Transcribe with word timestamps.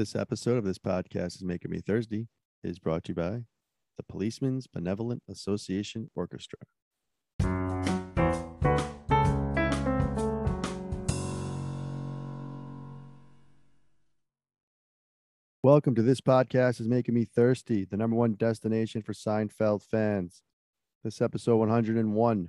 This 0.00 0.16
episode 0.16 0.56
of 0.56 0.64
this 0.64 0.78
podcast 0.78 1.34
is 1.36 1.44
making 1.44 1.70
me 1.70 1.82
thirsty 1.82 2.28
is 2.64 2.78
brought 2.78 3.04
to 3.04 3.10
you 3.10 3.16
by 3.16 3.42
the 3.98 4.02
Policemen's 4.08 4.66
Benevolent 4.66 5.22
Association 5.28 6.08
Orchestra. 6.14 6.60
Welcome 15.62 15.94
to 15.96 16.00
this 16.00 16.22
podcast 16.22 16.80
is 16.80 16.88
making 16.88 17.14
me 17.14 17.26
thirsty, 17.26 17.84
the 17.84 17.98
number 17.98 18.16
one 18.16 18.36
destination 18.36 19.02
for 19.02 19.12
Seinfeld 19.12 19.82
fans. 19.82 20.40
This 21.04 21.20
episode 21.20 21.58
101. 21.58 22.48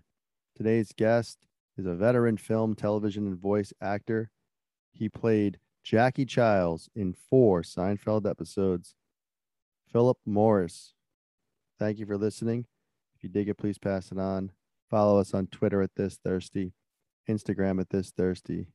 Today's 0.56 0.94
guest 0.96 1.40
is 1.78 1.86
a 1.86 1.96
veteran 1.96 2.38
film, 2.38 2.76
television, 2.76 3.28
and 3.28 3.38
voice 3.38 3.74
actor. 3.82 4.32
He 4.94 5.10
played 5.10 5.60
Jackie 5.84 6.26
Chiles 6.26 6.90
in 6.96 7.14
four 7.14 7.62
Seinfeld 7.62 8.30
episodes. 8.30 8.96
Philip 9.92 10.18
Morris. 10.26 10.94
Thank 11.80 12.00
you 12.00 12.06
for 12.06 12.18
listening. 12.18 12.66
If 13.16 13.24
you 13.24 13.30
dig 13.30 13.50
it, 13.50 13.58
please 13.58 13.78
pass 13.78 14.12
it 14.12 14.18
on. 14.18 14.52
Follow 14.90 15.20
us 15.20 15.34
on 15.34 15.48
Twitter 15.48 15.82
at 15.82 15.96
This 15.96 16.18
Thirsty, 16.24 16.74
Instagram 17.30 17.80
at 17.80 17.90
This 17.90 18.12
Thirsty. 18.12 18.68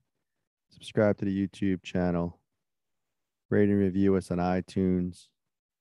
Subscribe 0.70 1.16
to 1.18 1.24
the 1.24 1.46
YouTube 1.46 1.82
channel. 1.82 2.40
Rate 3.48 3.68
and 3.68 3.78
review 3.78 4.16
us 4.16 4.30
on 4.30 4.38
iTunes. 4.38 5.28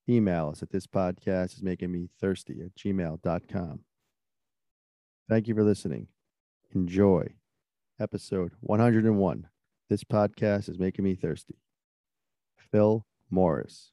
Email 0.07 0.49
us 0.49 0.61
at 0.61 0.69
this 0.69 0.85
podcast 0.85 1.55
is 1.55 1.63
making 1.63 1.91
me 1.91 2.09
thirsty 2.21 2.61
at 2.63 2.75
gmail.com. 2.75 3.79
Thank 5.27 5.47
you 5.47 5.55
for 5.55 5.63
listening. 5.63 6.07
Enjoy 6.73 7.27
episode 7.99 8.51
101. 8.59 9.47
This 9.87 10.03
podcast 10.03 10.67
is 10.67 10.79
making 10.79 11.05
me 11.05 11.13
thirsty. 11.13 11.59
Phil 12.71 13.05
Morris. 13.29 13.91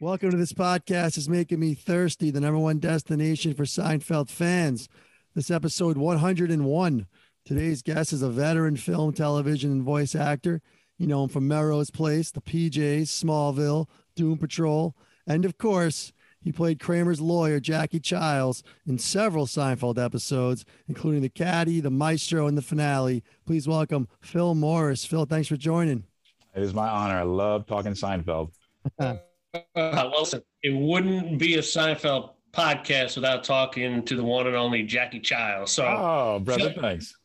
Welcome 0.00 0.30
to 0.30 0.36
this 0.36 0.52
podcast 0.52 1.18
is 1.18 1.28
making 1.28 1.58
me 1.58 1.74
thirsty, 1.74 2.30
the 2.30 2.40
number 2.40 2.60
one 2.60 2.78
destination 2.78 3.54
for 3.54 3.64
Seinfeld 3.64 4.30
fans. 4.30 4.88
This 5.34 5.50
episode 5.50 5.96
101. 5.96 7.06
Today's 7.44 7.82
guest 7.82 8.12
is 8.12 8.22
a 8.22 8.30
veteran 8.30 8.76
film, 8.76 9.12
television, 9.12 9.72
and 9.72 9.82
voice 9.82 10.14
actor. 10.14 10.62
You 10.96 11.08
know 11.08 11.24
him 11.24 11.28
from 11.28 11.48
Melrose 11.48 11.90
Place, 11.90 12.30
The 12.30 12.40
PJs, 12.40 13.08
Smallville, 13.08 13.88
Doom 14.14 14.38
Patrol, 14.38 14.94
and 15.26 15.44
of 15.44 15.58
course, 15.58 16.12
he 16.40 16.52
played 16.52 16.80
Kramer's 16.80 17.20
lawyer, 17.20 17.60
Jackie 17.60 18.00
Chiles, 18.00 18.62
in 18.86 18.98
several 18.98 19.46
Seinfeld 19.46 20.02
episodes, 20.02 20.64
including 20.88 21.22
The 21.22 21.28
Caddy, 21.28 21.80
The 21.80 21.90
Maestro, 21.90 22.46
and 22.46 22.56
the 22.56 22.62
finale. 22.62 23.22
Please 23.46 23.66
welcome 23.66 24.08
Phil 24.20 24.54
Morris. 24.54 25.04
Phil, 25.04 25.24
thanks 25.24 25.48
for 25.48 25.56
joining. 25.56 26.04
It 26.54 26.62
is 26.62 26.74
my 26.74 26.88
honor. 26.88 27.18
I 27.18 27.22
love 27.22 27.66
talking 27.66 27.92
Seinfeld. 27.92 28.50
Uh, 29.00 29.16
listen, 29.74 30.42
it 30.62 30.74
wouldn't 30.74 31.38
be 31.38 31.54
a 31.54 31.62
Seinfeld 31.62 32.30
podcast 32.52 33.16
without 33.16 33.44
talking 33.44 34.04
to 34.04 34.16
the 34.16 34.24
one 34.24 34.46
and 34.46 34.56
only 34.56 34.82
Jackie 34.82 35.20
Chiles. 35.20 35.72
So, 35.72 35.84
oh, 35.84 36.40
brother, 36.40 36.72
Phil, 36.72 36.82
thanks. 36.82 37.16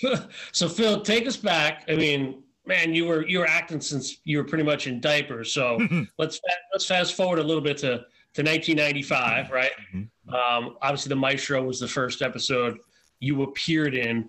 so, 0.52 0.68
Phil, 0.68 1.00
take 1.02 1.26
us 1.26 1.36
back. 1.36 1.84
I 1.88 1.96
mean, 1.96 2.42
man, 2.66 2.94
you 2.94 3.06
were 3.06 3.26
you 3.26 3.40
were 3.40 3.46
acting 3.46 3.80
since 3.80 4.18
you 4.24 4.38
were 4.38 4.44
pretty 4.44 4.64
much 4.64 4.86
in 4.86 5.00
diapers. 5.00 5.52
So 5.52 5.78
let's 6.18 6.40
let's 6.72 6.86
fast 6.86 7.14
forward 7.14 7.38
a 7.38 7.42
little 7.42 7.62
bit 7.62 7.78
to 7.78 8.04
to 8.34 8.42
1995, 8.42 9.50
right? 9.50 9.70
Mm-hmm. 9.94 10.34
Um, 10.34 10.76
obviously, 10.82 11.08
the 11.08 11.16
Maestro 11.16 11.62
was 11.62 11.80
the 11.80 11.88
first 11.88 12.22
episode 12.22 12.78
you 13.18 13.42
appeared 13.42 13.94
in 13.94 14.28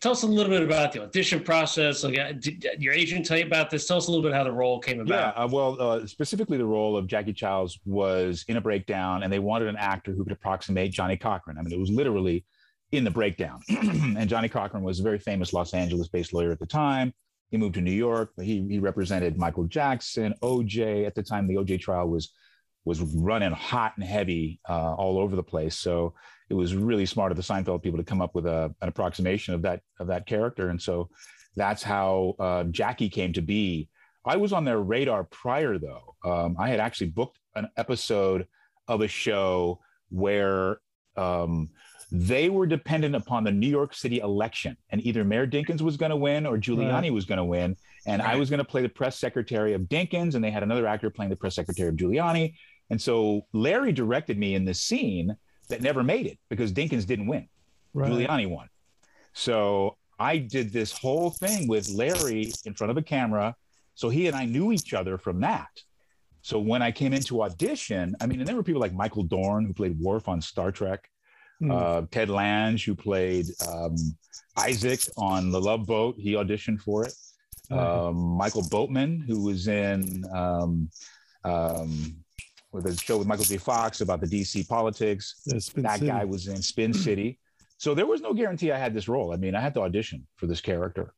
tell 0.00 0.12
us 0.12 0.22
a 0.22 0.26
little 0.26 0.50
bit 0.50 0.62
about 0.62 0.92
the 0.92 1.02
audition 1.02 1.40
process. 1.40 2.02
Like, 2.02 2.18
uh, 2.18 2.32
did 2.32 2.64
your 2.78 2.92
agent 2.92 3.26
tell 3.26 3.38
you 3.38 3.46
about 3.46 3.70
this? 3.70 3.86
Tell 3.86 3.98
us 3.98 4.08
a 4.08 4.10
little 4.10 4.22
bit 4.22 4.34
how 4.34 4.44
the 4.44 4.52
role 4.52 4.80
came 4.80 5.00
about. 5.00 5.34
Yeah, 5.36 5.44
uh, 5.44 5.48
well, 5.48 5.80
uh, 5.80 6.06
specifically 6.06 6.56
the 6.56 6.66
role 6.66 6.96
of 6.96 7.06
Jackie 7.06 7.32
Chiles 7.32 7.78
was 7.84 8.44
in 8.48 8.56
a 8.56 8.60
breakdown, 8.60 9.22
and 9.22 9.32
they 9.32 9.38
wanted 9.38 9.68
an 9.68 9.76
actor 9.76 10.12
who 10.12 10.24
could 10.24 10.32
approximate 10.32 10.92
Johnnie 10.92 11.16
Cochran. 11.16 11.58
I 11.58 11.62
mean, 11.62 11.72
it 11.72 11.78
was 11.78 11.90
literally 11.90 12.44
in 12.92 13.04
the 13.04 13.10
breakdown. 13.10 13.60
and 13.68 14.28
Johnnie 14.28 14.48
Cochran 14.48 14.82
was 14.82 15.00
a 15.00 15.02
very 15.02 15.18
famous 15.18 15.52
Los 15.52 15.74
Angeles-based 15.74 16.32
lawyer 16.32 16.50
at 16.50 16.58
the 16.58 16.66
time. 16.66 17.12
He 17.50 17.56
moved 17.56 17.74
to 17.74 17.80
New 17.80 17.92
York. 17.92 18.32
He 18.40 18.64
he 18.68 18.78
represented 18.78 19.36
Michael 19.36 19.64
Jackson, 19.64 20.34
OJ. 20.40 21.04
At 21.04 21.16
the 21.16 21.22
time, 21.22 21.48
the 21.48 21.56
OJ 21.56 21.80
trial 21.80 22.08
was 22.08 22.32
was 22.84 23.00
running 23.00 23.52
hot 23.52 23.92
and 23.96 24.04
heavy 24.04 24.60
uh, 24.68 24.94
all 24.94 25.18
over 25.18 25.36
the 25.36 25.42
place. 25.42 25.76
So 25.76 26.14
it 26.48 26.54
was 26.54 26.74
really 26.74 27.06
smart 27.06 27.30
of 27.30 27.36
the 27.36 27.42
Seinfeld 27.42 27.82
people 27.82 27.98
to 27.98 28.04
come 28.04 28.22
up 28.22 28.34
with 28.34 28.46
a, 28.46 28.74
an 28.80 28.88
approximation 28.88 29.54
of 29.54 29.62
that 29.62 29.80
of 29.98 30.08
that 30.08 30.26
character, 30.26 30.70
and 30.70 30.80
so 30.80 31.10
that's 31.56 31.82
how 31.82 32.34
uh, 32.38 32.64
Jackie 32.64 33.08
came 33.08 33.32
to 33.32 33.42
be. 33.42 33.88
I 34.24 34.36
was 34.36 34.52
on 34.52 34.64
their 34.64 34.80
radar 34.80 35.24
prior, 35.24 35.78
though. 35.78 36.14
Um, 36.24 36.56
I 36.58 36.68
had 36.68 36.80
actually 36.80 37.10
booked 37.10 37.38
an 37.54 37.68
episode 37.76 38.46
of 38.86 39.00
a 39.00 39.08
show 39.08 39.80
where 40.10 40.80
um, 41.16 41.70
they 42.12 42.50
were 42.50 42.66
dependent 42.66 43.14
upon 43.14 43.44
the 43.44 43.52
New 43.52 43.68
York 43.68 43.94
City 43.94 44.18
election, 44.18 44.76
and 44.90 45.00
either 45.06 45.24
Mayor 45.24 45.46
Dinkins 45.46 45.80
was 45.80 45.96
going 45.96 46.10
to 46.10 46.16
win 46.16 46.46
or 46.46 46.58
Giuliani 46.58 47.02
right. 47.02 47.12
was 47.12 47.24
going 47.24 47.38
to 47.38 47.44
win, 47.44 47.76
and 48.06 48.22
I 48.22 48.36
was 48.36 48.50
going 48.50 48.58
to 48.58 48.64
play 48.64 48.82
the 48.82 48.88
press 48.88 49.18
secretary 49.18 49.74
of 49.74 49.82
Dinkins, 49.82 50.34
and 50.34 50.42
they 50.42 50.50
had 50.50 50.62
another 50.62 50.86
actor 50.86 51.10
playing 51.10 51.30
the 51.30 51.36
press 51.36 51.54
secretary 51.54 51.88
of 51.88 51.96
Giuliani, 51.96 52.54
and 52.90 53.00
so 53.00 53.46
Larry 53.52 53.92
directed 53.92 54.38
me 54.38 54.54
in 54.54 54.64
this 54.64 54.80
scene 54.80 55.36
that 55.68 55.80
never 55.80 56.02
made 56.02 56.26
it 56.26 56.38
because 56.48 56.72
Dinkins 56.72 57.06
didn't 57.06 57.28
win. 57.28 57.48
Right. 57.94 58.10
Giuliani 58.10 58.48
won. 58.48 58.68
So 59.32 59.96
I 60.18 60.38
did 60.38 60.72
this 60.72 60.92
whole 60.92 61.30
thing 61.30 61.68
with 61.68 61.88
Larry 61.88 62.52
in 62.64 62.74
front 62.74 62.90
of 62.90 62.96
a 62.96 63.02
camera. 63.02 63.54
So 63.94 64.08
he 64.08 64.26
and 64.26 64.36
I 64.36 64.44
knew 64.44 64.72
each 64.72 64.92
other 64.92 65.16
from 65.16 65.40
that. 65.40 65.68
So 66.42 66.58
when 66.58 66.82
I 66.82 66.90
came 66.90 67.12
into 67.12 67.42
audition, 67.42 68.16
I 68.20 68.26
mean, 68.26 68.40
and 68.40 68.48
there 68.48 68.56
were 68.56 68.62
people 68.62 68.80
like 68.80 68.94
Michael 68.94 69.22
Dorn 69.22 69.66
who 69.66 69.72
played 69.72 69.98
Worf 70.00 70.28
on 70.28 70.40
Star 70.40 70.72
Trek, 70.72 71.08
mm. 71.62 71.70
uh, 71.70 72.06
Ted 72.10 72.30
Lange 72.30 72.78
who 72.78 72.94
played 72.94 73.46
um, 73.68 73.94
Isaac 74.56 75.00
on 75.16 75.50
The 75.50 75.60
Love 75.60 75.86
Boat. 75.86 76.16
He 76.18 76.32
auditioned 76.32 76.80
for 76.80 77.04
it. 77.04 77.14
Um, 77.70 78.16
Michael 78.16 78.66
Boatman, 78.68 79.24
who 79.26 79.44
was 79.44 79.68
in 79.68 80.24
um, 80.32 80.90
um 81.44 82.16
with 82.72 82.86
a 82.86 82.96
show 82.96 83.18
with 83.18 83.26
Michael 83.26 83.44
J. 83.44 83.56
Fox 83.56 84.00
about 84.00 84.20
the 84.20 84.26
DC 84.26 84.68
politics. 84.68 85.42
Yeah, 85.46 85.54
that 85.82 85.98
City. 85.98 86.06
guy 86.06 86.24
was 86.24 86.46
in 86.46 86.62
Spin 86.62 86.92
City. 86.92 87.38
So 87.78 87.94
there 87.94 88.06
was 88.06 88.20
no 88.20 88.34
guarantee 88.34 88.72
I 88.72 88.78
had 88.78 88.94
this 88.94 89.08
role. 89.08 89.32
I 89.32 89.36
mean, 89.36 89.54
I 89.54 89.60
had 89.60 89.74
to 89.74 89.80
audition 89.80 90.26
for 90.36 90.46
this 90.46 90.60
character. 90.60 91.14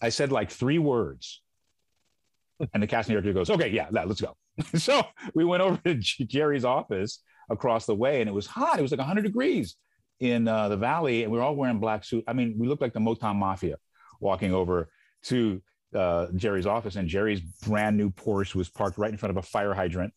I 0.00 0.10
said 0.10 0.30
like 0.30 0.50
three 0.50 0.78
words. 0.78 1.40
And 2.74 2.82
the 2.82 2.86
casting 2.86 3.14
director 3.14 3.32
goes, 3.32 3.50
okay, 3.50 3.70
yeah, 3.70 3.88
let's 3.90 4.20
go. 4.20 4.36
so 4.76 5.02
we 5.34 5.44
went 5.44 5.62
over 5.62 5.78
to 5.84 5.94
Jerry's 5.94 6.64
office 6.64 7.20
across 7.50 7.86
the 7.86 7.94
way 7.94 8.20
and 8.20 8.28
it 8.28 8.32
was 8.32 8.46
hot. 8.46 8.78
It 8.78 8.82
was 8.82 8.90
like 8.92 8.98
100 8.98 9.22
degrees 9.22 9.76
in 10.20 10.46
uh, 10.46 10.68
the 10.68 10.76
valley 10.76 11.22
and 11.22 11.32
we 11.32 11.38
were 11.38 11.44
all 11.44 11.56
wearing 11.56 11.80
black 11.80 12.04
suits. 12.04 12.24
I 12.28 12.34
mean, 12.34 12.56
we 12.58 12.68
looked 12.68 12.82
like 12.82 12.92
the 12.92 13.00
Motown 13.00 13.36
Mafia 13.36 13.76
walking 14.20 14.52
over 14.52 14.90
to 15.24 15.60
uh, 15.94 16.28
Jerry's 16.34 16.66
office 16.66 16.96
and 16.96 17.08
Jerry's 17.08 17.40
brand 17.40 17.96
new 17.96 18.10
Porsche 18.10 18.54
was 18.54 18.68
parked 18.68 18.98
right 18.98 19.10
in 19.10 19.16
front 19.16 19.30
of 19.30 19.36
a 19.36 19.46
fire 19.46 19.74
hydrant 19.74 20.12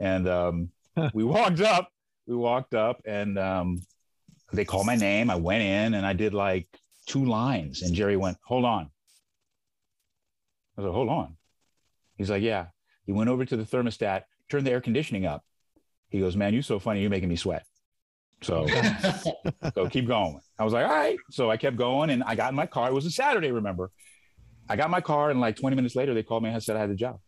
and 0.00 0.26
um, 0.26 0.70
we 1.14 1.22
walked 1.22 1.60
up, 1.60 1.92
we 2.26 2.34
walked 2.34 2.74
up, 2.74 3.02
and 3.04 3.38
um, 3.38 3.82
they 4.52 4.64
called 4.64 4.86
my 4.86 4.96
name. 4.96 5.30
I 5.30 5.36
went 5.36 5.62
in 5.62 5.94
and 5.94 6.04
I 6.04 6.14
did 6.14 6.34
like 6.34 6.66
two 7.06 7.24
lines. 7.24 7.82
And 7.82 7.94
Jerry 7.94 8.16
went, 8.16 8.38
Hold 8.46 8.64
on. 8.64 8.90
I 10.76 10.80
was 10.80 10.86
like, 10.86 10.94
Hold 10.94 11.08
on. 11.10 11.36
He's 12.16 12.30
like, 12.30 12.42
Yeah. 12.42 12.66
He 13.04 13.12
went 13.12 13.30
over 13.30 13.44
to 13.44 13.56
the 13.56 13.64
thermostat, 13.64 14.22
turned 14.48 14.66
the 14.66 14.72
air 14.72 14.80
conditioning 14.80 15.26
up. 15.26 15.44
He 16.08 16.18
goes, 16.18 16.36
Man, 16.36 16.54
you're 16.54 16.62
so 16.62 16.78
funny. 16.78 17.02
You're 17.02 17.10
making 17.10 17.28
me 17.28 17.36
sweat. 17.36 17.64
So, 18.42 18.66
so 19.74 19.88
keep 19.90 20.06
going. 20.06 20.40
I 20.58 20.64
was 20.64 20.72
like, 20.72 20.86
all 20.86 20.94
right. 20.94 21.18
So 21.30 21.50
I 21.50 21.58
kept 21.58 21.76
going 21.76 22.08
and 22.08 22.22
I 22.24 22.34
got 22.34 22.48
in 22.48 22.56
my 22.56 22.64
car. 22.64 22.88
It 22.88 22.94
was 22.94 23.04
a 23.04 23.10
Saturday, 23.10 23.52
remember? 23.52 23.90
I 24.70 24.76
got 24.76 24.88
my 24.88 25.00
car 25.00 25.30
and 25.30 25.40
like 25.40 25.56
20 25.56 25.74
minutes 25.74 25.96
later, 25.96 26.14
they 26.14 26.22
called 26.22 26.44
me 26.44 26.50
and 26.50 26.62
said 26.62 26.76
I 26.76 26.80
had 26.80 26.90
the 26.90 26.94
job. 26.94 27.18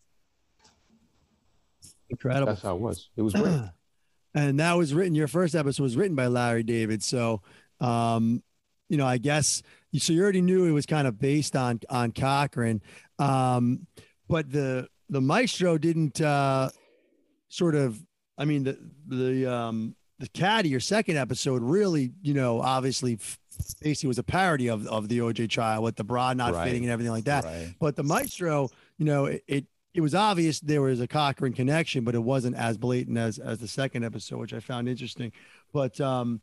Incredible. 2.08 2.46
That's 2.46 2.62
how 2.62 2.76
it 2.76 2.80
was. 2.80 3.10
It 3.16 3.22
was 3.22 3.34
great. 3.34 3.62
and 4.34 4.60
that 4.60 4.74
was 4.74 4.94
written. 4.94 5.16
Your 5.16 5.26
first 5.26 5.56
episode 5.56 5.82
was 5.82 5.96
written 5.96 6.14
by 6.14 6.28
Larry 6.28 6.62
David. 6.62 7.02
So, 7.02 7.42
um, 7.80 8.44
you 8.88 8.96
know, 8.96 9.06
I 9.06 9.18
guess 9.18 9.60
so. 9.96 10.12
You 10.12 10.22
already 10.22 10.40
knew 10.40 10.66
it 10.66 10.70
was 10.70 10.86
kind 10.86 11.08
of 11.08 11.18
based 11.18 11.56
on 11.56 11.80
on 11.88 12.12
Cochran, 12.12 12.80
um, 13.18 13.86
but 14.28 14.52
the 14.52 14.86
the 15.08 15.20
Maestro 15.20 15.78
didn't 15.78 16.20
uh, 16.20 16.70
sort 17.48 17.74
of. 17.74 17.98
I 18.38 18.44
mean, 18.44 18.64
the 18.64 18.78
the 19.08 19.52
um, 19.52 19.96
the 20.22 20.28
caddy, 20.28 20.68
your 20.68 20.78
second 20.78 21.16
episode, 21.16 21.62
really, 21.62 22.12
you 22.22 22.32
know, 22.32 22.60
obviously 22.60 23.18
basically 23.80 24.06
was 24.06 24.20
a 24.20 24.22
parody 24.22 24.68
of, 24.68 24.86
of 24.86 25.08
the 25.08 25.18
OJ 25.18 25.50
trial 25.50 25.82
with 25.82 25.96
the 25.96 26.04
bra 26.04 26.32
not 26.32 26.54
right. 26.54 26.64
fitting 26.64 26.84
and 26.84 26.92
everything 26.92 27.10
like 27.10 27.24
that. 27.24 27.44
Right. 27.44 27.74
But 27.80 27.96
the 27.96 28.04
Maestro, 28.04 28.68
you 28.98 29.04
know, 29.04 29.24
it, 29.26 29.42
it, 29.48 29.66
it 29.94 30.00
was 30.00 30.14
obvious 30.14 30.60
there 30.60 30.80
was 30.80 31.00
a 31.00 31.08
Cochran 31.08 31.52
connection, 31.54 32.04
but 32.04 32.14
it 32.14 32.22
wasn't 32.22 32.54
as 32.54 32.78
blatant 32.78 33.18
as 33.18 33.38
as 33.38 33.58
the 33.58 33.66
second 33.66 34.04
episode, 34.04 34.38
which 34.38 34.54
I 34.54 34.60
found 34.60 34.88
interesting. 34.88 35.32
But 35.72 36.00
um, 36.00 36.40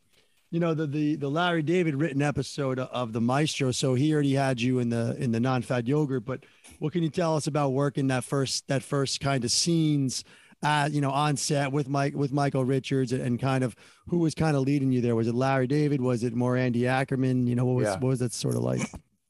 you 0.51 0.59
know 0.59 0.75
the 0.75 0.85
the 0.85 1.15
the 1.15 1.31
Larry 1.31 1.63
David 1.63 1.95
written 1.95 2.21
episode 2.21 2.77
of 2.77 3.11
the 3.11 3.21
Maestro. 3.21 3.71
So 3.71 3.95
he 3.95 4.13
already 4.13 4.35
had 4.35 4.61
you 4.61 4.77
in 4.77 4.89
the 4.89 5.15
in 5.17 5.31
the 5.31 5.39
non-fat 5.39 5.87
yogurt. 5.87 6.25
But 6.25 6.43
what 6.77 6.93
can 6.93 7.01
you 7.01 7.09
tell 7.09 7.35
us 7.35 7.47
about 7.47 7.69
working 7.69 8.07
that 8.09 8.23
first 8.23 8.67
that 8.67 8.83
first 8.83 9.19
kind 9.19 9.43
of 9.43 9.51
scenes? 9.51 10.23
Uh, 10.61 10.89
you 10.91 10.99
know, 10.99 11.11
on 11.11 11.37
set 11.37 11.71
with 11.71 11.87
Mike 11.87 12.13
with 12.15 12.33
Michael 12.33 12.65
Richards 12.65 13.13
and 13.13 13.39
kind 13.39 13.63
of 13.63 13.75
who 14.07 14.19
was 14.19 14.35
kind 14.35 14.57
of 14.57 14.63
leading 14.63 14.91
you 14.91 14.99
there? 14.99 15.15
Was 15.15 15.27
it 15.27 15.35
Larry 15.35 15.67
David? 15.67 16.01
Was 16.01 16.23
it 16.23 16.35
more 16.35 16.57
Andy 16.57 16.85
Ackerman? 16.85 17.47
You 17.47 17.55
know, 17.55 17.65
what 17.65 17.75
was 17.75 17.85
yeah. 17.85 17.93
what 17.93 18.09
was 18.09 18.19
that 18.19 18.33
sort 18.33 18.55
of 18.55 18.63
like? 18.63 18.81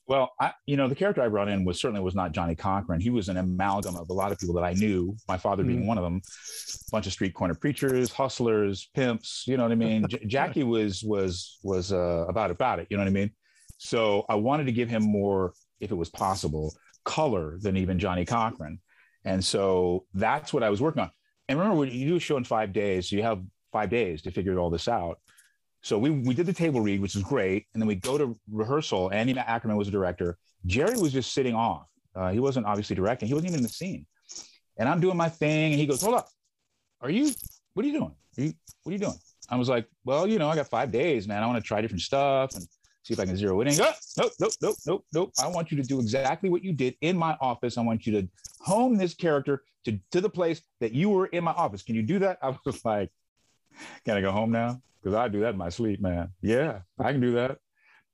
Well, 0.10 0.32
I, 0.42 0.54
you 0.66 0.76
know, 0.76 0.88
the 0.88 0.96
character 0.96 1.22
I 1.22 1.28
brought 1.28 1.50
in 1.50 1.64
was 1.66 1.80
certainly 1.80 2.02
was 2.02 2.16
not 2.16 2.32
Johnnie 2.32 2.56
Cochran. 2.56 3.00
He 3.00 3.12
was 3.12 3.30
an 3.30 3.38
amalgam 3.38 3.96
of 3.96 4.10
a 4.10 4.14
lot 4.14 4.32
of 4.32 4.40
people 4.40 4.56
that 4.56 4.64
I 4.64 4.74
knew. 4.74 5.16
My 5.28 5.38
father 5.38 5.64
being 5.64 5.84
mm. 5.84 5.86
one 5.86 6.00
of 6.00 6.04
them. 6.04 6.20
A 6.26 6.92
bunch 6.92 7.06
of 7.06 7.14
street 7.14 7.36
corner 7.36 7.54
preachers, 7.54 8.12
hustlers, 8.12 8.90
pimps. 8.96 9.44
You 9.46 9.56
know 9.56 9.64
what 9.64 9.72
I 9.72 9.76
mean? 9.76 10.08
J- 10.08 10.26
Jackie 10.28 10.64
was 10.64 11.04
was 11.04 11.60
was 11.62 11.94
uh, 11.94 12.26
about 12.28 12.50
about 12.50 12.80
it. 12.80 12.88
You 12.90 12.98
know 12.98 13.04
what 13.04 13.10
I 13.10 13.14
mean? 13.14 13.30
So 13.78 14.26
I 14.28 14.34
wanted 14.34 14.66
to 14.66 14.72
give 14.72 14.90
him 14.90 15.04
more, 15.04 15.54
if 15.80 15.92
it 15.92 15.96
was 15.96 16.10
possible, 16.10 16.74
color 17.06 17.60
than 17.62 17.78
even 17.78 18.00
Johnnie 18.00 18.26
Cochran. 18.26 18.80
And 19.26 19.46
so 19.46 20.06
that's 20.16 20.52
what 20.52 20.64
I 20.64 20.72
was 20.72 20.82
working 20.82 21.04
on. 21.04 21.12
And 21.50 21.58
remember, 21.58 21.80
when 21.80 21.92
you 21.92 22.08
do 22.08 22.16
a 22.16 22.20
show 22.20 22.38
in 22.38 22.44
five 22.44 22.72
days, 22.72 23.12
you 23.12 23.24
have 23.24 23.42
five 23.74 23.90
days 23.90 24.22
to 24.22 24.32
figure 24.32 24.58
all 24.60 24.70
this 24.70 24.88
out. 24.88 25.20
So 25.82 25.98
we 25.98 26.12
we 26.12 26.36
did 26.36 26.46
the 26.46 26.54
table 26.54 26.80
read, 26.80 27.02
which 27.02 27.16
is 27.16 27.24
great, 27.24 27.66
and 27.74 27.82
then 27.82 27.88
we 27.88 27.96
go 27.96 28.18
to 28.20 28.38
rehearsal. 28.52 29.12
Andy 29.12 29.38
Ackerman 29.38 29.76
was 29.76 29.88
the 29.88 29.92
director. 29.92 30.38
Jerry 30.68 30.98
was 30.98 31.12
just 31.12 31.34
sitting 31.34 31.56
off. 31.56 31.88
Uh, 32.16 32.30
he 32.32 32.40
wasn't 32.40 32.68
obviously 32.68 32.96
directing. 32.96 33.28
He 33.28 33.34
wasn't 33.34 33.52
even 33.52 33.60
in 33.60 33.64
the 33.64 33.70
scene. 33.70 34.06
And 34.78 34.88
I'm 34.88 35.00
doing 35.00 35.18
my 35.18 35.30
thing, 35.30 35.72
and 35.72 35.80
he 35.80 35.88
goes, 35.88 36.02
"Hold 36.02 36.16
up, 36.16 36.30
are 37.02 37.10
you? 37.10 37.32
What 37.74 37.84
are 37.84 37.88
you 37.88 37.98
doing? 37.98 38.16
Are 38.38 38.44
you? 38.44 38.54
What 38.84 38.92
are 38.92 38.94
you 38.94 39.00
doing?" 39.00 39.18
I 39.50 39.56
was 39.56 39.70
like, 39.70 39.88
"Well, 40.06 40.28
you 40.28 40.38
know, 40.38 40.50
I 40.50 40.56
got 40.56 40.68
five 40.68 40.92
days, 40.92 41.28
man. 41.28 41.42
I 41.42 41.48
want 41.48 41.58
to 41.58 41.68
try 41.68 41.82
different 41.82 42.02
stuff 42.02 42.54
and 42.54 42.64
see 43.04 43.14
if 43.14 43.20
I 43.20 43.26
can 43.26 43.38
zero 43.38 43.60
it 43.62 43.70
in." 43.70 43.82
Oh, 43.82 43.94
nope, 44.18 44.32
nope, 44.40 44.54
nope, 44.62 44.76
nope, 44.86 45.06
nope. 45.14 45.32
I 45.42 45.48
want 45.48 45.72
you 45.72 45.78
to 45.78 45.84
do 45.84 46.00
exactly 46.00 46.50
what 46.50 46.64
you 46.64 46.74
did 46.74 46.96
in 47.02 47.18
my 47.18 47.36
office. 47.42 47.78
I 47.78 47.82
want 47.82 48.06
you 48.06 48.22
to 48.22 48.30
hone 48.60 48.98
this 48.98 49.16
character 49.16 49.64
to 49.86 50.00
to 50.12 50.22
the 50.22 50.30
place 50.30 50.62
that 50.80 50.92
you 50.92 51.10
were 51.10 51.28
in 51.28 51.44
my 51.44 51.52
office. 51.52 51.84
Can 51.84 51.96
you 51.96 52.04
do 52.04 52.20
that? 52.20 52.40
I 52.44 52.56
was 52.66 52.86
like, 52.86 53.10
"Can 54.06 54.18
I 54.18 54.22
go 54.22 54.32
home 54.32 54.52
now?" 54.52 54.82
because 55.02 55.16
I 55.16 55.28
do 55.28 55.42
that 55.42 55.50
in 55.50 55.58
my 55.58 55.70
sleep, 55.70 56.02
man. 56.02 56.30
Yeah, 56.42 56.80
I 57.00 57.12
can 57.12 57.22
do 57.22 57.34
that. 57.34 57.58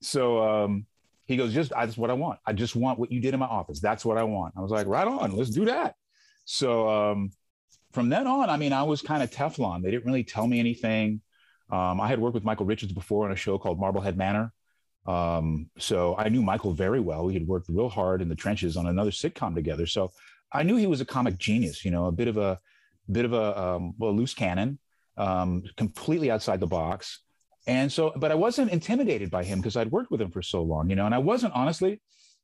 So 0.01 0.43
um, 0.43 0.85
he 1.25 1.37
goes, 1.37 1.53
just 1.53 1.71
that's 1.71 1.97
what 1.97 2.09
I 2.09 2.13
want. 2.13 2.39
I 2.45 2.53
just 2.53 2.75
want 2.75 2.99
what 2.99 3.11
you 3.11 3.19
did 3.19 3.33
in 3.33 3.39
my 3.39 3.47
office. 3.47 3.79
That's 3.79 4.05
what 4.05 4.17
I 4.17 4.23
want. 4.23 4.53
I 4.57 4.61
was 4.61 4.71
like, 4.71 4.87
right 4.87 5.07
on, 5.07 5.35
let's 5.35 5.49
do 5.49 5.65
that. 5.65 5.95
So 6.45 6.89
um, 6.89 7.31
from 7.91 8.09
then 8.09 8.27
on, 8.27 8.49
I 8.49 8.57
mean, 8.57 8.73
I 8.73 8.83
was 8.83 9.01
kind 9.01 9.23
of 9.23 9.31
Teflon. 9.31 9.81
They 9.81 9.91
didn't 9.91 10.05
really 10.05 10.23
tell 10.23 10.45
me 10.47 10.59
anything. 10.59 11.21
Um, 11.71 11.99
I 11.99 12.07
had 12.07 12.19
worked 12.19 12.35
with 12.35 12.43
Michael 12.43 12.67
Richards 12.67 12.93
before 12.93 13.25
on 13.25 13.31
a 13.31 13.35
show 13.35 13.57
called 13.57 13.79
Marblehead 13.79 14.17
Manor. 14.17 14.53
Um, 15.07 15.69
so 15.77 16.15
I 16.17 16.29
knew 16.29 16.41
Michael 16.41 16.73
very 16.73 16.99
well. 16.99 17.25
We 17.25 17.33
had 17.33 17.47
worked 17.47 17.69
real 17.69 17.89
hard 17.89 18.21
in 18.21 18.29
the 18.29 18.35
trenches 18.35 18.77
on 18.77 18.87
another 18.87 19.11
sitcom 19.11 19.55
together. 19.55 19.87
So 19.87 20.11
I 20.51 20.63
knew 20.63 20.75
he 20.75 20.87
was 20.87 21.01
a 21.01 21.05
comic 21.05 21.37
genius, 21.37 21.83
you 21.83 21.91
know, 21.91 22.05
a 22.05 22.11
bit 22.11 22.27
of 22.27 22.37
a 22.37 22.59
bit 23.11 23.25
of 23.25 23.33
a 23.33 23.59
um, 23.59 23.93
well, 23.97 24.15
loose 24.15 24.33
cannon, 24.33 24.79
um, 25.17 25.63
completely 25.77 26.31
outside 26.31 26.59
the 26.59 26.67
box. 26.67 27.21
And 27.67 27.91
so, 27.91 28.13
but 28.15 28.31
I 28.31 28.35
wasn't 28.35 28.71
intimidated 28.71 29.31
by 29.31 29.43
him 29.43 29.59
because 29.59 29.75
I'd 29.75 29.91
worked 29.91 30.11
with 30.11 30.21
him 30.21 30.31
for 30.31 30.41
so 30.41 30.61
long, 30.61 30.89
you 30.89 30.95
know, 30.95 31.05
and 31.05 31.15
I 31.15 31.17
wasn't 31.17 31.53
honestly, 31.53 31.99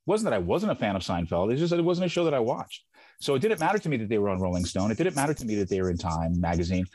wasn't 0.05 0.31
that 0.31 0.35
I 0.35 0.39
wasn't 0.39 0.71
a 0.71 0.75
fan 0.75 0.95
of 0.95 1.03
Seinfeld. 1.03 1.51
It's 1.51 1.59
just 1.59 1.69
that 1.69 1.79
it 1.79 1.85
wasn't 1.85 2.05
a 2.05 2.09
show 2.09 2.23
that 2.25 2.33
I 2.33 2.39
watched. 2.39 2.85
So 3.19 3.35
it 3.35 3.39
didn't 3.39 3.59
matter 3.59 3.77
to 3.77 3.89
me 3.89 3.97
that 3.97 4.09
they 4.09 4.17
were 4.17 4.29
on 4.29 4.39
Rolling 4.39 4.65
Stone. 4.65 4.89
It 4.89 4.97
didn't 4.97 5.15
matter 5.15 5.33
to 5.33 5.45
me 5.45 5.55
that 5.55 5.69
they 5.69 5.79
were 5.79 5.91
in 5.91 5.97
Time 5.97 6.39
magazine. 6.41 6.85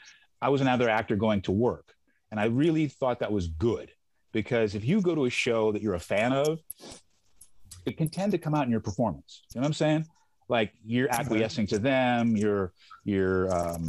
I 0.42 0.48
was 0.48 0.60
another 0.60 0.88
actor 0.88 1.14
going 1.14 1.42
to 1.42 1.52
work. 1.52 1.94
And 2.32 2.40
I 2.40 2.46
really 2.46 2.88
thought 2.88 3.20
that 3.20 3.30
was 3.30 3.46
good 3.46 3.92
because 4.32 4.74
if 4.74 4.84
you 4.84 5.00
go 5.00 5.14
to 5.14 5.26
a 5.26 5.30
show 5.30 5.70
that 5.70 5.82
you're 5.82 5.94
a 5.94 6.00
fan 6.00 6.32
of, 6.32 6.58
it 7.86 7.96
can 7.96 8.08
tend 8.08 8.32
to 8.32 8.38
come 8.38 8.54
out 8.54 8.64
in 8.64 8.72
your 8.72 8.80
performance. 8.80 9.42
You 9.54 9.60
know 9.60 9.64
what 9.64 9.68
I'm 9.68 9.74
saying? 9.74 10.06
Like 10.48 10.72
you're 10.84 11.08
acquiescing 11.10 11.66
to 11.68 11.78
them, 11.78 12.36
you're, 12.36 12.72
you're, 13.04 13.52
um, 13.54 13.86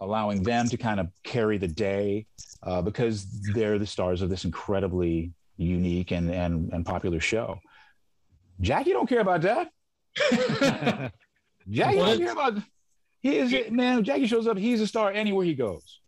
allowing 0.00 0.42
them 0.42 0.68
to 0.68 0.76
kind 0.76 1.00
of 1.00 1.08
carry 1.24 1.58
the 1.58 1.68
day 1.68 2.26
uh, 2.62 2.82
because 2.82 3.26
they're 3.54 3.78
the 3.78 3.86
stars 3.86 4.22
of 4.22 4.28
this 4.28 4.44
incredibly 4.44 5.32
unique 5.56 6.10
and 6.10 6.30
and, 6.30 6.72
and 6.72 6.84
popular 6.84 7.20
show. 7.20 7.58
Jackie 8.60 8.92
don't 8.92 9.08
care 9.08 9.20
about 9.20 9.42
that. 9.42 9.70
Jackie 11.68 11.96
well, 11.96 12.06
don't 12.06 12.18
care 12.18 12.32
about. 12.32 12.54
He 13.20 13.36
is 13.36 13.70
man. 13.70 14.04
Jackie 14.04 14.26
shows 14.26 14.46
up. 14.46 14.56
He's 14.56 14.80
a 14.80 14.86
star 14.86 15.10
anywhere 15.10 15.44
he 15.44 15.54
goes. 15.54 16.00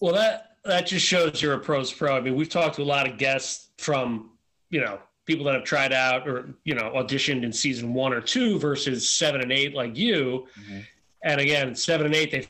Well, 0.00 0.14
that 0.14 0.56
that 0.64 0.86
just 0.86 1.06
shows 1.06 1.40
you're 1.40 1.54
a 1.54 1.58
pros 1.58 1.92
pro. 1.92 2.16
I 2.16 2.20
mean, 2.20 2.34
we've 2.34 2.48
talked 2.48 2.76
to 2.76 2.82
a 2.82 2.84
lot 2.84 3.08
of 3.08 3.18
guests 3.18 3.70
from 3.78 4.32
you 4.70 4.80
know 4.80 4.98
people 5.26 5.44
that 5.44 5.54
have 5.54 5.64
tried 5.64 5.92
out 5.92 6.26
or 6.28 6.54
you 6.64 6.74
know 6.74 6.90
auditioned 6.94 7.42
in 7.42 7.52
season 7.52 7.92
one 7.92 8.12
or 8.12 8.20
two 8.20 8.58
versus 8.58 9.10
seven 9.10 9.40
and 9.40 9.52
eight 9.52 9.74
like 9.74 9.96
you. 9.96 10.46
Mm-hmm. 10.58 10.80
And 11.24 11.40
again, 11.40 11.74
seven 11.74 12.06
and 12.06 12.14
eight, 12.14 12.30
they 12.30 12.46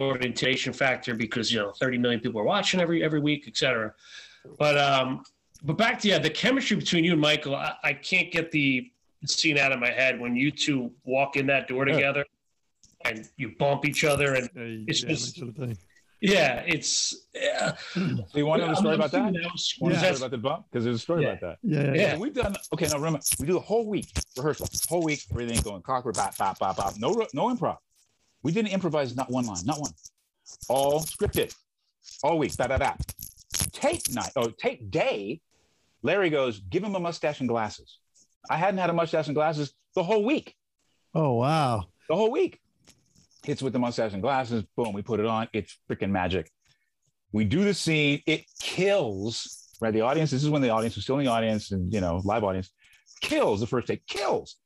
orientation 0.00 0.72
factor 0.72 1.14
because 1.14 1.52
you 1.52 1.58
know 1.58 1.72
30 1.72 1.98
million 1.98 2.20
people 2.20 2.40
are 2.40 2.44
watching 2.44 2.80
every 2.80 3.02
every 3.02 3.20
week, 3.20 3.46
etc. 3.46 3.94
But 4.58 4.78
um, 4.78 5.22
but 5.62 5.76
back 5.76 5.98
to 6.00 6.08
yeah, 6.08 6.18
the 6.18 6.30
chemistry 6.30 6.76
between 6.76 7.04
you 7.04 7.12
and 7.12 7.20
Michael, 7.20 7.54
I, 7.54 7.74
I 7.82 7.92
can't 7.92 8.30
get 8.30 8.50
the 8.50 8.90
scene 9.26 9.58
out 9.58 9.72
of 9.72 9.80
my 9.80 9.90
head 9.90 10.20
when 10.20 10.36
you 10.36 10.50
two 10.50 10.92
walk 11.04 11.36
in 11.36 11.46
that 11.46 11.68
door 11.68 11.84
together 11.84 12.24
and 13.04 13.28
you 13.36 13.54
bump 13.58 13.84
each 13.84 14.04
other 14.04 14.34
and 14.34 14.48
yeah, 14.54 14.84
it's 14.86 15.02
yeah, 15.02 15.08
just 15.08 15.42
yeah, 16.20 16.62
it's. 16.66 17.26
Yeah. 17.34 17.76
So 17.94 18.38
you 18.38 18.46
want 18.46 18.60
to 18.60 18.66
know 18.66 18.72
the 18.72 18.80
story 18.80 18.94
about 18.94 19.10
that? 19.12 19.32
want 19.80 19.94
yeah. 19.94 20.16
about 20.16 20.30
the 20.30 20.38
bump 20.38 20.66
because 20.70 20.84
there's 20.84 20.96
a 20.96 21.00
story 21.00 21.22
yeah. 21.22 21.28
about 21.30 21.40
that. 21.40 21.58
Yeah, 21.62 21.82
yeah, 21.82 21.94
yeah. 21.94 22.18
we've 22.18 22.34
done 22.34 22.56
okay. 22.72 22.86
Now 22.88 22.96
remember, 22.96 23.20
we 23.38 23.46
do 23.46 23.54
the 23.54 23.60
whole 23.60 23.86
week 23.86 24.06
rehearsal, 24.36 24.68
whole 24.88 25.02
week, 25.02 25.24
everything 25.30 25.60
going 25.62 25.82
cockroach, 25.82 26.16
bop, 26.16 26.36
bop, 26.36 26.58
bop, 26.58 26.76
bop. 26.76 26.94
No, 26.98 27.26
no 27.32 27.54
improv. 27.54 27.78
We 28.42 28.52
didn't 28.52 28.72
improvise 28.72 29.16
not 29.16 29.30
one 29.30 29.46
line, 29.46 29.64
not 29.64 29.80
one. 29.80 29.92
All 30.68 31.00
scripted, 31.00 31.54
all 32.22 32.38
week, 32.38 32.54
da 32.56 32.66
da 32.66 32.78
da. 32.78 32.92
Take 33.72 34.12
night, 34.12 34.30
oh, 34.36 34.48
take 34.48 34.90
day. 34.90 35.40
Larry 36.02 36.30
goes, 36.30 36.60
give 36.60 36.84
him 36.84 36.94
a 36.94 37.00
mustache 37.00 37.40
and 37.40 37.48
glasses. 37.48 37.98
I 38.48 38.56
hadn't 38.56 38.78
had 38.78 38.90
a 38.90 38.92
mustache 38.92 39.26
and 39.26 39.34
glasses 39.34 39.72
the 39.94 40.02
whole 40.02 40.24
week. 40.24 40.54
Oh, 41.14 41.34
wow. 41.34 41.84
The 42.08 42.16
whole 42.16 42.30
week. 42.30 42.60
Hits 43.44 43.62
with 43.62 43.72
the 43.72 43.78
mustache 43.78 44.12
and 44.12 44.22
glasses. 44.22 44.64
Boom, 44.76 44.92
we 44.92 45.02
put 45.02 45.20
it 45.20 45.26
on. 45.26 45.48
It's 45.52 45.78
freaking 45.90 46.10
magic. 46.10 46.50
We 47.32 47.44
do 47.44 47.64
the 47.64 47.74
scene. 47.74 48.20
It 48.26 48.44
kills, 48.60 49.68
right? 49.80 49.92
The 49.92 50.00
audience, 50.00 50.30
this 50.30 50.42
is 50.42 50.50
when 50.50 50.62
the 50.62 50.70
audience 50.70 50.96
was 50.96 51.04
still 51.04 51.18
in 51.18 51.24
the 51.24 51.30
audience 51.30 51.72
and, 51.72 51.92
you 51.92 52.00
know, 52.00 52.20
live 52.24 52.42
audience, 52.42 52.70
kills 53.20 53.60
the 53.60 53.66
first 53.66 53.86
take, 53.86 54.06
kills. 54.06 54.56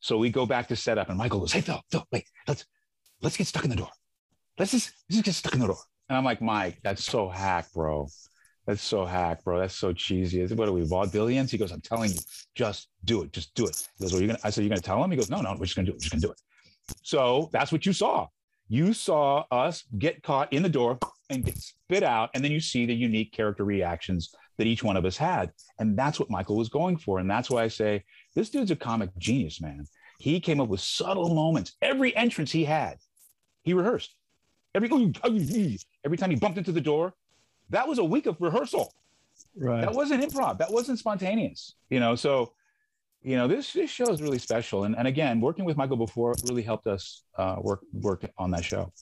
So 0.00 0.18
we 0.18 0.30
go 0.30 0.46
back 0.46 0.68
to 0.68 0.76
set 0.76 0.98
up 0.98 1.08
and 1.08 1.18
Michael 1.18 1.40
goes, 1.40 1.52
hey, 1.52 1.60
Phil, 1.60 1.80
Phil, 1.90 2.04
wait, 2.10 2.24
let's, 2.48 2.64
let's 3.20 3.36
get 3.36 3.46
stuck 3.46 3.64
in 3.64 3.70
the 3.70 3.76
door. 3.76 3.90
Let's 4.58 4.72
just, 4.72 4.92
let's 5.08 5.16
just 5.16 5.24
get 5.24 5.34
stuck 5.34 5.54
in 5.54 5.60
the 5.60 5.66
door. 5.66 5.78
And 6.08 6.16
I'm 6.16 6.24
like, 6.24 6.42
Mike, 6.42 6.78
that's 6.82 7.04
so 7.04 7.28
hack, 7.28 7.72
bro. 7.72 8.08
That's 8.66 8.82
so 8.82 9.04
hack, 9.04 9.42
bro. 9.44 9.58
That's 9.58 9.74
so 9.74 9.92
cheesy. 9.92 10.40
Is 10.40 10.54
What 10.54 10.68
are 10.68 10.72
we, 10.72 10.82
vaudevillians? 10.82 11.50
He 11.50 11.58
goes, 11.58 11.72
I'm 11.72 11.80
telling 11.80 12.10
you, 12.12 12.18
just 12.54 12.88
do 13.04 13.22
it. 13.22 13.32
Just 13.32 13.54
do 13.54 13.66
it. 13.66 13.88
He 13.98 14.04
goes, 14.04 14.12
well, 14.12 14.20
you're 14.20 14.28
gonna, 14.28 14.40
I 14.44 14.50
said, 14.50 14.62
you're 14.62 14.68
gonna 14.68 14.80
tell 14.80 15.02
him? 15.02 15.10
He 15.10 15.16
goes, 15.16 15.30
no, 15.30 15.40
no, 15.40 15.52
we're 15.58 15.64
just 15.64 15.74
gonna 15.74 15.86
do 15.86 15.92
it. 15.92 15.94
We're 15.94 16.00
just 16.00 16.12
gonna 16.12 16.20
do 16.20 16.30
it. 16.30 16.40
So 17.02 17.48
that's 17.52 17.72
what 17.72 17.86
you 17.86 17.92
saw. 17.92 18.28
You 18.68 18.92
saw 18.92 19.44
us 19.50 19.84
get 19.98 20.22
caught 20.22 20.52
in 20.52 20.62
the 20.62 20.68
door 20.68 20.98
and 21.30 21.44
get 21.44 21.58
spit 21.58 22.02
out. 22.02 22.30
And 22.34 22.44
then 22.44 22.52
you 22.52 22.60
see 22.60 22.86
the 22.86 22.94
unique 22.94 23.32
character 23.32 23.64
reactions 23.64 24.34
that 24.58 24.66
each 24.66 24.82
one 24.82 24.96
of 24.96 25.04
us 25.04 25.16
had. 25.16 25.50
And 25.78 25.98
that's 25.98 26.20
what 26.20 26.30
Michael 26.30 26.56
was 26.56 26.68
going 26.68 26.96
for. 26.96 27.18
And 27.18 27.30
that's 27.30 27.50
why 27.50 27.64
I 27.64 27.68
say, 27.68 28.04
this 28.34 28.50
dude's 28.50 28.70
a 28.70 28.76
comic 28.76 29.10
genius, 29.18 29.60
man. 29.60 29.86
He 30.18 30.40
came 30.40 30.60
up 30.60 30.68
with 30.68 30.80
subtle 30.80 31.34
moments. 31.34 31.72
Every 31.82 32.14
entrance 32.16 32.52
he 32.52 32.64
had, 32.64 32.98
he 33.62 33.74
rehearsed. 33.74 34.14
Every 34.74 34.88
every 36.04 36.16
time 36.16 36.30
he 36.30 36.36
bumped 36.36 36.58
into 36.58 36.72
the 36.72 36.80
door, 36.80 37.12
that 37.70 37.86
was 37.86 37.98
a 37.98 38.04
week 38.04 38.26
of 38.26 38.40
rehearsal. 38.40 38.94
Right. 39.56 39.82
That 39.82 39.92
wasn't 39.92 40.22
improv. 40.22 40.58
That 40.58 40.72
wasn't 40.72 40.98
spontaneous. 40.98 41.74
You 41.90 42.00
know, 42.00 42.14
so 42.14 42.52
you 43.22 43.36
know 43.36 43.46
this 43.46 43.72
this 43.72 43.90
show 43.90 44.08
is 44.08 44.20
really 44.20 44.38
special. 44.38 44.84
And 44.84 44.96
and 44.96 45.06
again, 45.06 45.40
working 45.40 45.64
with 45.64 45.76
Michael 45.76 45.96
before 45.96 46.34
really 46.48 46.62
helped 46.62 46.86
us 46.86 47.22
uh, 47.36 47.56
work 47.60 47.80
work 47.92 48.24
on 48.38 48.50
that 48.52 48.64
show. 48.64 48.92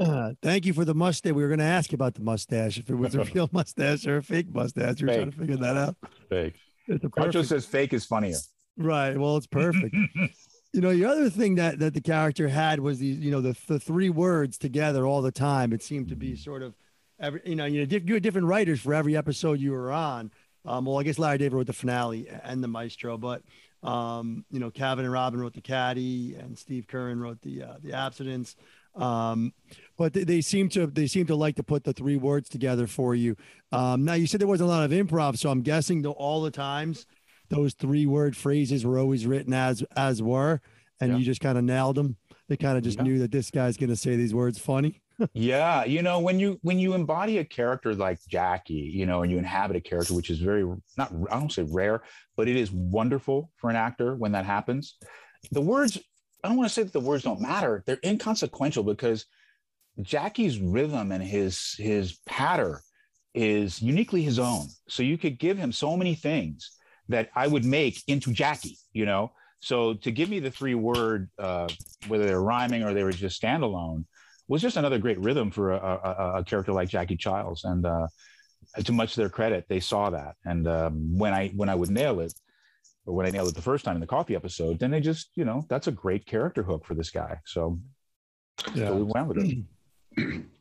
Uh, 0.00 0.32
thank 0.42 0.66
you 0.66 0.74
for 0.74 0.84
the 0.84 0.94
mustache. 0.94 1.32
We 1.32 1.42
were 1.42 1.48
going 1.48 1.60
to 1.60 1.64
ask 1.64 1.90
you 1.90 1.96
about 1.96 2.14
the 2.14 2.20
mustache, 2.20 2.78
if 2.78 2.90
it 2.90 2.94
was 2.94 3.14
a 3.14 3.24
real 3.34 3.48
mustache 3.52 4.06
or 4.06 4.18
a 4.18 4.22
fake 4.22 4.54
mustache. 4.54 5.00
we're 5.00 5.08
fake. 5.08 5.16
trying 5.16 5.30
to 5.30 5.38
figure 5.38 5.56
that 5.56 5.76
out. 5.76 5.96
Fake. 6.28 6.56
It's 6.86 7.04
a 7.04 7.08
perfect... 7.08 7.48
says 7.48 7.64
fake 7.64 7.92
is 7.94 8.04
funnier. 8.04 8.36
Right. 8.76 9.16
Well, 9.16 9.38
it's 9.38 9.46
perfect. 9.46 9.94
you 10.72 10.82
know, 10.82 10.92
the 10.92 11.06
other 11.06 11.30
thing 11.30 11.54
that 11.54 11.78
that 11.78 11.94
the 11.94 12.00
character 12.00 12.48
had 12.48 12.80
was 12.80 12.98
the 12.98 13.06
you 13.06 13.30
know 13.30 13.40
the 13.40 13.56
the 13.66 13.80
three 13.80 14.10
words 14.10 14.58
together 14.58 15.06
all 15.06 15.22
the 15.22 15.32
time. 15.32 15.72
It 15.72 15.82
seemed 15.82 16.08
to 16.08 16.16
be 16.16 16.36
sort 16.36 16.62
of 16.62 16.74
every 17.18 17.40
you 17.44 17.56
know 17.56 17.64
you 17.64 17.86
know 17.86 17.98
you 17.98 18.14
had 18.14 18.22
different 18.22 18.46
writers 18.46 18.80
for 18.80 18.92
every 18.92 19.16
episode 19.16 19.60
you 19.60 19.72
were 19.72 19.90
on. 19.90 20.30
Um, 20.66 20.84
well, 20.84 20.98
I 20.98 21.02
guess 21.02 21.18
Larry 21.18 21.38
David 21.38 21.52
wrote 21.54 21.66
the 21.66 21.72
finale 21.72 22.28
and 22.42 22.62
the 22.62 22.68
maestro, 22.68 23.16
but 23.16 23.42
um, 23.82 24.44
you 24.50 24.58
know, 24.58 24.70
Kavet 24.70 25.00
and 25.00 25.12
Robin 25.12 25.40
wrote 25.40 25.54
the 25.54 25.60
caddy, 25.60 26.34
and 26.34 26.58
Steve 26.58 26.86
Curran 26.86 27.20
wrote 27.20 27.40
the 27.42 27.62
uh, 27.62 27.74
the 27.82 27.92
abstinence. 27.92 28.56
Um, 28.96 29.52
but 29.98 30.14
they, 30.14 30.24
they, 30.24 30.40
seem 30.40 30.70
to 30.70 30.86
they 30.86 31.06
seem 31.06 31.26
to 31.26 31.36
like 31.36 31.56
to 31.56 31.62
put 31.62 31.84
the 31.84 31.92
three 31.92 32.16
words 32.16 32.48
together 32.48 32.86
for 32.86 33.14
you. 33.14 33.36
Um, 33.70 34.04
now 34.04 34.14
you 34.14 34.26
said 34.26 34.40
there 34.40 34.48
wasn't 34.48 34.70
a 34.70 34.72
lot 34.72 34.84
of 34.84 34.90
improv, 34.90 35.36
so 35.36 35.50
I'm 35.50 35.62
guessing 35.62 36.04
all 36.06 36.42
the 36.42 36.50
times 36.50 37.06
those 37.48 37.74
three 37.74 38.06
word 38.06 38.36
phrases 38.36 38.84
were 38.84 38.98
always 38.98 39.26
written 39.26 39.52
as 39.52 39.84
as 39.96 40.22
were, 40.22 40.60
and 40.98 41.12
yeah. 41.12 41.18
you 41.18 41.24
just 41.24 41.40
kind 41.40 41.58
of 41.58 41.64
nailed 41.64 41.96
them. 41.96 42.16
They 42.48 42.56
kind 42.56 42.78
of 42.78 42.84
just 42.84 42.98
yeah. 42.98 43.04
knew 43.04 43.18
that 43.18 43.32
this 43.32 43.50
guy's 43.50 43.76
going 43.76 43.90
to 43.90 43.96
say 43.96 44.16
these 44.16 44.34
words 44.34 44.58
funny. 44.58 45.00
Yeah, 45.32 45.84
you 45.84 46.02
know 46.02 46.20
when 46.20 46.38
you 46.38 46.58
when 46.62 46.78
you 46.78 46.94
embody 46.94 47.38
a 47.38 47.44
character 47.44 47.94
like 47.94 48.18
Jackie, 48.28 48.74
you 48.74 49.06
know, 49.06 49.22
and 49.22 49.32
you 49.32 49.38
inhabit 49.38 49.76
a 49.76 49.80
character 49.80 50.14
which 50.14 50.30
is 50.30 50.38
very 50.38 50.64
not 50.96 51.12
I 51.30 51.38
don't 51.38 51.52
say 51.52 51.66
rare, 51.68 52.02
but 52.36 52.48
it 52.48 52.56
is 52.56 52.70
wonderful 52.70 53.50
for 53.56 53.70
an 53.70 53.76
actor 53.76 54.14
when 54.14 54.32
that 54.32 54.44
happens. 54.44 54.96
The 55.52 55.60
words 55.60 55.98
I 56.44 56.48
don't 56.48 56.58
want 56.58 56.68
to 56.68 56.74
say 56.74 56.82
that 56.82 56.92
the 56.92 57.00
words 57.00 57.24
don't 57.24 57.40
matter; 57.40 57.82
they're 57.86 57.98
inconsequential 58.04 58.84
because 58.84 59.26
Jackie's 60.02 60.58
rhythm 60.58 61.12
and 61.12 61.22
his 61.22 61.74
his 61.78 62.18
patter 62.26 62.82
is 63.34 63.80
uniquely 63.82 64.22
his 64.22 64.38
own. 64.38 64.66
So 64.88 65.02
you 65.02 65.18
could 65.18 65.38
give 65.38 65.58
him 65.58 65.72
so 65.72 65.96
many 65.96 66.14
things 66.14 66.72
that 67.08 67.30
I 67.34 67.46
would 67.46 67.64
make 67.64 68.02
into 68.08 68.32
Jackie, 68.32 68.78
you 68.92 69.06
know. 69.06 69.32
So 69.60 69.94
to 69.94 70.10
give 70.10 70.28
me 70.28 70.40
the 70.40 70.50
three 70.50 70.74
word, 70.74 71.30
uh, 71.38 71.68
whether 72.08 72.26
they're 72.26 72.42
rhyming 72.42 72.82
or 72.82 72.92
they 72.94 73.04
were 73.04 73.12
just 73.12 73.40
standalone, 73.40 74.04
was 74.48 74.62
just 74.62 74.76
another 74.76 74.98
great 74.98 75.18
rhythm 75.18 75.50
for 75.50 75.72
a, 75.72 75.76
a, 75.76 76.32
a 76.38 76.44
character 76.44 76.72
like 76.72 76.88
Jackie 76.88 77.16
Chiles. 77.16 77.64
And 77.64 77.84
uh, 77.84 78.06
to 78.84 78.92
much 78.92 79.14
to 79.14 79.20
their 79.20 79.28
credit, 79.28 79.66
they 79.68 79.80
saw 79.80 80.10
that. 80.10 80.36
And 80.44 80.68
um, 80.68 81.18
when 81.18 81.32
I 81.32 81.48
when 81.54 81.68
I 81.68 81.74
would 81.74 81.90
nail 81.90 82.20
it, 82.20 82.32
or 83.06 83.14
when 83.14 83.26
I 83.26 83.30
nailed 83.30 83.48
it 83.48 83.54
the 83.54 83.62
first 83.62 83.84
time 83.84 83.96
in 83.96 84.00
the 84.00 84.06
coffee 84.06 84.36
episode, 84.36 84.78
then 84.78 84.90
they 84.90 85.00
just 85.00 85.30
you 85.34 85.44
know 85.44 85.64
that's 85.68 85.86
a 85.86 85.92
great 85.92 86.26
character 86.26 86.62
hook 86.62 86.84
for 86.84 86.94
this 86.94 87.10
guy. 87.10 87.38
So 87.44 87.78
yeah, 88.74 88.88
so 88.88 88.96
we 88.96 89.02
went 89.02 89.28
with 89.28 89.38
it. 90.18 90.44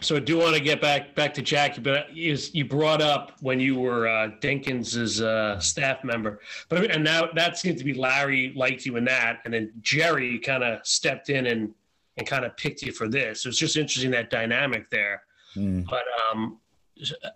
So 0.00 0.16
I 0.16 0.18
do 0.18 0.36
want 0.36 0.54
to 0.54 0.60
get 0.60 0.80
back 0.80 1.14
back 1.14 1.32
to 1.34 1.42
Jackie, 1.42 1.80
but 1.80 2.14
you, 2.14 2.36
you 2.52 2.66
brought 2.66 3.00
up 3.00 3.32
when 3.40 3.58
you 3.58 3.78
were 3.78 4.06
uh, 4.06 4.28
Dinkins's 4.40 5.22
uh, 5.22 5.58
staff 5.58 6.04
member, 6.04 6.40
but 6.68 6.90
and 6.90 7.02
now 7.02 7.28
that 7.34 7.56
seems 7.56 7.78
to 7.78 7.84
be 7.84 7.94
Larry 7.94 8.52
liked 8.54 8.84
you 8.84 8.96
in 8.96 9.04
that, 9.06 9.40
and 9.44 9.54
then 9.54 9.72
Jerry 9.80 10.38
kind 10.38 10.62
of 10.62 10.86
stepped 10.86 11.30
in 11.30 11.46
and 11.46 11.72
and 12.16 12.26
kind 12.26 12.44
of 12.44 12.56
picked 12.56 12.82
you 12.82 12.92
for 12.92 13.08
this. 13.08 13.42
So 13.42 13.48
it's 13.48 13.58
just 13.58 13.76
interesting 13.76 14.10
that 14.12 14.30
dynamic 14.30 14.88
there. 14.90 15.22
Mm. 15.56 15.86
But 15.88 16.04
um, 16.30 16.58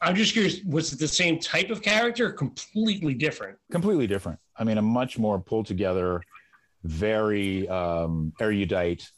I'm 0.02 0.14
just 0.14 0.32
curious, 0.32 0.60
was 0.64 0.92
it 0.92 0.98
the 0.98 1.08
same 1.08 1.38
type 1.38 1.70
of 1.70 1.82
character, 1.82 2.28
or 2.28 2.32
completely 2.32 3.14
different? 3.14 3.58
Completely 3.70 4.06
different. 4.06 4.38
I 4.56 4.64
mean, 4.64 4.78
a 4.78 4.82
much 4.82 5.18
more 5.18 5.38
pulled 5.38 5.66
together, 5.66 6.22
very 6.84 7.68
um, 7.68 8.32
erudite 8.40 9.08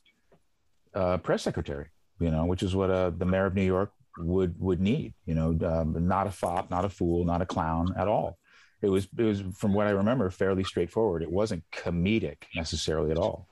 uh, 0.95 1.19
press 1.19 1.43
secretary 1.43 1.89
you 2.23 2.31
know, 2.31 2.45
which 2.45 2.63
is 2.63 2.75
what 2.75 2.91
uh, 2.91 3.11
the 3.11 3.25
mayor 3.25 3.47
of 3.47 3.55
New 3.55 3.65
York 3.65 3.93
would 4.19 4.55
would 4.61 4.81
need. 4.81 5.13
You 5.27 5.35
know, 5.35 5.59
um, 5.67 6.07
not 6.07 6.29
a 6.29 6.31
fop, 6.31 6.71
not 6.71 6.85
a 6.85 6.89
fool, 6.89 7.25
not 7.25 7.43
a 7.43 7.47
clown 7.47 7.95
at 7.97 8.07
all. 8.07 8.39
It 8.81 8.89
was 8.89 9.09
it 9.19 9.25
was 9.25 9.43
from 9.57 9.75
what 9.75 9.89
I 9.89 9.91
remember 9.91 10.31
fairly 10.31 10.63
straightforward. 10.63 11.23
It 11.23 11.31
wasn't 11.31 11.65
comedic 11.73 12.45
necessarily 12.55 13.11
at 13.11 13.19
all. 13.19 13.49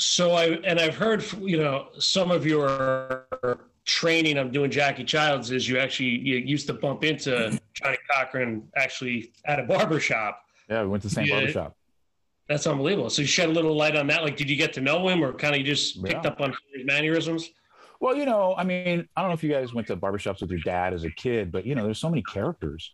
So 0.00 0.32
I 0.32 0.44
and 0.64 0.80
I've 0.80 0.96
heard 0.96 1.22
you 1.40 1.58
know 1.58 1.88
some 1.98 2.30
of 2.30 2.46
your 2.46 3.26
training 3.84 4.38
of 4.38 4.50
doing 4.50 4.70
Jackie 4.70 5.04
Chiles 5.04 5.50
is 5.50 5.68
you 5.68 5.78
actually 5.78 6.08
you 6.08 6.36
used 6.36 6.66
to 6.68 6.72
bump 6.72 7.04
into 7.04 7.58
Johnnie 7.74 7.98
Cochran 8.10 8.62
actually 8.76 9.32
at 9.44 9.60
a 9.60 9.64
barber 9.64 10.00
shop. 10.00 10.42
Yeah, 10.70 10.82
we 10.82 10.88
went 10.88 11.02
to 11.02 11.08
the 11.08 11.14
same 11.14 11.26
yeah. 11.26 11.36
barber 11.36 11.52
shop. 11.52 11.76
That's 12.48 12.66
unbelievable. 12.66 13.10
So 13.10 13.22
you 13.22 13.28
shed 13.28 13.50
a 13.50 13.52
little 13.52 13.76
light 13.76 13.94
on 13.94 14.06
that. 14.06 14.24
Like, 14.24 14.36
did 14.36 14.48
you 14.48 14.56
get 14.56 14.72
to 14.72 14.80
know 14.80 15.06
him, 15.06 15.22
or 15.22 15.34
kind 15.34 15.54
of 15.54 15.62
just 15.64 16.02
picked 16.02 16.24
yeah. 16.24 16.30
up 16.30 16.40
on 16.40 16.54
his 16.74 16.86
mannerisms? 16.86 17.50
Well, 18.00 18.16
you 18.16 18.24
know, 18.24 18.54
I 18.56 18.64
mean, 18.64 19.06
I 19.14 19.20
don't 19.20 19.30
know 19.30 19.34
if 19.34 19.44
you 19.44 19.50
guys 19.50 19.74
went 19.74 19.86
to 19.88 19.96
barbershops 19.96 20.40
with 20.40 20.50
your 20.50 20.60
dad 20.60 20.94
as 20.94 21.04
a 21.04 21.10
kid, 21.10 21.52
but 21.52 21.66
you 21.66 21.74
know, 21.74 21.84
there's 21.84 21.98
so 21.98 22.08
many 22.08 22.22
characters 22.22 22.90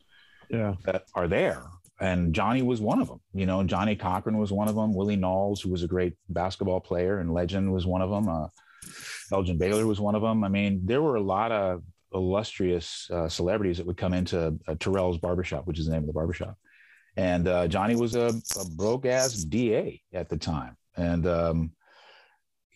yeah. 0.51 0.75
that 0.85 1.05
are 1.15 1.29
there. 1.29 1.63
And 1.99 2.35
Johnny 2.35 2.62
was 2.62 2.81
one 2.81 3.00
of 3.00 3.09
them. 3.09 3.21
You 3.33 3.47
know, 3.47 3.62
Johnnie 3.65 3.97
Cochran 3.97 4.38
was 4.38 4.53
one 4.53 4.69
of 4.69 4.75
them. 4.75 4.95
Willie 4.95 5.17
Naulls, 5.17 5.62
who 5.62 5.71
was 5.71 5.83
a 5.83 5.88
great 5.88 6.15
basketball 6.29 6.81
player 6.81 7.19
and 7.21 7.33
legend, 7.33 7.73
was 7.73 7.87
one 7.87 8.03
of 8.03 8.11
them. 8.11 8.29
Uh, 8.29 8.49
Elgin 9.33 9.59
Baylor 9.59 9.87
was 9.87 10.00
one 10.00 10.15
of 10.15 10.23
them. 10.23 10.45
I 10.45 10.49
mean, 10.49 10.83
there 10.85 11.03
were 11.03 11.17
a 11.17 11.23
lot 11.23 11.53
of 11.53 11.83
illustrious 12.12 13.09
uh, 13.11 13.29
celebrities 13.29 13.79
that 13.79 13.87
would 13.87 13.97
come 13.97 14.15
into 14.15 14.59
uh, 14.69 14.75
Terrell's 14.79 15.19
barbershop, 15.19 15.67
which 15.67 15.79
is 15.79 15.87
the 15.87 15.93
name 15.93 16.03
of 16.03 16.07
the 16.07 16.12
barbershop. 16.12 16.57
And 17.17 17.49
uh, 17.49 17.67
Johnny 17.67 17.97
was 17.97 18.15
a, 18.15 18.33
a 18.61 18.65
broke 18.76 19.07
ass 19.07 19.33
DA 19.33 20.03
at 20.12 20.29
the 20.29 20.37
time. 20.37 20.76
And 20.97 21.26
um, 21.26 21.71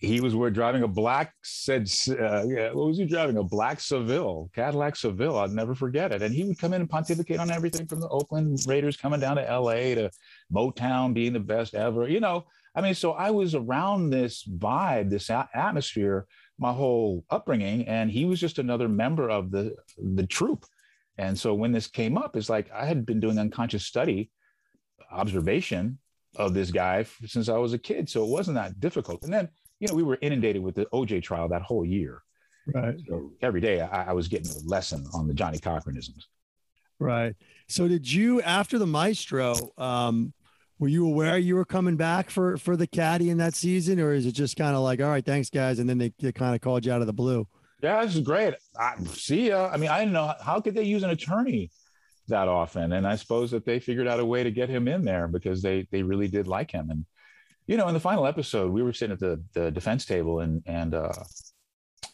he 0.00 0.21
was 0.21 0.35
driving 0.52 0.83
a 0.83 0.88
black 0.88 1.35
said 1.42 1.90
uh, 2.19 2.42
what 2.73 2.88
was 2.88 2.99
he 2.99 3.04
driving? 3.04 3.37
A 3.37 3.42
black 3.42 3.80
Seville 3.80 4.50
Cadillac 4.54 4.97
Seville 4.97 5.37
I'd 5.38 5.50
never 5.50 5.75
forget 5.75 6.11
it. 6.11 6.23
And 6.23 6.35
he 6.35 6.45
would 6.45 6.59
come 6.59 6.73
in 6.73 6.80
and 6.80 6.90
pontificate 6.90 7.38
on 7.38 7.50
everything 7.50 7.87
from 7.87 8.00
the 8.00 8.09
Oakland 8.09 8.59
Raiders 8.66 8.97
coming 8.97 9.21
down 9.21 9.37
to 9.37 9.42
LA 9.42 9.95
to 9.95 10.11
Motown 10.52 11.12
being 11.12 11.35
the 11.35 11.40
best 11.40 11.75
ever 11.75 12.09
you 12.09 12.21
know? 12.21 12.47
I 12.75 12.80
mean 12.80 12.95
so 12.95 13.12
I 13.12 13.30
was 13.30 13.54
around 13.54 14.11
this 14.11 14.42
vibe 14.45 15.11
this 15.11 15.28
a- 15.28 15.49
atmosphere 15.54 16.26
my 16.59 16.73
whole 16.73 17.25
upbringing 17.28 17.87
and 17.87 18.11
he 18.11 18.25
was 18.25 18.40
just 18.40 18.59
another 18.59 18.88
member 18.88 19.28
of 19.28 19.50
the 19.50 19.76
the 19.99 20.26
troop 20.26 20.64
and 21.19 21.38
so 21.38 21.52
when 21.52 21.73
this 21.73 21.87
came 21.87 22.16
up 22.16 22.37
it's 22.37 22.49
like 22.49 22.71
I 22.73 22.87
had 22.87 23.04
been 23.04 23.21
doing 23.21 23.38
unconscious 23.38 23.87
study 23.87 24.30
observation 25.12 25.99
of 26.37 26.54
this 26.54 26.71
guy 26.71 27.04
since 27.26 27.49
I 27.49 27.57
was 27.59 27.73
a 27.73 27.78
kid. 27.78 28.09
So 28.09 28.25
it 28.25 28.28
wasn't 28.28 28.57
that 28.57 28.80
difficult. 28.80 29.25
And 29.25 29.33
then 29.33 29.49
you 29.81 29.89
know, 29.89 29.95
we 29.95 30.03
were 30.03 30.19
inundated 30.21 30.63
with 30.63 30.75
the 30.75 30.87
OJ 30.87 31.23
trial 31.23 31.49
that 31.49 31.63
whole 31.63 31.85
year. 31.85 32.23
Right. 32.73 32.95
So 33.09 33.33
every 33.43 33.61
day 33.61 33.81
I, 33.81 34.11
I 34.11 34.13
was 34.13 34.29
getting 34.29 34.51
a 34.51 34.69
lesson 34.69 35.07
on 35.13 35.27
the 35.27 35.35
Johnnie 35.35 35.59
Cochranisms. 35.59 36.27
Right. 36.99 37.35
So 37.67 37.89
did 37.89 38.11
you 38.11 38.43
after 38.43 38.79
the 38.79 38.87
Maestro? 38.87 39.55
Um, 39.79 40.35
were 40.79 40.89
you 40.89 41.07
aware 41.07 41.37
you 41.39 41.57
were 41.57 41.65
coming 41.65 41.97
back 41.97 42.31
for 42.31 42.57
for 42.57 42.77
the 42.77 42.87
caddy 42.87 43.31
in 43.31 43.39
that 43.39 43.55
season, 43.55 44.01
or 44.01 44.13
is 44.13 44.27
it 44.27 44.33
just 44.33 44.57
kind 44.57 44.75
of 44.75 44.83
like, 44.83 45.01
all 45.01 45.09
right, 45.09 45.25
thanks 45.25 45.51
guys, 45.51 45.79
and 45.79 45.89
then 45.89 45.99
they, 45.99 46.13
they 46.19 46.33
kind 46.33 46.55
of 46.55 46.61
called 46.61 46.87
you 46.87 46.93
out 46.93 47.01
of 47.01 47.07
the 47.07 47.13
blue? 47.13 47.47
Yeah, 47.83 48.05
this 48.05 48.17
is 48.17 48.23
great. 48.23 48.55
I, 48.79 48.95
see 49.05 49.49
ya. 49.49 49.71
I 49.73 49.79
mean, 49.79 49.91
I 49.91 49.99
didn't 50.01 50.13
know 50.13 50.35
how 50.43 50.61
could 50.61 50.75
they 50.75 50.85
use 50.85 51.03
an 51.03 51.11
attorney 51.11 51.71
that 52.29 52.49
often, 52.49 52.93
and 52.93 53.07
I 53.07 53.17
suppose 53.17 53.51
that 53.51 53.65
they 53.65 53.79
figured 53.79 54.07
out 54.07 54.21
a 54.21 54.25
way 54.25 54.43
to 54.43 54.51
get 54.51 54.69
him 54.69 54.89
in 54.89 55.05
there 55.05 55.29
because 55.29 55.63
they 55.63 55.87
they 55.91 56.03
really 56.03 56.29
did 56.29 56.47
like 56.47 56.71
him, 56.71 56.91
and 56.91 57.05
you 57.71 57.77
know, 57.77 57.87
in 57.87 57.95
the 57.95 58.00
final 58.00 58.27
episode, 58.27 58.73
we 58.73 58.83
were 58.83 58.93
sitting 58.93 59.12
at 59.12 59.21
the, 59.21 59.41
the 59.53 59.71
defense 59.71 60.05
table 60.05 60.41
and, 60.41 60.61
and 60.67 60.93
uh, 60.93 61.12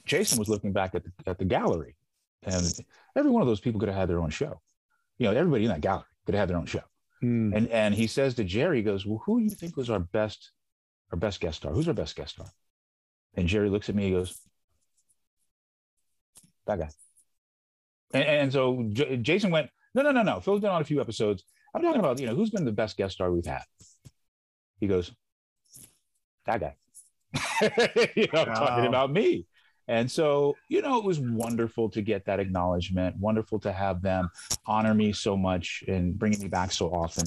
Jason 0.04 0.38
was 0.38 0.50
looking 0.50 0.70
back 0.70 0.94
at 0.94 1.02
the, 1.02 1.10
at 1.26 1.38
the 1.38 1.46
gallery 1.46 1.96
and 2.42 2.74
every 3.16 3.30
one 3.30 3.40
of 3.40 3.48
those 3.48 3.58
people 3.58 3.80
could 3.80 3.88
have 3.88 3.96
had 3.96 4.10
their 4.10 4.20
own 4.20 4.28
show. 4.28 4.60
You 5.16 5.26
know, 5.26 5.34
everybody 5.34 5.64
in 5.64 5.70
that 5.70 5.80
gallery 5.80 6.04
could 6.26 6.34
have 6.34 6.42
had 6.42 6.50
their 6.50 6.58
own 6.58 6.66
show. 6.66 6.82
Mm. 7.24 7.56
And, 7.56 7.68
and 7.68 7.94
he 7.94 8.06
says 8.06 8.34
to 8.34 8.44
Jerry, 8.44 8.76
he 8.76 8.82
goes, 8.82 9.06
well, 9.06 9.22
who 9.24 9.38
do 9.38 9.44
you 9.44 9.50
think 9.50 9.78
was 9.78 9.88
our 9.88 9.98
best, 9.98 10.52
our 11.10 11.16
best 11.16 11.40
guest 11.40 11.56
star? 11.56 11.72
Who's 11.72 11.88
our 11.88 11.94
best 11.94 12.16
guest 12.16 12.34
star? 12.34 12.48
And 13.32 13.48
Jerry 13.48 13.70
looks 13.70 13.88
at 13.88 13.94
me, 13.94 14.04
he 14.04 14.10
goes, 14.10 14.38
that 16.66 16.80
guy. 16.80 16.90
And, 18.12 18.24
and 18.24 18.52
so 18.52 18.90
J- 18.92 19.16
Jason 19.16 19.50
went, 19.50 19.70
no, 19.94 20.02
no, 20.02 20.10
no, 20.10 20.22
no. 20.22 20.38
Phil's 20.40 20.60
been 20.60 20.68
on 20.68 20.82
a 20.82 20.84
few 20.84 21.00
episodes. 21.00 21.44
I'm 21.74 21.80
talking 21.80 22.00
about, 22.00 22.20
you 22.20 22.26
know, 22.26 22.34
who's 22.34 22.50
been 22.50 22.66
the 22.66 22.72
best 22.72 22.98
guest 22.98 23.14
star 23.14 23.32
we've 23.32 23.46
had? 23.46 23.62
He 24.80 24.86
goes, 24.86 25.10
that 26.46 26.60
guy. 26.60 26.76
you 28.16 28.28
know, 28.32 28.44
wow. 28.44 28.54
talking 28.54 28.86
about 28.86 29.12
me. 29.12 29.46
And 29.88 30.10
so, 30.10 30.56
you 30.68 30.82
know, 30.82 30.98
it 30.98 31.04
was 31.04 31.20
wonderful 31.20 31.88
to 31.90 32.02
get 32.02 32.24
that 32.26 32.40
acknowledgement, 32.40 33.16
wonderful 33.18 33.60
to 33.60 33.72
have 33.72 34.02
them 34.02 34.30
honor 34.66 34.94
me 34.94 35.12
so 35.12 35.36
much 35.36 35.84
and 35.86 36.18
bringing 36.18 36.40
me 36.40 36.48
back 36.48 36.72
so 36.72 36.88
often 36.92 37.24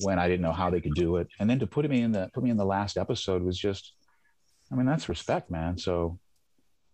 when 0.00 0.18
I 0.18 0.28
didn't 0.28 0.42
know 0.42 0.52
how 0.52 0.70
they 0.70 0.80
could 0.80 0.94
do 0.94 1.16
it. 1.16 1.28
And 1.40 1.50
then 1.50 1.58
to 1.58 1.66
put 1.66 1.88
me 1.90 2.02
in 2.02 2.12
the 2.12 2.30
put 2.32 2.44
me 2.44 2.50
in 2.50 2.56
the 2.56 2.64
last 2.64 2.96
episode 2.96 3.42
was 3.42 3.58
just 3.58 3.94
I 4.70 4.76
mean, 4.76 4.86
that's 4.86 5.08
respect, 5.08 5.50
man. 5.50 5.78
So 5.78 6.18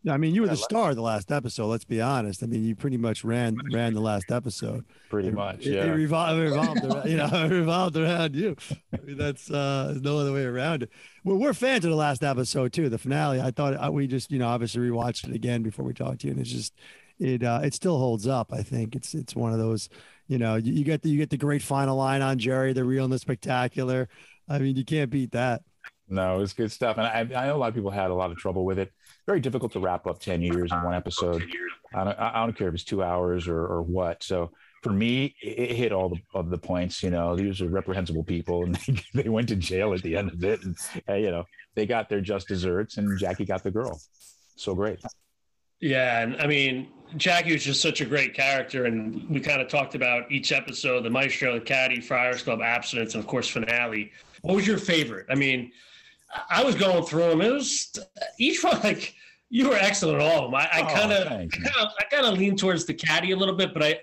I 0.08 0.18
mean, 0.18 0.34
you 0.34 0.42
were 0.42 0.48
the 0.48 0.56
star 0.56 0.90
of 0.90 0.96
the 0.96 1.02
last 1.02 1.32
episode. 1.32 1.66
Let's 1.68 1.84
be 1.84 2.00
honest. 2.00 2.42
I 2.42 2.46
mean, 2.46 2.62
you 2.62 2.76
pretty 2.76 2.98
much 2.98 3.24
ran 3.24 3.56
ran 3.72 3.94
the 3.94 4.00
last 4.00 4.30
episode. 4.30 4.84
Pretty 5.08 5.28
it, 5.28 5.34
much, 5.34 5.64
yeah. 5.64 5.84
It, 5.84 5.88
it 5.88 5.92
revolved, 5.94 6.40
revolved 6.40 6.84
around, 6.84 7.08
you 7.08 7.16
know, 7.16 7.26
it 7.32 7.50
revolved 7.50 7.96
around 7.96 8.36
you. 8.36 8.54
I 8.92 8.98
mean, 9.02 9.16
that's 9.16 9.50
uh, 9.50 9.88
there's 9.88 10.02
no 10.02 10.18
other 10.18 10.32
way 10.32 10.44
around 10.44 10.82
it. 10.82 10.90
Well, 11.24 11.36
we're 11.36 11.54
fans 11.54 11.84
of 11.84 11.90
the 11.90 11.96
last 11.96 12.22
episode 12.22 12.72
too, 12.72 12.90
the 12.90 12.98
finale. 12.98 13.40
I 13.40 13.50
thought 13.50 13.74
uh, 13.74 13.90
we 13.90 14.06
just, 14.06 14.30
you 14.30 14.38
know, 14.38 14.48
obviously 14.48 14.82
rewatched 14.82 15.28
it 15.28 15.34
again 15.34 15.62
before 15.62 15.84
we 15.86 15.94
talked 15.94 16.20
to 16.20 16.26
you, 16.26 16.32
and 16.32 16.40
it's 16.40 16.50
just, 16.50 16.74
it 17.18 17.42
uh, 17.42 17.60
it 17.62 17.72
still 17.72 17.98
holds 17.98 18.26
up. 18.26 18.52
I 18.52 18.62
think 18.62 18.94
it's 18.94 19.14
it's 19.14 19.34
one 19.34 19.52
of 19.52 19.58
those, 19.58 19.88
you 20.26 20.36
know, 20.36 20.56
you, 20.56 20.74
you 20.74 20.84
get 20.84 21.00
the 21.02 21.08
you 21.08 21.16
get 21.16 21.30
the 21.30 21.38
great 21.38 21.62
final 21.62 21.96
line 21.96 22.20
on 22.20 22.38
Jerry, 22.38 22.74
the 22.74 22.84
real 22.84 23.04
and 23.04 23.12
the 23.12 23.18
spectacular. 23.18 24.08
I 24.48 24.58
mean, 24.58 24.76
you 24.76 24.84
can't 24.84 25.10
beat 25.10 25.32
that. 25.32 25.62
No, 26.08 26.40
it's 26.40 26.52
good 26.52 26.70
stuff, 26.70 26.98
and 26.98 27.06
I, 27.06 27.42
I 27.42 27.46
know 27.46 27.56
a 27.56 27.58
lot 27.58 27.68
of 27.68 27.74
people 27.74 27.90
had 27.90 28.10
a 28.10 28.14
lot 28.14 28.30
of 28.30 28.36
trouble 28.36 28.64
with 28.64 28.78
it 28.78 28.92
very 29.26 29.40
difficult 29.40 29.72
to 29.72 29.80
wrap 29.80 30.06
up 30.06 30.20
10 30.20 30.42
years 30.42 30.70
in 30.70 30.82
one 30.82 30.94
episode. 30.94 31.42
I 31.94 32.04
don't, 32.04 32.18
I 32.18 32.44
don't 32.44 32.56
care 32.56 32.68
if 32.68 32.74
it's 32.74 32.84
two 32.84 33.02
hours 33.02 33.48
or, 33.48 33.58
or 33.58 33.82
what. 33.82 34.22
So 34.22 34.50
for 34.82 34.92
me, 34.92 35.34
it 35.40 35.72
hit 35.72 35.92
all 35.92 36.10
the, 36.10 36.18
of 36.34 36.50
the 36.50 36.58
points. 36.58 37.02
You 37.02 37.10
know, 37.10 37.34
these 37.34 37.62
are 37.62 37.68
reprehensible 37.68 38.24
people, 38.24 38.64
and 38.64 38.74
they, 39.14 39.22
they 39.22 39.28
went 39.28 39.48
to 39.48 39.56
jail 39.56 39.94
at 39.94 40.02
the 40.02 40.16
end 40.16 40.30
of 40.30 40.44
it, 40.44 40.60
and 40.62 40.76
you 41.22 41.30
know 41.30 41.44
they 41.74 41.86
got 41.86 42.08
their 42.08 42.20
just 42.20 42.48
desserts, 42.48 42.98
and 42.98 43.18
Jackie 43.18 43.44
got 43.46 43.62
the 43.62 43.70
girl. 43.70 44.00
so 44.56 44.74
great. 44.74 45.00
Yeah, 45.80 46.20
and 46.20 46.36
I 46.36 46.46
mean, 46.46 46.88
Jackie 47.16 47.52
was 47.52 47.64
just 47.64 47.80
such 47.80 48.00
a 48.00 48.04
great 48.04 48.34
character, 48.34 48.84
and 48.84 49.28
we 49.28 49.40
kind 49.40 49.60
of 49.60 49.68
talked 49.68 49.94
about 49.94 50.30
each 50.30 50.52
episode: 50.52 51.02
the 51.02 51.10
Maestro, 51.10 51.54
the 51.54 51.60
Caddy, 51.60 52.00
Friars 52.00 52.42
Club, 52.42 52.60
Abstinence, 52.60 53.14
and 53.14 53.22
of 53.22 53.28
course, 53.28 53.48
finale. 53.48 54.12
What 54.42 54.56
was 54.56 54.66
your 54.66 54.78
favorite? 54.78 55.26
I 55.30 55.34
mean, 55.34 55.72
I 56.50 56.64
was 56.64 56.74
going 56.74 57.04
through 57.04 57.28
them. 57.28 57.40
It 57.40 57.52
was 57.52 57.92
each 58.38 58.62
one 58.62 58.80
like 58.80 59.14
you 59.50 59.68
were 59.68 59.76
excellent 59.76 60.20
at 60.20 60.32
all 60.32 60.46
of 60.46 60.50
them. 60.50 60.54
I 60.54 60.82
kind 60.82 61.12
of, 61.12 61.28
I 61.30 62.04
kind 62.10 62.26
of 62.26 62.38
lean 62.38 62.56
towards 62.56 62.84
the 62.84 62.94
Caddy 62.94 63.32
a 63.32 63.36
little 63.36 63.54
bit, 63.54 63.72
but 63.72 63.82
I, 63.82 64.00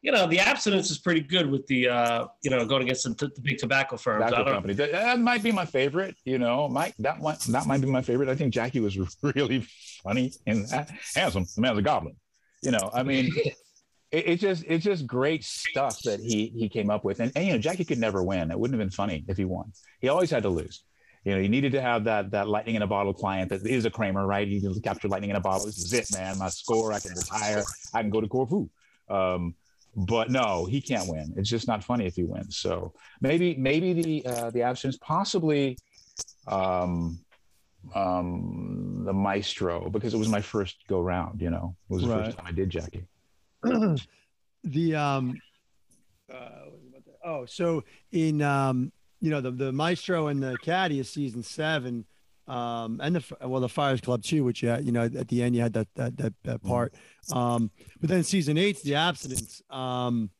you 0.00 0.12
know, 0.12 0.26
the 0.26 0.38
abstinence 0.38 0.90
is 0.90 0.98
pretty 0.98 1.20
good 1.20 1.50
with 1.50 1.66
the, 1.66 1.88
uh, 1.88 2.26
you 2.42 2.50
know, 2.50 2.64
going 2.64 2.82
against 2.82 3.04
the, 3.04 3.26
the 3.26 3.40
big 3.42 3.58
tobacco 3.58 3.96
firms. 3.96 4.24
Tobacco 4.30 4.50
company. 4.50 4.74
That, 4.74 4.92
that, 4.92 5.20
might 5.20 5.42
be 5.42 5.52
my 5.52 5.66
favorite. 5.66 6.16
You 6.24 6.38
know, 6.38 6.68
might 6.68 6.94
that 7.00 7.18
one 7.18 7.36
that 7.48 7.66
might 7.66 7.80
be 7.80 7.88
my 7.88 8.02
favorite. 8.02 8.28
I 8.28 8.36
think 8.36 8.54
Jackie 8.54 8.80
was 8.80 8.96
really 9.22 9.66
funny 10.02 10.32
and 10.46 10.66
handsome. 11.14 11.46
The 11.54 11.60
man's 11.60 11.78
a 11.78 11.82
goblin. 11.82 12.16
You 12.62 12.70
know, 12.70 12.90
I 12.92 13.02
mean. 13.02 13.30
it, 14.10 14.28
it's 14.28 14.40
just 14.40 14.64
it's 14.66 14.84
just 14.84 15.06
great 15.06 15.44
stuff 15.44 16.00
that 16.02 16.20
he 16.20 16.46
he 16.56 16.68
came 16.68 16.90
up 16.90 17.04
with, 17.04 17.20
and, 17.20 17.30
and 17.36 17.46
you 17.46 17.52
know 17.52 17.58
Jackie 17.58 17.84
could 17.84 17.98
never 17.98 18.22
win. 18.22 18.50
It 18.50 18.58
wouldn't 18.58 18.78
have 18.78 18.86
been 18.86 18.94
funny 18.94 19.24
if 19.28 19.36
he 19.36 19.44
won. 19.44 19.72
He 20.00 20.08
always 20.08 20.30
had 20.30 20.44
to 20.44 20.48
lose. 20.48 20.82
You 21.24 21.34
know, 21.34 21.40
you 21.40 21.48
needed 21.48 21.72
to 21.72 21.80
have 21.80 22.04
that 22.04 22.30
that 22.30 22.48
lightning 22.48 22.76
in 22.76 22.82
a 22.82 22.86
bottle 22.86 23.12
client 23.12 23.50
that 23.50 23.66
is 23.66 23.84
a 23.84 23.90
Kramer, 23.90 24.26
right? 24.26 24.46
You 24.46 24.60
can 24.60 24.80
capture 24.80 25.08
lightning 25.08 25.30
in 25.30 25.36
a 25.36 25.40
bottle. 25.40 25.66
This 25.66 25.78
is 25.78 25.92
it, 25.92 26.08
man. 26.16 26.38
My 26.38 26.48
score. 26.48 26.92
I 26.92 27.00
can 27.00 27.12
retire. 27.12 27.64
I 27.92 28.02
can 28.02 28.10
go 28.10 28.20
to 28.20 28.28
Corfu. 28.28 28.68
Um, 29.08 29.54
but 29.96 30.30
no, 30.30 30.64
he 30.64 30.80
can't 30.80 31.08
win. 31.08 31.34
It's 31.36 31.48
just 31.48 31.66
not 31.66 31.82
funny 31.82 32.06
if 32.06 32.14
he 32.14 32.24
wins. 32.24 32.58
So 32.58 32.94
maybe 33.20 33.56
maybe 33.56 33.92
the 33.92 34.26
uh, 34.26 34.50
the 34.50 34.62
absence, 34.62 34.96
possibly 34.96 35.76
um, 36.46 37.18
um, 37.94 39.02
the 39.04 39.12
Maestro, 39.12 39.90
because 39.90 40.14
it 40.14 40.18
was 40.18 40.28
my 40.28 40.40
first 40.40 40.76
go 40.88 41.00
round. 41.00 41.40
You 41.40 41.50
know, 41.50 41.76
it 41.90 41.94
was 41.94 42.02
the 42.04 42.08
right. 42.10 42.24
first 42.26 42.38
time 42.38 42.46
I 42.46 42.52
did 42.52 42.70
Jackie. 42.70 43.04
the 44.64 44.94
um, 44.94 45.40
uh, 46.32 46.48
oh, 47.24 47.46
so 47.46 47.82
in 48.12 48.40
um, 48.42 48.92
you 49.20 49.30
know 49.30 49.40
the 49.40 49.50
the 49.50 49.72
Maestro 49.72 50.28
and 50.28 50.42
the 50.42 50.56
Caddy 50.62 51.00
is 51.00 51.10
season 51.10 51.42
seven 51.42 52.04
um, 52.48 53.00
and 53.02 53.16
the 53.16 53.46
well 53.46 53.60
the 53.60 53.68
Friars 53.68 54.00
Club 54.00 54.22
too, 54.22 54.42
which 54.42 54.62
you 54.62 54.70
had, 54.70 54.84
you 54.84 54.92
know 54.92 55.04
at 55.04 55.28
the 55.28 55.42
end 55.42 55.54
you 55.54 55.62
had 55.62 55.74
that 55.74 55.88
that 55.96 56.16
that, 56.16 56.34
that 56.44 56.58
mm-hmm. 56.58 56.68
part. 56.68 56.94
Um, 57.32 57.70
but 58.00 58.08
then 58.08 58.24
season 58.24 58.56
eight's 58.56 58.82
the 58.82 58.94
abstinence. 58.94 59.62
Um, 59.70 60.30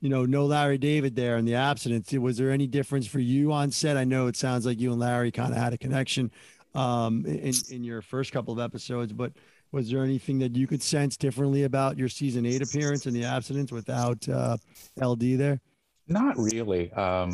you 0.00 0.08
know, 0.08 0.26
no 0.26 0.46
Larry 0.46 0.78
David 0.78 1.14
there 1.14 1.36
in 1.36 1.44
the 1.44 1.54
abstinence. 1.54 2.12
Was 2.12 2.36
there 2.36 2.50
any 2.50 2.66
difference 2.66 3.06
for 3.06 3.20
you 3.20 3.52
on 3.52 3.70
set? 3.70 3.96
I 3.96 4.02
know 4.02 4.26
it 4.26 4.36
sounds 4.36 4.66
like 4.66 4.80
you 4.80 4.90
and 4.90 5.00
Larry 5.00 5.30
kind 5.30 5.52
of 5.52 5.58
had 5.58 5.72
a 5.72 5.78
connection 5.78 6.32
um, 6.74 7.24
in 7.24 7.54
in 7.70 7.84
your 7.84 8.02
first 8.02 8.32
couple 8.32 8.52
of 8.52 8.58
episodes, 8.58 9.12
but 9.12 9.32
was 9.70 9.88
there 9.88 10.02
anything 10.02 10.40
that 10.40 10.56
you 10.56 10.66
could 10.66 10.82
sense 10.82 11.16
differently 11.16 11.62
about 11.62 11.96
your 11.96 12.08
season 12.08 12.44
eight 12.44 12.60
appearance 12.60 13.06
in 13.06 13.14
the 13.14 13.24
abstinence 13.24 13.70
without 13.70 14.28
uh, 14.28 14.56
LD 15.00 15.38
there? 15.38 15.60
Not 16.08 16.36
really. 16.36 16.92
Um, 16.92 17.32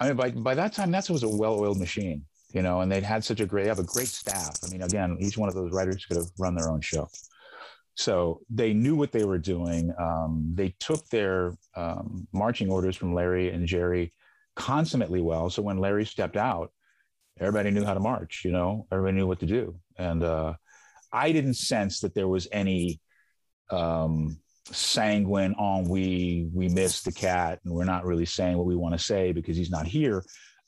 I 0.00 0.08
mean, 0.08 0.16
by 0.16 0.30
by 0.30 0.54
that 0.54 0.72
time, 0.72 0.90
that 0.92 1.08
was 1.10 1.22
a 1.22 1.28
well-oiled 1.28 1.78
machine 1.78 2.24
you 2.52 2.62
know, 2.62 2.80
and 2.80 2.90
they'd 2.90 3.02
had 3.02 3.24
such 3.24 3.40
a 3.40 3.46
great, 3.46 3.64
they 3.64 3.68
have 3.68 3.78
a 3.78 3.84
great 3.84 4.08
staff. 4.08 4.58
I 4.64 4.70
mean, 4.70 4.82
again, 4.82 5.16
each 5.20 5.36
one 5.36 5.48
of 5.48 5.54
those 5.54 5.72
writers 5.72 6.04
could 6.06 6.16
have 6.16 6.30
run 6.38 6.54
their 6.54 6.70
own 6.70 6.80
show. 6.80 7.08
So 7.94 8.40
they 8.48 8.72
knew 8.72 8.94
what 8.94 9.12
they 9.12 9.24
were 9.24 9.38
doing. 9.38 9.92
Um, 9.98 10.52
they 10.54 10.74
took 10.78 11.06
their 11.08 11.54
um, 11.74 12.26
marching 12.32 12.70
orders 12.70 12.96
from 12.96 13.12
Larry 13.12 13.50
and 13.50 13.66
Jerry 13.66 14.14
consummately 14.56 15.20
well. 15.20 15.50
So 15.50 15.62
when 15.62 15.78
Larry 15.78 16.06
stepped 16.06 16.36
out, 16.36 16.72
everybody 17.38 17.70
knew 17.70 17.84
how 17.84 17.94
to 17.94 18.00
march, 18.00 18.42
you 18.44 18.52
know, 18.52 18.86
everybody 18.90 19.16
knew 19.16 19.26
what 19.26 19.40
to 19.40 19.46
do. 19.46 19.78
And 19.96 20.22
uh, 20.22 20.54
I 21.12 21.32
didn't 21.32 21.54
sense 21.54 22.00
that 22.00 22.14
there 22.14 22.28
was 22.28 22.48
any 22.50 23.00
um, 23.70 24.38
sanguine 24.74 25.54
on 25.54 25.84
we 25.84 26.48
we 26.52 26.68
missed 26.68 27.04
the 27.04 27.12
cat 27.12 27.60
and 27.64 27.72
we're 27.72 27.84
not 27.84 28.04
really 28.04 28.26
saying 28.26 28.56
what 28.56 28.66
we 28.66 28.76
want 28.76 28.94
to 28.94 28.98
say 28.98 29.32
because 29.32 29.56
he's 29.56 29.70
not 29.70 29.86
here. 29.86 30.24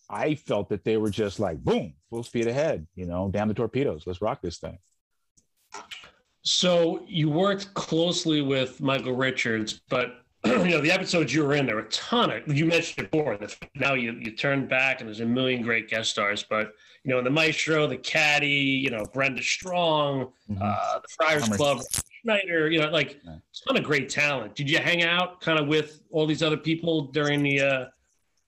I 0.08 0.34
felt 0.34 0.68
that 0.70 0.84
they 0.84 0.96
were 0.96 1.10
just 1.10 1.38
like, 1.38 1.62
boom, 1.62 1.94
full 2.10 2.24
speed 2.24 2.48
ahead, 2.48 2.86
you 2.96 3.06
know, 3.06 3.30
damn 3.32 3.48
the 3.48 3.54
torpedoes, 3.54 4.04
let's 4.06 4.20
rock 4.20 4.42
this 4.42 4.58
thing. 4.58 4.78
So 6.42 7.04
you 7.06 7.28
worked 7.30 7.74
closely 7.74 8.42
with 8.42 8.80
Michael 8.80 9.14
Richards, 9.14 9.80
but 9.88 10.24
you 10.44 10.70
know 10.70 10.80
the 10.80 10.90
episodes 10.90 11.34
you 11.34 11.44
were 11.44 11.54
in, 11.54 11.66
there 11.66 11.76
were 11.76 11.82
a 11.82 11.88
ton 11.90 12.30
of. 12.30 12.56
You 12.56 12.64
mentioned 12.64 13.06
it 13.06 13.10
before. 13.10 13.38
Now 13.74 13.92
you 13.92 14.12
you 14.12 14.32
turn 14.32 14.66
back 14.66 15.00
and 15.00 15.08
there's 15.08 15.20
a 15.20 15.26
million 15.26 15.62
great 15.62 15.88
guest 15.88 16.10
stars, 16.10 16.44
but 16.48 16.72
you 17.04 17.10
know 17.10 17.22
the 17.22 17.30
Maestro, 17.30 17.86
the 17.86 17.98
Caddy, 17.98 18.48
you 18.48 18.88
know 18.88 19.04
Brenda 19.12 19.42
Strong, 19.42 20.32
mm-hmm. 20.50 20.62
uh, 20.62 21.00
the 21.00 21.08
Friars 21.16 21.48
Club, 21.50 21.82
Schneider, 22.22 22.70
you 22.70 22.80
know 22.80 22.90
like 22.90 23.20
a 23.26 23.40
ton 23.66 23.76
of 23.76 23.84
great 23.84 24.08
talent. 24.08 24.54
Did 24.54 24.70
you 24.70 24.78
hang 24.78 25.02
out 25.02 25.40
kind 25.40 25.58
of 25.58 25.66
with 25.68 26.02
all 26.10 26.26
these 26.26 26.42
other 26.42 26.56
people 26.56 27.02
during 27.06 27.42
the 27.42 27.60
uh, 27.60 27.84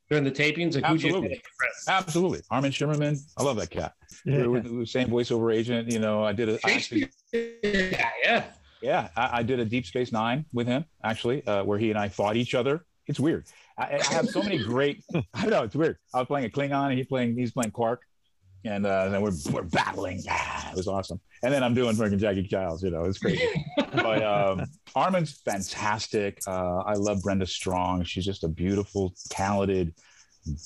during 0.08 0.24
the 0.24 0.30
tapings? 0.30 0.74
Like, 0.74 0.84
Absolutely. 0.84 1.42
Absolutely. 1.88 2.40
Armin 2.50 2.72
Shimerman. 2.72 3.18
I 3.36 3.42
love 3.42 3.56
that 3.56 3.70
cat. 3.70 3.94
Yeah. 4.24 4.46
We 4.46 4.60
the 4.60 4.86
same 4.86 5.08
voiceover 5.08 5.54
agent. 5.54 5.90
You 5.90 5.98
know, 5.98 6.22
I 6.22 6.32
did 6.32 6.48
a. 6.48 6.58
Actually, 6.64 7.08
yeah, 7.32 8.10
yeah. 8.22 8.44
Yeah, 8.82 9.08
I, 9.16 9.38
I, 9.38 9.42
did 9.44 9.60
a 9.60 9.64
Deep 9.64 9.86
Space 9.86 10.10
Nine 10.10 10.44
with 10.52 10.66
him 10.66 10.84
actually, 11.04 11.46
uh, 11.46 11.62
where 11.62 11.78
he 11.78 11.90
and 11.90 11.98
I 11.98 12.08
fought 12.08 12.36
each 12.36 12.52
other. 12.54 12.84
It's 13.06 13.20
weird. 13.20 13.46
I, 13.78 14.00
I 14.00 14.12
have 14.12 14.28
so 14.28 14.42
many 14.42 14.58
great. 14.58 15.04
I 15.14 15.22
don't 15.42 15.50
know 15.50 15.62
it's 15.62 15.76
weird. 15.76 15.98
I 16.12 16.18
was 16.18 16.26
playing 16.26 16.46
a 16.46 16.48
Klingon, 16.48 16.88
and 16.88 16.98
he's 16.98 17.06
playing 17.06 17.36
he's 17.36 17.52
playing 17.52 17.70
Quark, 17.70 18.02
and 18.64 18.86
uh, 18.86 19.08
then 19.08 19.22
we're 19.22 19.32
we're 19.50 19.62
battling. 19.62 20.22
Ah, 20.28 20.70
it 20.70 20.76
was 20.76 20.88
awesome. 20.88 21.20
And 21.42 21.52
then 21.52 21.64
I'm 21.64 21.74
doing 21.74 21.96
fucking 21.96 22.18
Jackie 22.18 22.44
Chiles. 22.44 22.82
You 22.82 22.90
know, 22.90 23.04
it's 23.04 23.18
crazy. 23.18 23.46
but 23.76 24.22
um, 24.22 24.64
Armin's 24.94 25.40
fantastic. 25.44 26.38
Uh, 26.46 26.78
I 26.78 26.94
love 26.94 27.22
Brenda 27.22 27.46
Strong. 27.46 28.04
She's 28.04 28.24
just 28.24 28.44
a 28.44 28.48
beautiful, 28.48 29.14
talented, 29.30 29.94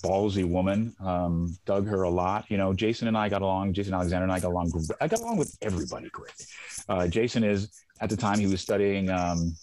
ballsy 0.02 0.44
woman. 0.44 0.94
Um, 1.00 1.56
dug 1.64 1.86
her 1.88 2.02
a 2.02 2.10
lot. 2.10 2.44
You 2.50 2.58
know, 2.58 2.74
Jason 2.74 3.08
and 3.08 3.16
I 3.16 3.28
got 3.28 3.42
along. 3.42 3.72
Jason 3.72 3.94
Alexander 3.94 4.24
and 4.24 4.32
I 4.32 4.40
got 4.40 4.48
along. 4.48 4.72
I 5.00 5.08
got 5.08 5.20
along 5.20 5.38
with 5.38 5.56
everybody 5.62 6.08
great. 6.10 6.46
Uh, 6.88 7.06
Jason 7.08 7.44
is 7.44 7.70
at 8.00 8.10
the 8.10 8.16
time 8.16 8.38
he 8.38 8.46
was 8.46 8.60
studying. 8.60 9.10
Um, 9.10 9.56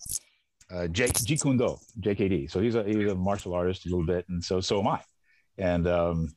uh, 0.73 0.87
J- 0.87 1.07
Jeet 1.07 1.41
Kune 1.41 1.57
Do, 1.57 1.77
JKD. 1.99 2.49
So 2.49 2.59
he's 2.59 2.73
a 2.75 2.83
he's 2.83 3.11
a 3.11 3.15
martial 3.15 3.53
artist 3.53 3.85
a 3.85 3.89
little 3.89 4.05
bit, 4.05 4.25
and 4.29 4.43
so 4.43 4.59
so 4.59 4.79
am 4.79 4.87
I. 4.87 5.01
And 5.57 5.87
um, 5.87 6.29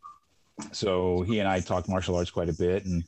so 0.73 1.23
he 1.23 1.41
and 1.41 1.49
I 1.49 1.61
talked 1.61 1.89
martial 1.89 2.17
arts 2.17 2.31
quite 2.31 2.49
a 2.49 2.53
bit, 2.53 2.85
and 2.85 3.05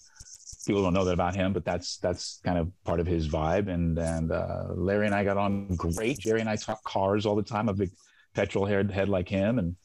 people 0.66 0.82
don't 0.82 0.92
know 0.92 1.04
that 1.04 1.14
about 1.14 1.34
him, 1.34 1.52
but 1.52 1.64
that's 1.64 1.98
that's 1.98 2.40
kind 2.44 2.58
of 2.58 2.70
part 2.84 3.00
of 3.00 3.06
his 3.06 3.28
vibe. 3.28 3.68
And 3.68 3.98
and 3.98 4.30
uh, 4.32 4.64
Larry 4.70 5.06
and 5.06 5.14
I 5.14 5.24
got 5.24 5.36
on 5.36 5.74
great. 5.76 6.18
Jerry 6.18 6.40
and 6.40 6.48
I 6.48 6.56
talk 6.56 6.82
cars 6.84 7.26
all 7.26 7.36
the 7.36 7.42
time. 7.42 7.68
I'm 7.68 7.74
a 7.74 7.78
big 7.78 7.90
petrol 8.34 8.66
head 8.66 8.90
head 8.90 9.08
like 9.08 9.28
him, 9.28 9.58
and 9.58 9.76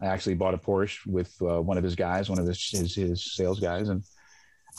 I 0.00 0.06
actually 0.06 0.34
bought 0.34 0.54
a 0.54 0.58
Porsche 0.58 1.06
with 1.06 1.34
uh, 1.40 1.60
one 1.60 1.78
of 1.78 1.84
his 1.84 1.94
guys, 1.94 2.28
one 2.28 2.38
of 2.38 2.46
his 2.46 2.62
his, 2.68 2.94
his 2.94 3.34
sales 3.34 3.60
guys. 3.60 3.88
And 3.88 4.02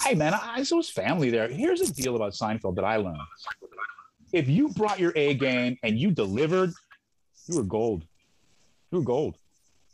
hey, 0.03 0.13
man, 0.13 0.33
I, 0.33 0.57
I 0.57 0.75
was 0.75 0.89
family 0.89 1.29
there. 1.29 1.47
Here's 1.47 1.81
a 1.81 1.91
deal 1.91 2.15
about 2.15 2.33
Seinfeld 2.33 2.75
that 2.75 2.85
I 2.85 2.97
learned: 2.97 3.17
if 4.31 4.47
you 4.47 4.69
brought 4.69 4.99
your 4.99 5.13
A 5.15 5.33
game 5.33 5.77
and 5.81 5.97
you 5.97 6.11
delivered, 6.11 6.71
you 7.47 7.57
were 7.57 7.63
gold. 7.63 8.03
You 8.91 8.99
were 8.99 9.05
gold. 9.05 9.37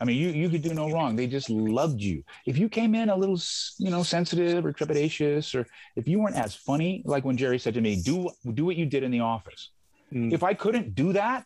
I 0.03 0.05
mean, 0.05 0.17
you 0.17 0.31
you 0.31 0.49
could 0.49 0.61
do 0.61 0.73
no 0.73 0.91
wrong. 0.91 1.15
They 1.15 1.27
just 1.27 1.49
loved 1.49 2.01
you. 2.01 2.25
If 2.45 2.57
you 2.57 2.67
came 2.67 2.93
in 2.93 3.07
a 3.07 3.15
little, 3.15 3.39
you 3.77 3.89
know, 3.89 4.03
sensitive 4.03 4.65
or 4.65 4.73
trepidatious, 4.73 5.55
or 5.55 5.65
if 5.95 6.09
you 6.09 6.19
weren't 6.19 6.35
as 6.35 6.53
funny, 6.53 7.01
like 7.05 7.23
when 7.23 7.37
Jerry 7.37 7.57
said 7.57 7.73
to 7.75 7.79
me, 7.79 8.01
"Do 8.01 8.29
do 8.53 8.65
what 8.65 8.75
you 8.75 8.85
did 8.85 9.03
in 9.03 9.11
the 9.11 9.21
office." 9.21 9.69
Mm. 10.11 10.33
If 10.33 10.43
I 10.43 10.55
couldn't 10.55 10.93
do 10.93 11.13
that, 11.13 11.45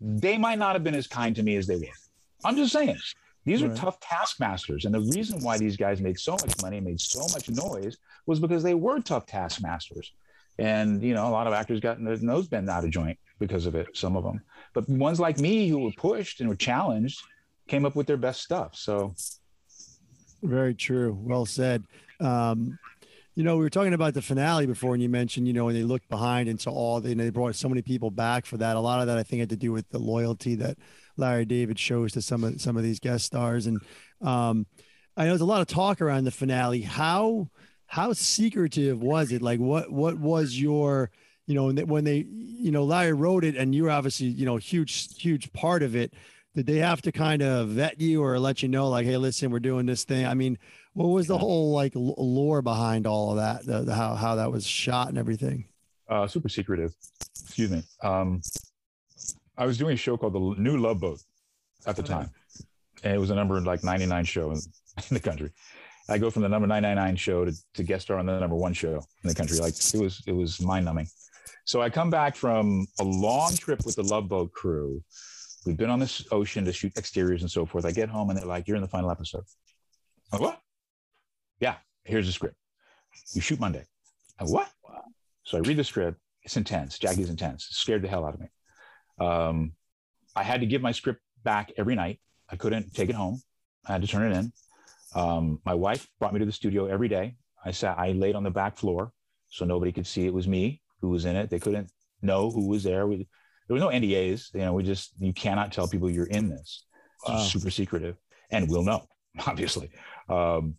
they 0.00 0.38
might 0.38 0.58
not 0.58 0.76
have 0.76 0.82
been 0.82 0.94
as 0.94 1.06
kind 1.06 1.36
to 1.36 1.42
me 1.42 1.56
as 1.56 1.66
they 1.66 1.76
were. 1.76 1.98
I'm 2.42 2.56
just 2.56 2.72
saying. 2.72 2.96
These 3.44 3.62
right. 3.62 3.70
are 3.70 3.76
tough 3.76 4.00
taskmasters, 4.00 4.86
and 4.86 4.94
the 4.94 5.00
reason 5.00 5.40
why 5.40 5.58
these 5.58 5.76
guys 5.76 6.00
made 6.00 6.18
so 6.18 6.32
much 6.32 6.54
money, 6.62 6.80
made 6.80 7.00
so 7.00 7.20
much 7.34 7.50
noise, 7.50 7.98
was 8.24 8.40
because 8.40 8.62
they 8.62 8.74
were 8.74 8.98
tough 9.00 9.26
taskmasters. 9.26 10.10
And 10.58 11.02
you 11.02 11.12
know, 11.12 11.28
a 11.28 11.34
lot 11.38 11.46
of 11.46 11.52
actors 11.52 11.80
got 11.80 12.02
their 12.02 12.16
nose 12.16 12.48
bent 12.48 12.70
out 12.70 12.84
of 12.84 12.90
joint 12.90 13.18
because 13.38 13.66
of 13.66 13.74
it. 13.74 13.88
Some 13.94 14.16
of 14.16 14.24
them, 14.24 14.40
but 14.76 14.86
ones 14.90 15.18
like 15.18 15.38
me 15.38 15.68
who 15.68 15.78
were 15.78 15.92
pushed 15.96 16.40
and 16.40 16.50
were 16.50 16.54
challenged 16.54 17.22
came 17.66 17.86
up 17.86 17.96
with 17.96 18.06
their 18.06 18.18
best 18.18 18.42
stuff. 18.42 18.76
So, 18.76 19.14
very 20.42 20.74
true. 20.74 21.18
Well 21.18 21.46
said. 21.46 21.84
Um, 22.20 22.78
you 23.34 23.42
know, 23.42 23.56
we 23.56 23.62
were 23.62 23.70
talking 23.70 23.94
about 23.94 24.12
the 24.12 24.20
finale 24.20 24.66
before, 24.66 24.92
and 24.92 25.02
you 25.02 25.08
mentioned, 25.08 25.46
you 25.46 25.54
know, 25.54 25.64
when 25.64 25.74
they 25.74 25.82
looked 25.82 26.10
behind 26.10 26.50
and 26.50 26.60
saw 26.60 26.72
all, 26.72 27.00
they, 27.00 27.14
they 27.14 27.30
brought 27.30 27.54
so 27.54 27.70
many 27.70 27.80
people 27.80 28.10
back 28.10 28.44
for 28.44 28.58
that. 28.58 28.76
A 28.76 28.80
lot 28.80 29.00
of 29.00 29.06
that, 29.06 29.16
I 29.16 29.22
think, 29.22 29.40
had 29.40 29.48
to 29.48 29.56
do 29.56 29.72
with 29.72 29.88
the 29.88 29.98
loyalty 29.98 30.54
that 30.56 30.76
Larry 31.16 31.46
David 31.46 31.78
shows 31.78 32.12
to 32.12 32.20
some 32.20 32.44
of 32.44 32.60
some 32.60 32.76
of 32.76 32.82
these 32.82 33.00
guest 33.00 33.24
stars. 33.24 33.66
And 33.66 33.80
um, 34.20 34.66
I 35.16 35.24
know 35.24 35.30
there's 35.30 35.40
a 35.40 35.46
lot 35.46 35.62
of 35.62 35.68
talk 35.68 36.02
around 36.02 36.24
the 36.24 36.30
finale. 36.30 36.82
How 36.82 37.48
how 37.86 38.12
secretive 38.12 39.02
was 39.02 39.32
it? 39.32 39.40
Like, 39.40 39.58
what 39.58 39.90
what 39.90 40.18
was 40.18 40.60
your 40.60 41.10
you 41.46 41.54
know 41.54 41.68
and 41.68 41.88
when 41.88 42.04
they 42.04 42.26
you 42.28 42.70
know 42.70 42.84
Larry 42.84 43.12
wrote 43.12 43.44
it 43.44 43.56
and 43.56 43.74
you're 43.74 43.90
obviously 43.90 44.26
you 44.28 44.44
know 44.46 44.56
huge 44.56 45.20
huge 45.20 45.52
part 45.52 45.82
of 45.82 45.94
it. 45.96 46.12
did 46.54 46.66
they 46.66 46.78
have 46.78 47.02
to 47.02 47.12
kind 47.12 47.42
of 47.42 47.68
vet 47.68 48.00
you 48.00 48.22
or 48.24 48.38
let 48.38 48.62
you 48.62 48.68
know, 48.68 48.88
like, 48.88 49.04
hey, 49.04 49.18
listen, 49.18 49.50
we're 49.50 49.60
doing 49.60 49.84
this 49.84 50.04
thing? 50.04 50.24
I 50.24 50.32
mean, 50.32 50.56
what 50.94 51.08
was 51.08 51.26
the 51.26 51.36
whole 51.36 51.72
like 51.72 51.92
lore 51.94 52.62
behind 52.62 53.06
all 53.06 53.30
of 53.32 53.36
that? 53.36 53.66
The, 53.66 53.82
the- 53.84 53.94
how 53.94 54.14
how 54.14 54.36
that 54.36 54.50
was 54.50 54.66
shot 54.66 55.08
and 55.08 55.18
everything. 55.18 55.66
uh, 56.08 56.26
super 56.26 56.48
secretive. 56.48 56.94
Excuse 57.44 57.70
me. 57.70 57.82
Um, 58.02 58.40
I 59.58 59.66
was 59.66 59.76
doing 59.78 59.94
a 59.94 59.96
show 59.96 60.16
called 60.16 60.32
The 60.34 60.60
New 60.60 60.78
Love 60.78 61.00
Boat 61.00 61.20
at 61.86 61.96
the 61.96 62.02
time, 62.02 62.30
and 63.04 63.14
it 63.14 63.18
was 63.18 63.30
a 63.30 63.34
number 63.34 63.60
like 63.60 63.84
99 63.84 64.24
show 64.24 64.50
in, 64.52 64.56
in 65.10 65.14
the 65.14 65.20
country. 65.20 65.50
I 66.08 66.18
go 66.18 66.30
from 66.30 66.42
the 66.42 66.48
number 66.48 66.66
999 66.68 67.16
show 67.16 67.44
to, 67.44 67.52
to 67.74 67.82
guest 67.82 68.04
star 68.04 68.18
on 68.18 68.26
the 68.26 68.38
number 68.40 68.56
one 68.56 68.72
show 68.72 69.02
in 69.22 69.28
the 69.28 69.34
country. 69.34 69.58
Like 69.58 69.74
it 69.94 70.00
was 70.00 70.22
it 70.26 70.32
was 70.32 70.60
mind 70.60 70.84
numbing. 70.86 71.08
So 71.66 71.82
I 71.82 71.90
come 71.90 72.10
back 72.10 72.36
from 72.36 72.86
a 73.00 73.02
long 73.02 73.52
trip 73.56 73.84
with 73.84 73.96
the 73.96 74.04
Love 74.04 74.28
Boat 74.28 74.52
crew. 74.52 75.02
We've 75.66 75.76
been 75.76 75.90
on 75.90 75.98
this 75.98 76.24
ocean 76.30 76.64
to 76.64 76.72
shoot 76.72 76.96
exteriors 76.96 77.42
and 77.42 77.50
so 77.50 77.66
forth. 77.66 77.84
I 77.84 77.90
get 77.90 78.08
home 78.08 78.30
and 78.30 78.38
they're 78.38 78.46
like, 78.46 78.68
"You're 78.68 78.76
in 78.76 78.82
the 78.82 78.88
final 78.88 79.10
episode." 79.10 79.42
I'm 80.32 80.38
like, 80.38 80.52
what? 80.52 80.60
Yeah, 81.58 81.74
here's 82.04 82.26
the 82.26 82.32
script. 82.32 82.54
You 83.32 83.40
shoot 83.40 83.58
Monday. 83.58 83.84
I'm, 84.38 84.46
what? 84.46 84.70
So 85.42 85.58
I 85.58 85.60
read 85.62 85.76
the 85.76 85.82
script. 85.82 86.20
It's 86.44 86.56
intense. 86.56 87.00
Jackie's 87.00 87.30
intense. 87.30 87.66
It 87.68 87.74
scared 87.74 88.02
the 88.02 88.08
hell 88.08 88.24
out 88.24 88.34
of 88.34 88.40
me. 88.40 88.46
Um, 89.18 89.72
I 90.36 90.44
had 90.44 90.60
to 90.60 90.66
give 90.66 90.82
my 90.82 90.92
script 90.92 91.20
back 91.42 91.72
every 91.76 91.96
night. 91.96 92.20
I 92.48 92.54
couldn't 92.54 92.94
take 92.94 93.08
it 93.08 93.16
home. 93.16 93.42
I 93.84 93.92
had 93.92 94.02
to 94.02 94.08
turn 94.08 94.30
it 94.30 94.36
in. 94.36 94.52
Um, 95.16 95.60
my 95.64 95.74
wife 95.74 96.06
brought 96.20 96.32
me 96.32 96.38
to 96.38 96.46
the 96.46 96.52
studio 96.52 96.86
every 96.86 97.08
day. 97.08 97.34
I 97.64 97.72
sat. 97.72 97.98
I 97.98 98.12
laid 98.12 98.36
on 98.36 98.44
the 98.44 98.50
back 98.52 98.76
floor 98.76 99.10
so 99.48 99.64
nobody 99.64 99.90
could 99.90 100.06
see 100.06 100.26
it 100.26 100.34
was 100.34 100.46
me 100.46 100.80
who 101.00 101.10
was 101.10 101.24
in 101.24 101.36
it. 101.36 101.50
They 101.50 101.58
couldn't 101.58 101.90
know 102.22 102.50
who 102.50 102.68
was 102.68 102.82
there. 102.82 103.06
We, 103.06 103.28
there 103.68 103.74
was 103.74 103.82
no 103.82 103.88
NDAs. 103.88 104.54
You 104.54 104.60
know, 104.60 104.72
we 104.72 104.82
just 104.82 105.12
you 105.18 105.32
cannot 105.32 105.72
tell 105.72 105.88
people 105.88 106.10
you're 106.10 106.26
in 106.26 106.48
this. 106.48 106.84
Wow. 107.26 107.38
super 107.38 107.70
secretive, 107.70 108.16
and 108.50 108.68
we'll 108.68 108.84
know 108.84 109.06
obviously. 109.46 109.90
Um, 110.28 110.74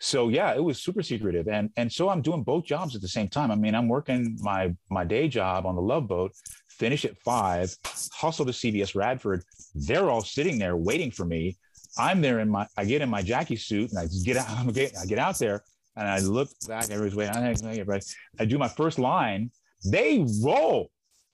so 0.00 0.28
yeah, 0.28 0.54
it 0.54 0.62
was 0.62 0.80
super 0.80 1.02
secretive, 1.02 1.48
and 1.48 1.70
and 1.76 1.92
so 1.92 2.08
I'm 2.08 2.22
doing 2.22 2.42
both 2.42 2.64
jobs 2.64 2.94
at 2.94 3.02
the 3.02 3.08
same 3.08 3.28
time. 3.28 3.50
I 3.50 3.56
mean, 3.56 3.74
I'm 3.74 3.88
working 3.88 4.38
my 4.40 4.74
my 4.90 5.04
day 5.04 5.28
job 5.28 5.66
on 5.66 5.74
the 5.74 5.82
Love 5.82 6.06
Boat, 6.06 6.32
finish 6.68 7.04
at 7.04 7.16
five, 7.18 7.74
hustle 8.12 8.46
to 8.46 8.52
CBS 8.52 8.94
Radford. 8.94 9.42
They're 9.74 10.08
all 10.08 10.22
sitting 10.22 10.58
there 10.58 10.76
waiting 10.76 11.10
for 11.10 11.24
me. 11.24 11.56
I'm 11.96 12.20
there 12.20 12.38
in 12.38 12.48
my 12.48 12.66
I 12.76 12.84
get 12.84 13.02
in 13.02 13.08
my 13.08 13.22
Jackie 13.22 13.56
suit 13.56 13.90
and 13.90 13.98
I 13.98 14.04
just 14.04 14.24
get 14.24 14.36
out. 14.36 14.48
I 14.68 14.70
get, 14.70 14.92
I 15.00 15.06
get 15.06 15.18
out 15.18 15.38
there 15.38 15.62
and 15.98 16.08
I 16.08 16.20
look 16.20 16.48
back. 16.68 16.84
Everybody's 16.84 17.16
waiting. 17.16 17.34
I, 17.34 17.50
everybody, 17.50 18.04
I 18.38 18.44
do 18.44 18.56
my 18.56 18.68
first 18.68 18.98
line. 18.98 19.50
They 19.84 20.24
roll. 20.42 20.90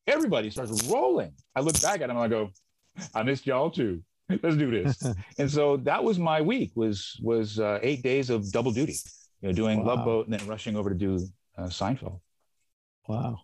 Everybody 0.07 0.51
starts 0.51 0.85
rolling. 0.89 1.33
I 1.55 1.61
look 1.61 1.81
back 1.83 2.01
at 2.01 2.09
them. 2.09 2.17
And 2.17 2.21
I 2.21 2.29
go, 2.29 2.51
I 3.15 3.23
missed 3.23 3.47
y'all 3.47 3.71
too. 3.71 4.03
Let's 4.43 4.57
do 4.57 4.71
this. 4.71 5.03
and 5.39 5.51
so 5.51 5.77
that 5.79 6.03
was 6.03 6.19
my 6.19 6.41
week. 6.41 6.73
Was 6.75 7.21
was 7.23 7.61
uh, 7.61 7.79
eight 7.83 8.03
days 8.03 8.31
of 8.31 8.51
double 8.53 8.73
duty. 8.73 8.97
You 9.43 9.49
know, 9.49 9.55
doing 9.55 9.85
Love 9.85 10.05
Boat 10.07 10.27
and 10.27 10.35
then 10.35 10.47
rushing 10.49 10.77
over 10.77 10.89
to 10.89 10.97
do 10.97 11.29
uh, 11.59 11.65
Seinfeld. 11.65 12.21
Wow. 13.07 13.41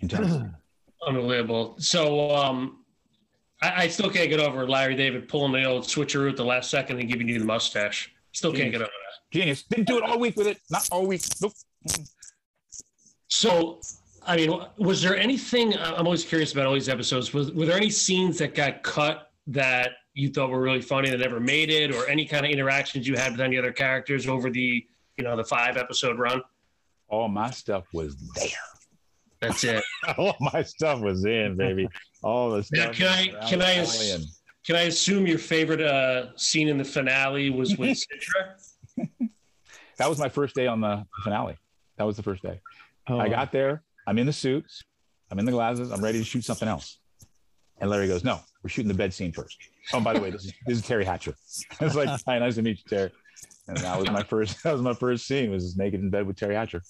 Intense. 0.00 0.44
Unbelievable. 1.06 1.74
So 1.78 2.30
um, 2.30 2.84
I, 3.60 3.84
I 3.84 3.88
still 3.88 4.08
can't 4.08 4.30
get 4.30 4.38
over 4.38 4.68
Larry 4.68 4.94
David 4.94 5.28
pulling 5.28 5.52
the 5.52 5.64
old 5.64 5.82
switcheroo 5.82 6.30
at 6.30 6.36
the 6.36 6.44
last 6.44 6.70
second 6.70 7.00
and 7.00 7.08
giving 7.08 7.28
you 7.28 7.40
the 7.40 7.44
mustache. 7.44 8.12
Still 8.36 8.52
can't 8.52 8.70
get 8.70 8.82
over 8.82 8.90
that. 8.90 9.32
Genius. 9.38 9.62
Didn't 9.62 9.86
do 9.86 9.96
it 9.96 10.02
all 10.04 10.18
week 10.18 10.36
with 10.36 10.46
it. 10.46 10.58
Not 10.70 10.86
all 10.92 11.06
week. 11.06 11.22
Nope. 11.40 11.52
So, 13.28 13.80
I 14.26 14.36
mean, 14.36 14.60
was 14.76 15.00
there 15.00 15.16
anything? 15.16 15.74
I'm 15.78 16.04
always 16.04 16.22
curious 16.24 16.52
about 16.52 16.66
all 16.66 16.74
these 16.74 16.90
episodes. 16.90 17.32
Was 17.32 17.50
were 17.52 17.64
there 17.64 17.76
any 17.76 17.88
scenes 17.90 18.36
that 18.38 18.54
got 18.54 18.82
cut 18.82 19.30
that 19.46 19.92
you 20.12 20.28
thought 20.28 20.50
were 20.50 20.60
really 20.60 20.82
funny 20.82 21.08
that 21.10 21.18
never 21.18 21.40
made 21.40 21.70
it, 21.70 21.94
or 21.94 22.06
any 22.08 22.26
kind 22.26 22.44
of 22.44 22.52
interactions 22.52 23.08
you 23.08 23.16
had 23.16 23.32
with 23.32 23.40
any 23.40 23.56
other 23.56 23.72
characters 23.72 24.28
over 24.28 24.50
the 24.50 24.84
you 25.16 25.24
know 25.24 25.34
the 25.34 25.44
five 25.44 25.78
episode 25.78 26.18
run? 26.18 26.42
All 27.08 27.28
my 27.28 27.50
stuff 27.50 27.84
was 27.94 28.16
there. 28.34 28.48
That's 29.40 29.64
it. 29.64 29.82
All 30.18 30.36
my 30.52 30.62
stuff 30.62 31.00
was 31.00 31.24
in, 31.24 31.56
baby. 31.56 31.88
All 32.22 32.50
the 32.50 32.56
Now, 32.72 32.92
stuff. 32.92 32.96
can 32.96 33.06
I- 33.08 33.48
can 33.48 33.62
I-. 33.62 34.18
Can 34.66 34.74
I 34.74 34.82
assume 34.82 35.26
your 35.26 35.38
favorite 35.38 35.80
uh, 35.80 36.36
scene 36.36 36.68
in 36.68 36.76
the 36.76 36.84
finale 36.84 37.50
was 37.50 37.76
with 37.76 37.90
Sidra? 38.98 39.08
That 39.98 40.08
was 40.08 40.18
my 40.18 40.28
first 40.28 40.54
day 40.54 40.66
on 40.66 40.80
the 40.80 41.06
finale. 41.22 41.56
That 41.96 42.04
was 42.04 42.16
the 42.16 42.22
first 42.22 42.42
day. 42.42 42.60
Oh, 43.08 43.18
I 43.18 43.28
got 43.28 43.52
there. 43.52 43.82
I'm 44.06 44.18
in 44.18 44.26
the 44.26 44.32
suits. 44.32 44.82
I'm 45.30 45.38
in 45.38 45.44
the 45.44 45.52
glasses. 45.52 45.90
I'm 45.90 46.02
ready 46.02 46.18
to 46.18 46.24
shoot 46.24 46.44
something 46.44 46.68
else. 46.68 46.98
And 47.78 47.90
Larry 47.90 48.08
goes, 48.08 48.24
"No, 48.24 48.40
we're 48.62 48.68
shooting 48.68 48.88
the 48.88 48.94
bed 48.94 49.14
scene 49.14 49.32
first. 49.32 49.56
Oh, 49.92 50.00
by 50.00 50.12
the 50.12 50.20
way, 50.20 50.30
this 50.30 50.44
is 50.44 50.52
this 50.66 50.78
is 50.78 50.84
Teri 50.84 51.04
Hatcher. 51.04 51.34
It's 51.80 51.94
like, 51.94 52.08
"Hi, 52.26 52.38
nice 52.38 52.56
to 52.56 52.62
meet 52.62 52.78
you, 52.78 52.84
Terry." 52.88 53.12
And 53.68 53.76
that 53.78 53.98
was 53.98 54.10
my 54.10 54.22
first. 54.22 54.60
That 54.64 54.72
was 54.72 54.82
my 54.82 54.94
first 54.94 55.26
scene. 55.26 55.50
Was 55.50 55.76
naked 55.76 56.00
in 56.00 56.10
bed 56.10 56.26
with 56.26 56.36
Teri 56.36 56.54
Hatcher. 56.54 56.82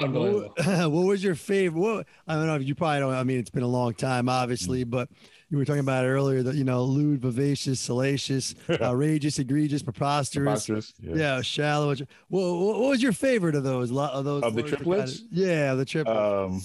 Unbelievable. 0.00 0.52
What, 0.56 0.66
what 0.90 1.06
was 1.06 1.22
your 1.22 1.34
favorite? 1.34 1.80
What 1.80 2.06
I 2.26 2.34
don't 2.34 2.46
know. 2.46 2.56
If 2.56 2.64
you 2.64 2.74
probably 2.74 3.00
don't. 3.00 3.14
I 3.14 3.22
mean, 3.24 3.38
it's 3.38 3.50
been 3.50 3.62
a 3.62 3.68
long 3.68 3.94
time, 3.94 4.28
obviously, 4.28 4.84
but 4.84 5.08
you 5.54 5.58
were 5.58 5.64
talking 5.64 5.80
about 5.80 6.04
earlier 6.04 6.42
that 6.42 6.56
you 6.56 6.64
know, 6.64 6.82
lewd, 6.82 7.20
vivacious, 7.22 7.78
salacious, 7.78 8.54
outrageous, 8.68 9.38
egregious, 9.38 9.82
preposterous. 9.82 10.66
Preposterous. 10.66 10.92
Yeah, 11.00 11.40
shallow. 11.42 11.86
What, 11.88 12.00
what, 12.28 12.42
what 12.80 12.88
was 12.90 13.02
your 13.02 13.12
favorite 13.12 13.54
of 13.54 13.62
those? 13.62 13.90
Lo- 13.92 14.10
Of 14.12 14.24
those 14.24 14.42
Of 14.42 14.54
the 14.54 14.62
triplets? 14.64 15.20
kinda- 15.20 15.28
yeah, 15.30 15.74
the 15.74 15.84
triplets. 15.84 16.18
Um, 16.18 16.60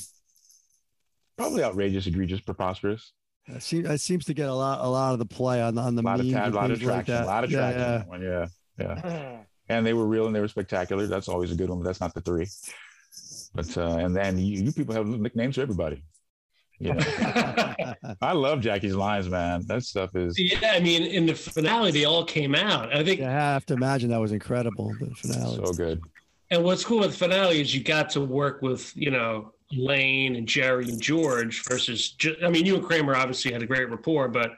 probably 1.38 1.64
outrageous, 1.64 2.08
egregious, 2.08 2.42
preposterous. 2.42 3.12
That 3.48 3.62
seems, 3.64 3.88
that 3.88 4.00
seems 4.02 4.26
to 4.26 4.34
get 4.34 4.50
a 4.50 4.54
lot, 4.54 4.80
a 4.84 4.88
lot 4.90 5.14
of 5.14 5.20
the 5.20 5.26
play 5.26 5.62
on 5.62 5.76
the 5.76 5.82
on 5.82 5.96
the 5.96 6.02
A 6.02 6.04
lot 6.04 6.20
of 6.20 6.30
tab, 6.30 6.46
and 6.48 6.56
lot 6.56 6.72
of 6.72 6.78
things 6.78 6.90
like 6.90 7.06
traction, 7.06 7.24
a 7.24 7.28
lot 7.28 7.44
of 7.44 7.52
Yeah, 7.52 7.58
traction. 7.60 7.82
yeah. 7.82 7.98
that 7.98 8.08
one, 8.08 8.22
Yeah, 8.22 8.48
yeah. 8.80 9.38
And 9.70 9.86
they 9.86 9.94
were 9.94 10.08
real 10.08 10.26
and 10.26 10.36
they 10.36 10.40
were 10.42 10.48
spectacular. 10.48 11.06
That's 11.06 11.28
always 11.30 11.52
a 11.52 11.56
good 11.56 11.70
one. 11.70 11.78
But 11.78 11.86
that's 11.86 12.02
not 12.02 12.16
the 12.16 12.22
three. 12.22 12.48
But 13.54 13.78
uh, 13.78 13.98
and 13.98 14.16
then 14.16 14.40
you, 14.40 14.64
you 14.64 14.72
people 14.72 14.96
have 14.96 15.06
nicknames 15.06 15.56
for 15.58 15.62
everybody. 15.62 16.04
You 16.80 16.94
know, 16.96 17.94
I 18.22 18.32
love 18.32 18.62
Jackie's 18.62 18.96
lines, 18.96 19.28
man. 19.30 19.66
That 19.68 19.84
stuff 19.84 20.16
is 20.16 20.40
yeah, 20.40 20.72
I 20.74 20.80
mean, 20.80 21.04
in 21.04 21.26
the 21.26 21.34
finale, 21.36 21.92
they 21.92 22.06
all 22.06 22.24
came 22.24 22.56
out. 22.56 22.96
I 22.96 23.04
think 23.04 23.20
I 23.22 23.30
have 23.30 23.66
to 23.68 23.74
imagine 23.74 24.10
that 24.12 24.20
was 24.22 24.32
incredible. 24.32 24.94
The 25.00 25.14
finale. 25.16 25.56
so 25.58 25.74
good. 25.74 26.02
And 26.52 26.64
what's 26.64 26.84
cool 26.86 27.00
with 27.02 27.12
the 27.12 27.18
finale 27.18 27.60
is 27.62 27.76
you 27.76 27.84
got 27.84 28.10
to 28.12 28.22
work 28.22 28.62
with, 28.62 28.96
you 28.96 29.12
know, 29.12 29.54
Lane 29.72 30.36
and 30.36 30.48
Jerry 30.48 30.86
and 30.90 31.00
George 31.02 31.64
versus, 31.66 32.16
I 32.44 32.50
mean, 32.50 32.66
you 32.66 32.76
and 32.76 32.84
Kramer 32.84 33.16
obviously 33.16 33.52
had 33.52 33.62
a 33.62 33.68
great 33.68 33.90
rapport, 33.90 34.28
but 34.30 34.54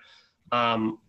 um, 0.53 0.99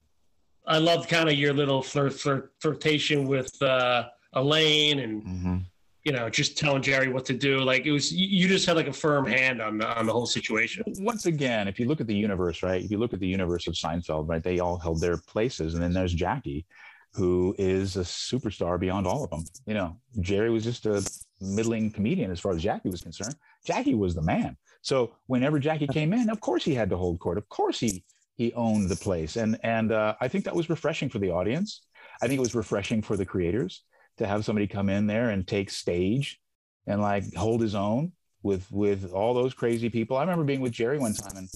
I 0.67 0.79
loved 0.79 1.09
kind 1.09 1.29
of 1.29 1.37
your 1.37 1.53
little 1.53 1.83
flirt, 1.83 2.15
flirt, 2.15 2.53
flirtation 2.61 3.29
with 3.29 3.61
uh, 3.63 4.09
Elaine 4.33 4.99
and, 5.01 5.23
Mhm. 5.25 5.65
You 6.05 6.13
know, 6.13 6.29
just 6.29 6.59
telling 6.59 6.83
Jerry 6.83 7.09
what 7.09 7.25
to 7.27 7.33
do. 7.33 7.61
Like 7.61 7.87
it 7.87 7.93
was, 7.93 8.13
you 8.13 8.49
just 8.49 8.67
had 8.67 8.77
like 8.77 8.89
a 8.89 8.93
firm 8.93 9.25
hand 9.25 9.63
on 9.63 9.79
the, 9.79 9.99
on 9.99 10.07
the 10.07 10.13
whole 10.13 10.27
situation. 10.27 10.83
Once 10.99 11.27
again, 11.27 11.69
if 11.69 11.79
you 11.79 11.87
look 11.87 12.01
at 12.01 12.07
the 12.07 12.15
universe, 12.15 12.63
right? 12.63 12.83
If 12.83 12.91
you 12.91 12.99
look 12.99 13.13
at 13.13 13.21
the 13.21 13.29
universe 13.29 13.67
of 13.67 13.75
Seinfeld, 13.75 14.29
right? 14.29 14.43
They 14.43 14.59
all 14.59 14.79
held 14.79 15.01
their 15.01 15.17
places, 15.17 15.75
and 15.75 15.83
then 15.83 15.93
there's 15.93 16.13
Jackie, 16.13 16.67
who 17.15 17.55
is 17.59 17.97
a 17.97 18.01
superstar 18.01 18.81
beyond 18.81 19.07
all 19.07 19.23
of 19.23 19.31
them. 19.31 19.45
You 19.67 19.75
know, 19.75 19.97
Jerry 20.21 20.51
was 20.51 20.65
just 20.65 20.87
a 20.87 21.09
middling 21.41 21.91
comedian 21.91 22.31
as 22.31 22.41
far 22.41 22.53
as 22.53 22.63
Jackie 22.63 22.89
was 22.89 23.03
concerned. 23.03 23.37
Jackie 23.65 23.95
was 23.95 24.15
the 24.15 24.23
man. 24.23 24.57
So 24.81 25.13
whenever 25.27 25.61
Jackie 25.61 25.87
came 25.87 26.13
in, 26.13 26.31
of 26.31 26.41
course 26.41 26.65
he 26.65 26.75
had 26.75 26.91
to 26.91 26.97
hold 26.97 27.21
court. 27.21 27.39
Of 27.39 27.49
course 27.49 27.79
he 27.79 28.05
he 28.37 28.53
owned 28.55 28.89
the 28.89 28.97
place, 28.97 29.37
and 29.37 29.59
and 29.63 29.93
uh, 29.93 30.15
I 30.21 30.27
think 30.27 30.45
that 30.47 30.57
was 30.57 30.71
refreshing 30.71 31.11
for 31.11 31.19
the 31.19 31.31
audience. 31.31 31.83
I 32.23 32.27
think 32.27 32.39
it 32.39 32.41
was 32.41 32.55
refreshing 32.55 33.03
for 33.03 33.17
the 33.17 33.27
creators 33.27 33.85
to 34.23 34.29
have 34.29 34.45
somebody 34.45 34.67
come 34.67 34.89
in 34.89 35.07
there 35.07 35.31
and 35.31 35.47
take 35.47 35.71
stage 35.71 36.41
and 36.87 37.01
like 37.01 37.33
hold 37.35 37.61
his 37.61 37.75
own 37.75 38.13
with 38.43 38.71
with 38.73 39.13
all 39.13 39.35
those 39.35 39.55
crazy 39.55 39.89
people. 39.89 40.17
I 40.17 40.23
remember 40.23 40.45
being 40.45 40.61
with 40.61 40.73
Jerry 40.73 40.99
one 40.99 41.15
time, 41.15 41.37
and, 41.37 41.49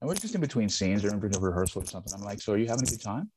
and 0.00 0.08
we're 0.08 0.14
just 0.14 0.34
in 0.34 0.40
between 0.40 0.68
scenes 0.68 1.04
or 1.04 1.08
in 1.08 1.18
between 1.18 1.42
rehearsal 1.42 1.82
or 1.82 1.86
something. 1.86 2.12
I'm 2.14 2.22
like, 2.22 2.40
"So 2.40 2.52
are 2.52 2.58
you 2.58 2.66
having 2.66 2.86
a 2.86 2.90
good 2.90 3.02
time?" 3.02 3.30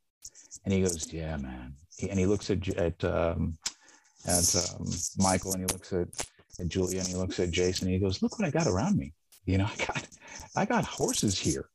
And 0.66 0.74
he 0.74 0.82
goes, 0.82 1.12
"Yeah, 1.12 1.38
man." 1.38 1.76
He, 1.98 2.10
and 2.10 2.20
he 2.20 2.26
looks 2.26 2.50
at 2.50 2.68
at 2.78 3.04
um, 3.04 3.58
at 4.26 4.56
um, 4.56 4.88
Michael, 5.18 5.54
and 5.54 5.62
he 5.62 5.74
looks 5.74 5.92
at, 5.94 6.08
at 6.60 6.68
Julia, 6.68 7.00
and 7.00 7.08
he 7.08 7.16
looks 7.16 7.40
at 7.40 7.52
Jason, 7.52 7.88
and 7.88 7.94
he 7.94 8.00
goes, 8.00 8.22
"Look 8.22 8.40
what 8.40 8.48
I 8.48 8.52
got 8.52 8.68
around 8.68 8.98
me. 8.98 9.14
You 9.46 9.58
know, 9.58 9.66
I 9.66 9.86
got 9.86 10.08
I 10.56 10.66
got 10.66 10.86
horses 10.86 11.38
here. 11.38 11.70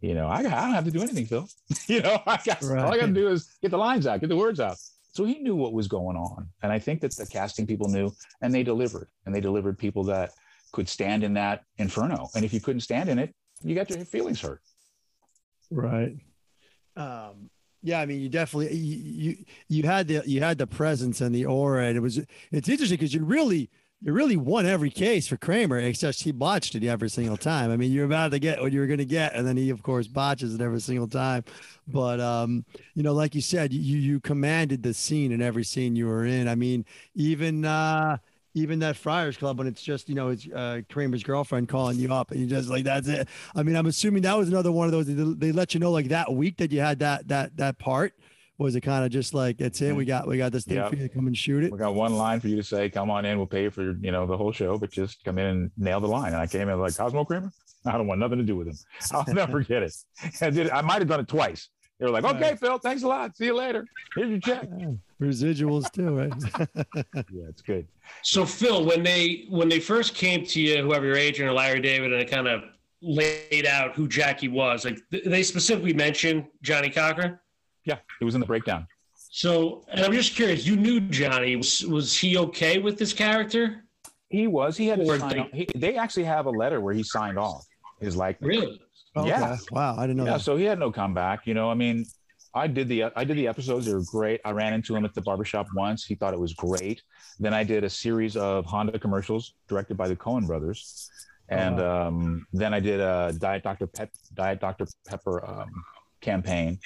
You 0.00 0.14
know, 0.14 0.28
I, 0.28 0.42
got, 0.42 0.52
I 0.52 0.66
don't 0.66 0.74
have 0.74 0.84
to 0.84 0.90
do 0.90 1.00
anything, 1.00 1.24
Phil. 1.24 1.48
you 1.86 2.02
know, 2.02 2.20
I 2.26 2.38
got 2.44 2.62
all 2.62 2.92
I 2.92 2.98
got 2.98 3.06
to 3.06 3.12
do 3.12 3.28
is 3.28 3.56
get 3.62 3.70
the 3.70 3.78
lines 3.78 4.06
out, 4.06 4.20
get 4.20 4.28
the 4.28 4.36
words 4.36 4.60
out." 4.60 4.76
So 5.14 5.24
he 5.24 5.38
knew 5.38 5.54
what 5.54 5.72
was 5.72 5.86
going 5.86 6.16
on, 6.16 6.48
and 6.62 6.72
I 6.72 6.80
think 6.80 7.00
that 7.02 7.14
the 7.14 7.24
casting 7.24 7.68
people 7.68 7.88
knew, 7.88 8.10
and 8.42 8.52
they 8.52 8.64
delivered, 8.64 9.08
and 9.24 9.34
they 9.34 9.40
delivered 9.40 9.78
people 9.78 10.02
that 10.04 10.32
could 10.72 10.88
stand 10.88 11.22
in 11.22 11.34
that 11.34 11.62
inferno. 11.78 12.28
And 12.34 12.44
if 12.44 12.52
you 12.52 12.60
couldn't 12.60 12.80
stand 12.80 13.08
in 13.08 13.20
it, 13.20 13.32
you 13.62 13.76
got 13.76 13.88
your 13.90 14.04
feelings 14.04 14.40
hurt. 14.40 14.60
Right. 15.70 16.16
Um, 16.96 17.48
yeah, 17.80 18.00
I 18.00 18.06
mean, 18.06 18.20
you 18.20 18.28
definitely 18.28 18.74
you, 18.74 18.96
you 18.98 19.44
you 19.68 19.82
had 19.84 20.08
the 20.08 20.22
you 20.26 20.40
had 20.40 20.58
the 20.58 20.66
presence 20.66 21.20
and 21.20 21.32
the 21.32 21.44
aura, 21.44 21.84
and 21.84 21.96
it 21.96 22.00
was 22.00 22.18
it's 22.50 22.68
interesting 22.68 22.96
because 22.96 23.14
you 23.14 23.24
really 23.24 23.70
you 24.04 24.12
really 24.12 24.36
won 24.36 24.66
every 24.66 24.90
case 24.90 25.26
for 25.26 25.38
Kramer, 25.38 25.78
except 25.78 26.20
he 26.20 26.30
botched 26.30 26.74
it 26.74 26.84
every 26.84 27.08
single 27.08 27.38
time. 27.38 27.70
I 27.70 27.78
mean, 27.78 27.90
you're 27.90 28.04
about 28.04 28.32
to 28.32 28.38
get 28.38 28.60
what 28.60 28.70
you 28.70 28.80
were 28.80 28.86
going 28.86 28.98
to 28.98 29.06
get, 29.06 29.34
and 29.34 29.46
then 29.46 29.56
he, 29.56 29.70
of 29.70 29.82
course, 29.82 30.06
botches 30.06 30.54
it 30.54 30.60
every 30.60 30.80
single 30.80 31.08
time. 31.08 31.42
But 31.88 32.20
um, 32.20 32.66
you 32.94 33.02
know, 33.02 33.14
like 33.14 33.34
you 33.34 33.40
said, 33.40 33.72
you 33.72 33.96
you 33.96 34.20
commanded 34.20 34.82
the 34.82 34.92
scene 34.92 35.32
in 35.32 35.40
every 35.40 35.64
scene 35.64 35.96
you 35.96 36.06
were 36.06 36.26
in. 36.26 36.48
I 36.48 36.54
mean, 36.54 36.84
even 37.14 37.64
uh, 37.64 38.18
even 38.52 38.78
that 38.80 38.96
Friars 38.96 39.38
Club 39.38 39.56
when 39.56 39.66
it's 39.66 39.82
just 39.82 40.10
you 40.10 40.14
know 40.14 40.28
it's 40.28 40.46
uh, 40.54 40.82
Kramer's 40.90 41.22
girlfriend 41.22 41.70
calling 41.70 41.98
you 41.98 42.12
up, 42.12 42.30
and 42.30 42.40
you 42.40 42.46
just 42.46 42.68
like 42.68 42.84
that's 42.84 43.08
it. 43.08 43.26
I 43.54 43.62
mean, 43.62 43.74
I'm 43.74 43.86
assuming 43.86 44.20
that 44.22 44.36
was 44.36 44.50
another 44.50 44.70
one 44.70 44.84
of 44.84 44.92
those. 44.92 45.06
They, 45.06 45.14
they 45.14 45.52
let 45.52 45.72
you 45.72 45.80
know 45.80 45.90
like 45.90 46.08
that 46.08 46.30
week 46.30 46.58
that 46.58 46.70
you 46.72 46.80
had 46.80 46.98
that 46.98 47.28
that 47.28 47.56
that 47.56 47.78
part 47.78 48.12
was 48.58 48.76
it 48.76 48.82
kind 48.82 49.04
of 49.04 49.10
just 49.10 49.34
like 49.34 49.58
that's 49.58 49.80
it? 49.80 49.94
We 49.94 50.04
mm-hmm. 50.04 50.08
got 50.08 50.28
we 50.28 50.38
got 50.38 50.52
this 50.52 50.64
thing 50.64 50.76
yep. 50.76 50.90
for 50.90 50.96
you 50.96 51.08
to 51.08 51.08
come 51.08 51.26
and 51.26 51.36
shoot 51.36 51.64
it. 51.64 51.72
We 51.72 51.78
got 51.78 51.94
one 51.94 52.14
line 52.14 52.40
for 52.40 52.48
you 52.48 52.56
to 52.56 52.62
say, 52.62 52.88
"Come 52.88 53.10
on 53.10 53.24
in, 53.24 53.36
we'll 53.38 53.46
pay 53.46 53.68
for 53.68 53.96
you 54.00 54.12
know 54.12 54.26
the 54.26 54.36
whole 54.36 54.52
show, 54.52 54.78
but 54.78 54.90
just 54.90 55.24
come 55.24 55.38
in 55.38 55.46
and 55.46 55.70
nail 55.76 56.00
the 56.00 56.08
line." 56.08 56.32
And 56.32 56.36
I 56.36 56.46
came 56.46 56.68
in 56.68 56.78
like 56.78 56.96
Cosmo 56.96 57.24
Kramer. 57.24 57.50
I 57.86 57.92
don't 57.92 58.06
want 58.06 58.20
nothing 58.20 58.38
to 58.38 58.44
do 58.44 58.56
with 58.56 58.68
him. 58.68 58.76
I'll 59.12 59.34
never 59.34 59.60
get 59.60 59.82
it. 59.82 59.94
I 60.40 60.50
did. 60.50 60.70
I 60.70 60.80
might 60.82 61.00
have 61.00 61.08
done 61.08 61.20
it 61.20 61.28
twice. 61.28 61.68
They 61.98 62.06
were 62.06 62.12
like, 62.12 62.24
"Okay, 62.24 62.56
Phil, 62.56 62.78
thanks 62.78 63.02
a 63.02 63.08
lot. 63.08 63.36
See 63.36 63.46
you 63.46 63.54
later. 63.54 63.86
Here's 64.14 64.30
your 64.30 64.40
check." 64.40 64.68
Residuals 65.20 65.90
too, 65.92 66.16
right? 66.16 66.32
yeah, 67.32 67.44
it's 67.48 67.62
good. 67.62 67.86
So 68.22 68.44
Phil, 68.44 68.84
when 68.84 69.02
they 69.02 69.46
when 69.48 69.68
they 69.68 69.80
first 69.80 70.14
came 70.14 70.44
to 70.46 70.60
you, 70.60 70.82
whoever 70.82 71.06
your 71.06 71.16
agent 71.16 71.48
or 71.48 71.52
Larry 71.52 71.80
David, 71.80 72.12
and 72.12 72.20
it 72.20 72.30
kind 72.30 72.46
of 72.46 72.62
laid 73.00 73.66
out 73.66 73.94
who 73.94 74.08
Jackie 74.08 74.48
was, 74.48 74.84
like 74.84 74.98
they 75.10 75.42
specifically 75.42 75.92
mentioned 75.92 76.46
Johnnie 76.62 76.90
Cochran. 76.90 77.38
Yeah, 77.84 77.98
he 78.18 78.24
was 78.24 78.34
in 78.34 78.40
the 78.40 78.46
breakdown. 78.46 78.86
So, 79.30 79.84
and 79.88 80.04
I'm 80.04 80.12
just 80.12 80.34
curious, 80.34 80.64
you 80.64 80.76
knew 80.76 81.00
Johnny. 81.00 81.56
Was, 81.56 81.84
was 81.86 82.16
he 82.16 82.38
okay 82.38 82.78
with 82.78 82.98
this 82.98 83.12
character? 83.12 83.84
He 84.28 84.46
was. 84.46 84.76
He 84.76 84.86
had 84.86 85.00
to 85.00 85.18
sign 85.18 85.40
off. 85.40 85.48
He, 85.52 85.66
they 85.74 85.96
actually 85.96 86.24
have 86.24 86.46
a 86.46 86.50
letter 86.50 86.80
where 86.80 86.94
he 86.94 87.02
signed 87.02 87.38
off 87.38 87.66
his 88.00 88.16
likeness. 88.16 88.46
Really? 88.46 88.80
Okay. 89.16 89.28
Yeah. 89.28 89.56
Wow. 89.70 89.96
I 89.96 90.06
didn't 90.06 90.18
know. 90.18 90.24
Yeah. 90.24 90.32
That. 90.34 90.42
So 90.42 90.56
he 90.56 90.64
had 90.64 90.78
no 90.78 90.90
comeback. 90.90 91.46
You 91.46 91.54
know, 91.54 91.70
I 91.70 91.74
mean, 91.74 92.04
I 92.54 92.68
did 92.68 92.88
the 92.88 93.04
I 93.16 93.24
did 93.24 93.36
the 93.36 93.48
episodes. 93.48 93.86
They 93.86 93.94
were 93.94 94.04
great. 94.04 94.40
I 94.44 94.52
ran 94.52 94.72
into 94.72 94.94
him 94.94 95.04
at 95.04 95.14
the 95.14 95.20
barbershop 95.20 95.66
once. 95.74 96.04
He 96.04 96.14
thought 96.14 96.32
it 96.32 96.40
was 96.40 96.54
great. 96.54 97.02
Then 97.40 97.52
I 97.52 97.64
did 97.64 97.82
a 97.82 97.90
series 97.90 98.36
of 98.36 98.64
Honda 98.66 98.98
commercials 98.98 99.54
directed 99.68 99.96
by 99.96 100.06
the 100.06 100.14
Coen 100.14 100.46
brothers, 100.46 101.10
and 101.48 101.80
oh, 101.80 102.02
um, 102.06 102.46
then 102.52 102.72
I 102.72 102.78
did 102.78 103.00
a 103.00 103.34
Diet 103.36 103.64
Dr. 103.64 103.88
Pep 103.88 104.10
Diet 104.34 104.60
Dr. 104.60 104.86
Pepper 105.08 105.44
um, 105.44 105.70
campaign 106.20 106.78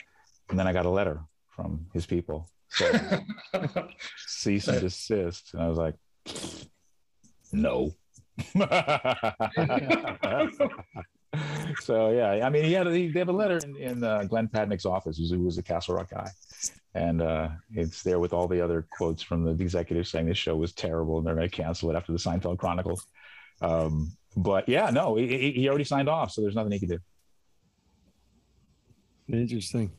and 0.51 0.59
then 0.59 0.67
I 0.67 0.73
got 0.73 0.87
a 0.87 0.91
letter 0.91 1.21
from 1.49 1.87
his 1.93 2.07
people. 2.07 2.49
So, 2.71 2.91
cease 4.27 4.69
and 4.69 4.81
desist. 4.81 5.55
And 5.55 5.63
I 5.63 5.69
was 5.69 5.79
like, 5.79 5.95
no. 7.53 7.95
so 11.81 12.11
yeah, 12.11 12.47
I 12.47 12.51
mean, 12.51 12.65
he 12.65 12.73
had 12.73 12.87
a, 12.87 12.95
he, 12.95 13.09
they 13.09 13.19
have 13.19 13.29
a 13.29 13.33
letter 13.33 13.59
in, 13.59 13.77
in 13.77 14.05
uh, 14.05 14.25
Glenn 14.25 14.49
Padnick's 14.49 14.87
office, 14.87 15.19
who 15.19 15.41
was 15.41 15.59
a 15.59 15.63
Castle 15.63 15.97
Rock 15.97 16.11
guy, 16.11 16.31
and 16.95 17.21
uh, 17.21 17.49
it's 17.75 18.03
there 18.03 18.19
with 18.21 18.33
all 18.33 18.47
the 18.47 18.61
other 18.61 18.87
quotes 18.91 19.23
from 19.23 19.45
the 19.45 19.51
executives 19.63 20.11
saying 20.11 20.27
this 20.27 20.39
show 20.39 20.57
was 20.57 20.73
terrible 20.73 21.19
and 21.19 21.27
they're 21.27 21.35
going 21.35 21.49
to 21.49 21.57
cancel 21.57 21.91
it 21.91 21.97
after 21.97 22.13
the 22.13 22.19
Seinfeld 22.19 22.59
Chronicles. 22.59 23.07
Um, 23.61 24.13
but 24.37 24.69
yeah, 24.69 24.91
no, 24.91 25.17
he, 25.17 25.53
he 25.53 25.69
already 25.69 25.85
signed 25.85 26.09
off, 26.09 26.31
so 26.31 26.43
there's 26.43 26.55
nothing 26.55 26.73
he 26.73 26.79
could 26.79 26.91
do. 26.91 26.99
Interesting. 29.31 29.91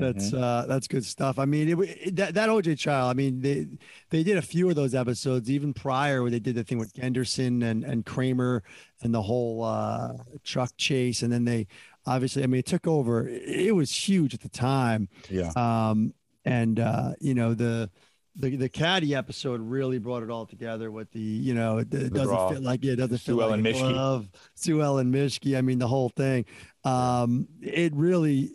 That's 0.00 0.30
mm-hmm. 0.30 0.42
uh, 0.42 0.66
that's 0.66 0.88
good 0.88 1.04
stuff. 1.04 1.38
I 1.38 1.44
mean, 1.44 1.68
it, 1.68 2.06
it, 2.06 2.16
that 2.16 2.34
that 2.34 2.48
OJ 2.48 2.78
trial. 2.78 3.08
I 3.08 3.12
mean, 3.12 3.40
they 3.40 3.66
they 4.10 4.22
did 4.22 4.38
a 4.38 4.42
few 4.42 4.68
of 4.70 4.76
those 4.76 4.94
episodes 4.94 5.50
even 5.50 5.74
prior 5.74 6.22
where 6.22 6.30
they 6.30 6.38
did 6.38 6.54
the 6.54 6.64
thing 6.64 6.78
with 6.78 6.94
Gendason 6.94 7.62
and 7.62 7.84
and 7.84 8.06
Kramer 8.06 8.62
and 9.02 9.14
the 9.14 9.22
whole 9.22 9.62
uh, 9.62 10.14
truck 10.44 10.72
chase, 10.76 11.22
and 11.22 11.32
then 11.32 11.44
they 11.44 11.66
obviously. 12.06 12.42
I 12.42 12.46
mean, 12.46 12.60
it 12.60 12.66
took 12.66 12.86
over. 12.86 13.28
It 13.28 13.74
was 13.74 13.90
huge 13.90 14.34
at 14.34 14.40
the 14.40 14.48
time. 14.48 15.08
Yeah. 15.28 15.52
Um, 15.56 16.14
and 16.44 16.80
uh, 16.80 17.12
you 17.20 17.34
know 17.34 17.54
the. 17.54 17.90
The, 18.34 18.56
the 18.56 18.70
caddy 18.70 19.14
episode 19.14 19.60
really 19.60 19.98
brought 19.98 20.22
it 20.22 20.30
all 20.30 20.46
together 20.46 20.90
with 20.90 21.10
the 21.10 21.20
you 21.20 21.52
know 21.52 21.76
it, 21.76 21.92
it 21.92 22.14
doesn't 22.14 22.28
draw. 22.28 22.48
fit 22.48 22.62
like 22.62 22.82
it 22.82 22.96
doesn't 22.96 23.18
Sue 23.18 23.36
fit 23.36 23.42
Ellen 23.42 23.62
like 23.62 23.74
Mischke. 23.74 23.92
glove 23.92 24.30
Sue 24.54 24.80
Ellen 24.80 25.12
Mischke 25.12 25.58
I 25.58 25.60
mean 25.60 25.78
the 25.78 25.86
whole 25.86 26.08
thing 26.08 26.46
um 26.82 27.46
it 27.60 27.94
really 27.94 28.54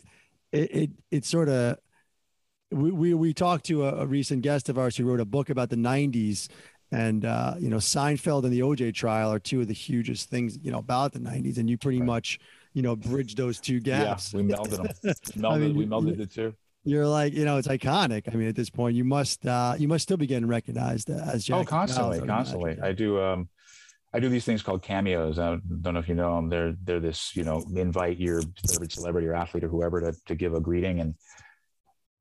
it 0.51 0.71
it, 0.75 0.89
it 1.11 1.25
sort 1.25 1.49
of 1.49 1.77
we, 2.71 2.91
we 2.91 3.13
we 3.13 3.33
talked 3.33 3.65
to 3.65 3.85
a, 3.85 4.01
a, 4.01 4.05
recent 4.05 4.41
guest 4.41 4.69
of 4.69 4.77
ours 4.77 4.95
who 4.97 5.05
wrote 5.05 5.19
a 5.19 5.25
book 5.25 5.49
about 5.49 5.69
the 5.69 5.75
90s 5.75 6.49
and 6.91 7.25
uh, 7.25 7.55
you 7.59 7.69
know 7.69 7.77
Seinfeld 7.77 8.43
and 8.43 8.53
the 8.53 8.61
OJ 8.61 8.93
trial 8.93 9.31
are 9.31 9.39
two 9.39 9.61
of 9.61 9.67
the 9.67 9.73
hugest 9.73 10.29
things 10.29 10.57
you 10.61 10.71
know 10.71 10.79
about 10.79 11.13
the 11.13 11.19
90s 11.19 11.57
and 11.57 11.69
you 11.69 11.77
pretty 11.77 11.99
right. 11.99 12.07
much 12.07 12.39
you 12.73 12.81
know 12.81 12.95
bridge 12.95 13.35
those 13.35 13.59
two 13.59 13.79
gaps. 13.79 14.33
yeah, 14.33 14.41
we 14.41 14.47
melded 14.47 14.69
them 14.69 14.87
melded, 15.41 15.51
I 15.51 15.57
mean, 15.57 15.75
we 15.75 15.85
melded 15.85 16.17
the 16.17 16.25
two 16.25 16.53
you're 16.83 17.07
like 17.07 17.33
you 17.33 17.43
know 17.43 17.57
it's 17.57 17.67
iconic. 17.67 18.23
I 18.31 18.35
mean 18.35 18.47
at 18.47 18.55
this 18.55 18.69
point 18.69 18.95
you 18.95 19.03
must 19.03 19.45
uh 19.45 19.75
you 19.77 19.87
must 19.87 20.03
still 20.03 20.17
be 20.17 20.27
getting 20.27 20.47
recognized 20.47 21.09
as 21.09 21.43
Jackie 21.43 21.61
oh 21.61 21.65
constantly 21.65 22.21
constantly. 22.21 22.79
I 22.81 22.93
do 22.93 23.21
um 23.21 23.49
I 24.17 24.19
do 24.19 24.29
these 24.29 24.45
things 24.45 24.63
called 24.63 24.81
cameos. 24.81 25.37
I 25.37 25.59
don't 25.81 25.93
know 25.93 25.99
if 25.99 26.09
you 26.09 26.15
know 26.15 26.37
them. 26.37 26.49
They're 26.49 26.73
they're 26.83 26.99
this 26.99 27.35
you 27.35 27.43
know 27.43 27.63
invite 27.75 28.17
your 28.17 28.41
favorite 28.67 28.91
celebrity 28.91 29.27
or 29.27 29.35
athlete 29.35 29.63
or 29.63 29.67
whoever 29.67 30.01
to 30.01 30.17
to 30.25 30.33
give 30.33 30.55
a 30.55 30.59
greeting, 30.59 31.01
and 31.01 31.13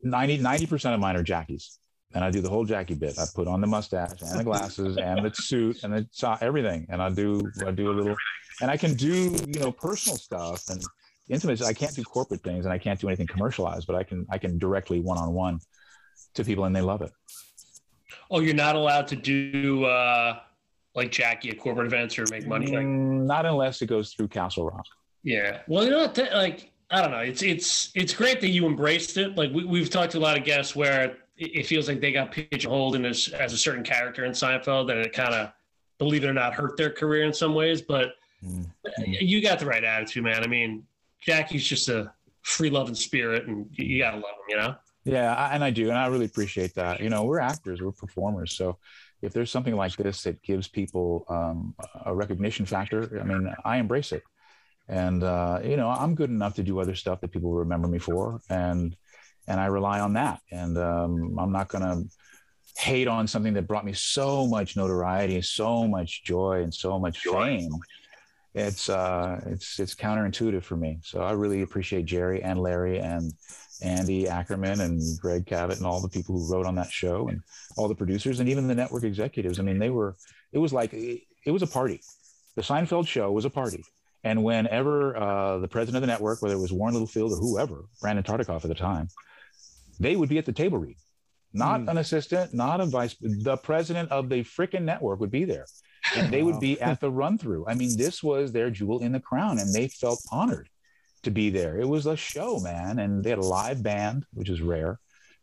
90 0.02 0.66
percent 0.66 0.94
of 0.94 1.00
mine 1.00 1.16
are 1.16 1.22
Jackie's, 1.22 1.78
and 2.12 2.22
I 2.22 2.30
do 2.30 2.42
the 2.42 2.50
whole 2.50 2.66
Jackie 2.66 2.96
bit. 2.96 3.18
I 3.18 3.24
put 3.34 3.48
on 3.48 3.62
the 3.62 3.66
mustache 3.66 4.20
and 4.20 4.38
the 4.38 4.44
glasses 4.44 4.98
and 4.98 5.24
the 5.24 5.32
suit 5.34 5.84
and 5.84 5.90
the 5.94 6.38
everything, 6.42 6.86
and 6.90 7.00
I 7.00 7.08
do 7.08 7.50
I 7.66 7.70
do 7.70 7.90
a 7.90 7.94
little, 7.94 8.16
and 8.60 8.70
I 8.70 8.76
can 8.76 8.92
do 8.92 9.34
you 9.48 9.60
know 9.60 9.72
personal 9.72 10.18
stuff 10.18 10.68
and 10.68 10.84
intimate. 11.30 11.62
I 11.62 11.72
can't 11.72 11.94
do 11.94 12.04
corporate 12.04 12.42
things 12.42 12.66
and 12.66 12.74
I 12.74 12.78
can't 12.78 13.00
do 13.00 13.06
anything 13.06 13.26
commercialized, 13.26 13.86
but 13.86 13.96
I 13.96 14.02
can 14.02 14.26
I 14.28 14.36
can 14.36 14.58
directly 14.58 15.00
one 15.00 15.16
on 15.16 15.32
one 15.32 15.60
to 16.34 16.44
people 16.44 16.66
and 16.66 16.76
they 16.76 16.82
love 16.82 17.00
it. 17.00 17.12
Oh, 18.30 18.40
you're 18.40 18.54
not 18.54 18.76
allowed 18.76 19.08
to 19.08 19.16
do. 19.16 19.86
uh 19.86 20.40
like 20.96 21.12
Jackie 21.12 21.50
at 21.50 21.60
corporate 21.60 21.86
events 21.86 22.18
or 22.18 22.24
make 22.30 22.46
money? 22.46 22.66
Like, 22.66 22.86
mm, 22.86 23.24
not 23.26 23.46
unless 23.46 23.82
it 23.82 23.86
goes 23.86 24.12
through 24.12 24.28
Castle 24.28 24.68
Rock. 24.68 24.86
Yeah. 25.22 25.60
Well, 25.68 25.84
you 25.84 25.90
know 25.90 25.98
what? 25.98 26.18
Like, 26.32 26.72
I 26.90 27.02
don't 27.02 27.10
know. 27.10 27.18
It's 27.18 27.42
it's 27.42 27.90
it's 27.94 28.14
great 28.14 28.40
that 28.40 28.48
you 28.48 28.66
embraced 28.66 29.16
it. 29.16 29.36
Like 29.36 29.52
we, 29.52 29.64
we've 29.64 29.90
talked 29.90 30.12
to 30.12 30.18
a 30.18 30.20
lot 30.20 30.38
of 30.38 30.44
guests 30.44 30.74
where 30.74 31.16
it 31.36 31.66
feels 31.66 31.86
like 31.86 32.00
they 32.00 32.12
got 32.12 32.32
pigeonholed 32.32 32.96
in 32.96 33.04
as 33.04 33.28
as 33.28 33.52
a 33.52 33.58
certain 33.58 33.84
character 33.84 34.24
in 34.24 34.32
Seinfeld, 34.32 34.90
and 34.90 35.00
it 35.00 35.12
kind 35.12 35.34
of, 35.34 35.52
believe 35.98 36.24
it 36.24 36.28
or 36.28 36.32
not, 36.32 36.54
hurt 36.54 36.76
their 36.76 36.90
career 36.90 37.24
in 37.24 37.32
some 37.32 37.54
ways. 37.54 37.82
But 37.82 38.10
mm-hmm. 38.42 38.62
you 39.04 39.42
got 39.42 39.58
the 39.58 39.66
right 39.66 39.84
attitude, 39.84 40.24
man. 40.24 40.42
I 40.42 40.46
mean, 40.46 40.84
Jackie's 41.20 41.66
just 41.66 41.88
a 41.88 42.12
free 42.42 42.70
loving 42.70 42.94
spirit, 42.94 43.48
and 43.48 43.68
you, 43.72 43.84
you 43.84 43.98
gotta 43.98 44.16
love 44.16 44.24
him. 44.24 44.48
You 44.48 44.56
know. 44.56 44.76
Yeah, 45.04 45.50
and 45.52 45.62
I 45.62 45.70
do, 45.70 45.88
and 45.88 45.98
I 45.98 46.06
really 46.06 46.24
appreciate 46.24 46.74
that. 46.74 47.00
You 47.00 47.10
know, 47.10 47.24
we're 47.24 47.38
actors, 47.38 47.80
we're 47.80 47.92
performers, 47.92 48.56
so 48.56 48.78
if 49.22 49.32
there's 49.32 49.50
something 49.50 49.74
like 49.74 49.96
this 49.96 50.22
that 50.22 50.42
gives 50.42 50.68
people 50.68 51.24
um, 51.28 51.74
a 52.04 52.14
recognition 52.14 52.66
factor, 52.66 53.18
I 53.20 53.24
mean, 53.24 53.52
I 53.64 53.78
embrace 53.78 54.12
it. 54.12 54.22
And 54.88 55.22
uh, 55.22 55.60
you 55.64 55.76
know, 55.76 55.88
I'm 55.88 56.14
good 56.14 56.30
enough 56.30 56.54
to 56.54 56.62
do 56.62 56.78
other 56.78 56.94
stuff 56.94 57.20
that 57.20 57.32
people 57.32 57.52
remember 57.52 57.88
me 57.88 57.98
for, 57.98 58.40
and 58.48 58.96
and 59.48 59.60
I 59.60 59.66
rely 59.66 60.00
on 60.00 60.12
that. 60.14 60.40
And 60.52 60.78
um, 60.78 61.36
I'm 61.38 61.52
not 61.52 61.68
going 61.68 61.84
to 61.84 62.04
hate 62.80 63.08
on 63.08 63.26
something 63.26 63.54
that 63.54 63.66
brought 63.66 63.84
me 63.84 63.94
so 63.94 64.46
much 64.46 64.76
notoriety, 64.76 65.40
so 65.42 65.88
much 65.88 66.22
joy, 66.24 66.62
and 66.62 66.72
so 66.72 66.98
much 66.98 67.18
fame. 67.18 67.72
It's 68.56 68.88
uh, 68.88 69.38
it's 69.46 69.78
it's 69.78 69.94
counterintuitive 69.94 70.62
for 70.62 70.76
me. 70.76 70.98
So 71.02 71.20
I 71.20 71.32
really 71.32 71.60
appreciate 71.60 72.06
Jerry 72.06 72.42
and 72.42 72.58
Larry 72.58 72.98
and 72.98 73.32
Andy 73.82 74.26
Ackerman 74.28 74.80
and 74.80 75.02
Gregg 75.20 75.44
Kavet 75.44 75.76
and 75.76 75.84
all 75.84 76.00
the 76.00 76.08
people 76.08 76.34
who 76.34 76.50
wrote 76.50 76.64
on 76.64 76.74
that 76.76 76.90
show 76.90 77.28
and 77.28 77.42
all 77.76 77.86
the 77.86 77.94
producers 77.94 78.40
and 78.40 78.48
even 78.48 78.66
the 78.66 78.74
network 78.74 79.04
executives. 79.04 79.60
I 79.60 79.62
mean, 79.62 79.78
they 79.78 79.90
were, 79.90 80.16
it 80.52 80.58
was 80.58 80.72
like, 80.72 80.94
it 80.94 81.50
was 81.50 81.60
a 81.60 81.66
party. 81.66 82.00
The 82.54 82.62
Seinfeld 82.62 83.06
show 83.06 83.30
was 83.30 83.44
a 83.44 83.50
party. 83.50 83.84
And 84.24 84.42
whenever 84.42 85.14
uh, 85.16 85.58
the 85.58 85.68
president 85.68 85.96
of 85.96 86.08
the 86.08 86.12
network, 86.12 86.40
whether 86.40 86.54
it 86.54 86.60
was 86.60 86.72
Warren 86.72 86.94
Littlefield 86.94 87.32
or 87.32 87.36
whoever, 87.36 87.84
Brandon 88.00 88.24
Tartikoff 88.24 88.64
at 88.64 88.68
the 88.68 88.74
time, 88.74 89.08
they 90.00 90.16
would 90.16 90.30
be 90.30 90.38
at 90.38 90.46
the 90.46 90.52
table 90.52 90.78
read. 90.78 90.96
Not 91.52 91.82
mm. 91.82 91.90
an 91.90 91.98
assistant, 91.98 92.54
not 92.54 92.80
a 92.80 92.86
vice, 92.86 93.14
the 93.20 93.58
president 93.58 94.10
of 94.10 94.30
the 94.30 94.42
freaking 94.42 94.82
network 94.82 95.20
would 95.20 95.30
be 95.30 95.44
there. 95.44 95.66
And 96.14 96.32
they 96.32 96.42
would 96.42 96.60
be 96.60 96.80
at 96.80 97.00
the 97.00 97.10
run 97.22 97.38
through. 97.38 97.66
I 97.66 97.74
mean, 97.74 97.96
this 97.96 98.22
was 98.22 98.52
their 98.52 98.70
jewel 98.70 99.00
in 99.00 99.12
the 99.12 99.20
crown, 99.20 99.58
and 99.58 99.72
they 99.72 99.88
felt 99.88 100.20
honored 100.30 100.68
to 101.22 101.30
be 101.30 101.50
there. 101.50 101.78
It 101.78 101.88
was 101.88 102.06
a 102.06 102.16
show, 102.16 102.60
man, 102.60 102.98
and 102.98 103.24
they 103.24 103.30
had 103.30 103.38
a 103.38 103.42
live 103.42 103.82
band, 103.82 104.26
which 104.32 104.48
is 104.48 104.60
rare 104.60 105.00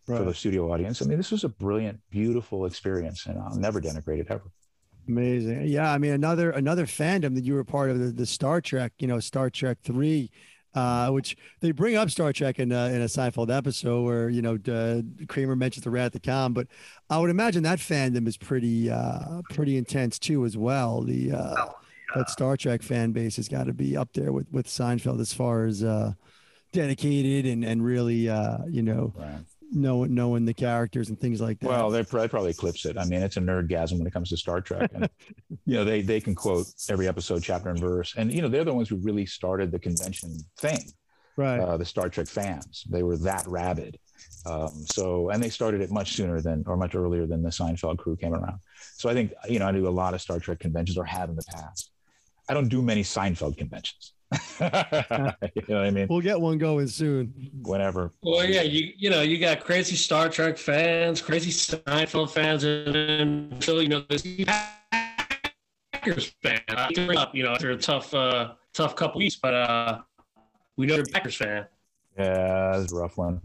right. 0.08 0.17
for 0.17 0.23
the 0.23 0.34
studio 0.34 0.71
audience. 0.71 1.02
I 1.02 1.06
mean, 1.06 1.17
this 1.17 1.32
was 1.32 1.43
a 1.43 1.49
brilliant, 1.49 1.99
beautiful 2.10 2.65
experience, 2.65 3.26
and 3.26 3.38
I'll 3.39 3.56
never 3.56 3.82
denigrate 3.82 4.19
it 4.19 4.28
ever. 4.30 4.52
Amazing, 5.08 5.65
yeah. 5.65 5.91
I 5.91 5.97
mean, 5.97 6.13
another 6.13 6.52
another 6.52 6.86
fandom 6.86 7.36
that 7.36 7.43
you 7.43 7.56
were 7.56 7.65
part 7.65 7.89
of 7.89 7.99
the, 7.99 8.06
the 8.06 8.26
Star 8.26 8.62
Trek, 8.62 8.93
you 8.99 9.08
know, 9.08 9.19
Star 9.19 9.49
Trek 9.49 9.78
three. 9.84 10.32
Uh, 10.75 11.09
which 11.09 11.38
they 11.59 11.71
bring 11.71 11.95
up 11.95 12.09
Star 12.09 12.33
Trek 12.33 12.59
in 12.59 12.71
a, 12.71 12.86
in 12.88 13.01
a 13.01 13.05
Seinfeld 13.05 13.55
episode 13.55 14.03
where 14.03 14.29
you 14.29 14.41
know 14.41 14.57
uh, 14.67 15.01
Kramer 15.27 15.55
mentions 15.55 15.83
the 15.83 15.91
Wrath 15.91 16.15
of 16.15 16.21
Khan, 16.21 16.53
but 16.53 16.67
I 17.09 17.17
would 17.19 17.29
imagine 17.29 17.63
that 17.63 17.79
fandom 17.79 18.27
is 18.27 18.38
pretty 18.38 18.89
uh, 18.89 19.41
pretty 19.51 19.77
intense 19.77 20.19
too 20.19 20.45
as 20.45 20.57
well. 20.57 21.01
The 21.01 21.31
uh, 21.33 21.65
that 22.15 22.29
Star 22.29 22.57
Trek 22.57 22.81
fan 22.81 23.12
base 23.12 23.36
has 23.38 23.47
got 23.47 23.65
to 23.65 23.73
be 23.73 23.95
up 23.95 24.09
there 24.13 24.31
with 24.31 24.47
with 24.51 24.67
Seinfeld 24.67 25.19
as 25.19 25.33
far 25.33 25.65
as 25.65 25.83
uh, 25.83 26.13
dedicated 26.71 27.45
and 27.45 27.63
and 27.63 27.83
really 27.83 28.29
uh, 28.29 28.59
you 28.69 28.81
know. 28.81 29.13
Knowing 29.73 30.13
knowing 30.13 30.45
the 30.45 30.53
characters 30.53 31.09
and 31.09 31.19
things 31.19 31.41
like 31.41 31.59
that. 31.59 31.69
Well, 31.69 31.89
they 31.89 32.03
probably, 32.03 32.27
probably 32.27 32.51
eclipse 32.51 32.86
it. 32.86 32.97
I 32.97 33.05
mean, 33.05 33.21
it's 33.21 33.38
a 33.38 33.41
nerdgasm 33.41 33.97
when 33.97 34.07
it 34.07 34.13
comes 34.13 34.29
to 34.29 34.38
Star 34.38 34.62
Trek. 34.62 34.91
And, 34.93 35.09
you 35.65 35.75
know, 35.75 35.83
they 35.83 36.01
they 36.01 36.21
can 36.21 36.36
quote 36.36 36.67
every 36.89 37.07
episode, 37.07 37.43
chapter 37.43 37.69
and 37.69 37.79
verse, 37.79 38.13
and 38.15 38.31
you 38.31 38.41
know, 38.41 38.47
they're 38.47 38.63
the 38.63 38.73
ones 38.73 38.89
who 38.89 38.97
really 38.97 39.25
started 39.25 39.71
the 39.71 39.79
convention 39.79 40.38
thing. 40.59 40.79
right. 41.36 41.59
Uh, 41.59 41.77
the 41.77 41.86
Star 41.86 42.09
Trek 42.09 42.27
fans, 42.27 42.83
they 42.89 43.03
were 43.03 43.17
that 43.17 43.45
rabid. 43.47 43.97
Um, 44.45 44.86
so, 44.91 45.29
and 45.29 45.41
they 45.41 45.49
started 45.49 45.81
it 45.81 45.91
much 45.91 46.13
sooner 46.13 46.41
than, 46.41 46.63
or 46.67 46.77
much 46.77 46.95
earlier 46.95 47.25
than 47.25 47.41
the 47.41 47.49
Seinfeld 47.49 47.97
crew 47.97 48.15
came 48.15 48.33
around. 48.33 48.59
So, 48.95 49.09
I 49.09 49.13
think 49.13 49.33
you 49.49 49.59
know, 49.59 49.67
I 49.67 49.71
do 49.71 49.88
a 49.88 49.89
lot 49.89 50.13
of 50.13 50.21
Star 50.21 50.39
Trek 50.39 50.59
conventions, 50.59 50.97
or 50.97 51.05
have 51.05 51.29
in 51.29 51.36
the 51.36 51.43
past. 51.43 51.91
I 52.49 52.53
don't 52.53 52.67
do 52.67 52.81
many 52.81 53.03
Seinfeld 53.03 53.57
conventions. 53.57 54.13
you 54.60 55.62
know 55.67 55.76
what 55.76 55.86
I 55.86 55.91
mean? 55.91 56.08
we'll 56.10 56.22
get 56.22 56.39
one 56.39 56.58
going 56.58 56.88
soon. 56.88 57.34
Whenever. 57.62 58.12
Well, 58.22 58.46
yeah, 58.46 58.62
you 58.62 58.93
you 58.98 59.10
know 59.10 59.22
you 59.22 59.38
got 59.38 59.63
crazy 59.63 59.96
Star 59.96 60.30
Trek 60.30 60.58
fans, 60.58 61.22
crazy 61.22 61.52
Seinfeld 61.52 62.30
fans, 62.32 62.63
and 62.63 62.93
then 62.93 63.58
Phil, 63.62 63.82
you 63.82 63.89
know 63.89 64.04
this 64.10 64.24
Packers 65.91 66.34
fan. 66.41 66.62
I 66.69 66.89
bring 66.93 67.17
up, 67.17 67.34
you 67.36 67.43
know, 67.43 67.52
after 67.52 67.72
a 67.72 67.78
tough 67.78 68.13
uh, 68.13 68.54
tough 68.74 68.96
couple 68.96 69.19
weeks, 69.19 69.36
but 69.36 69.54
uh, 69.54 70.02
we 70.78 70.86
know 70.86 70.96
you're 70.96 71.04
a 71.04 71.12
Packers 71.12 71.36
fan. 71.36 71.65
Yeah, 72.17 72.78
that's 72.78 72.91
a 72.91 72.96
rough 72.96 73.17
one. 73.17 73.41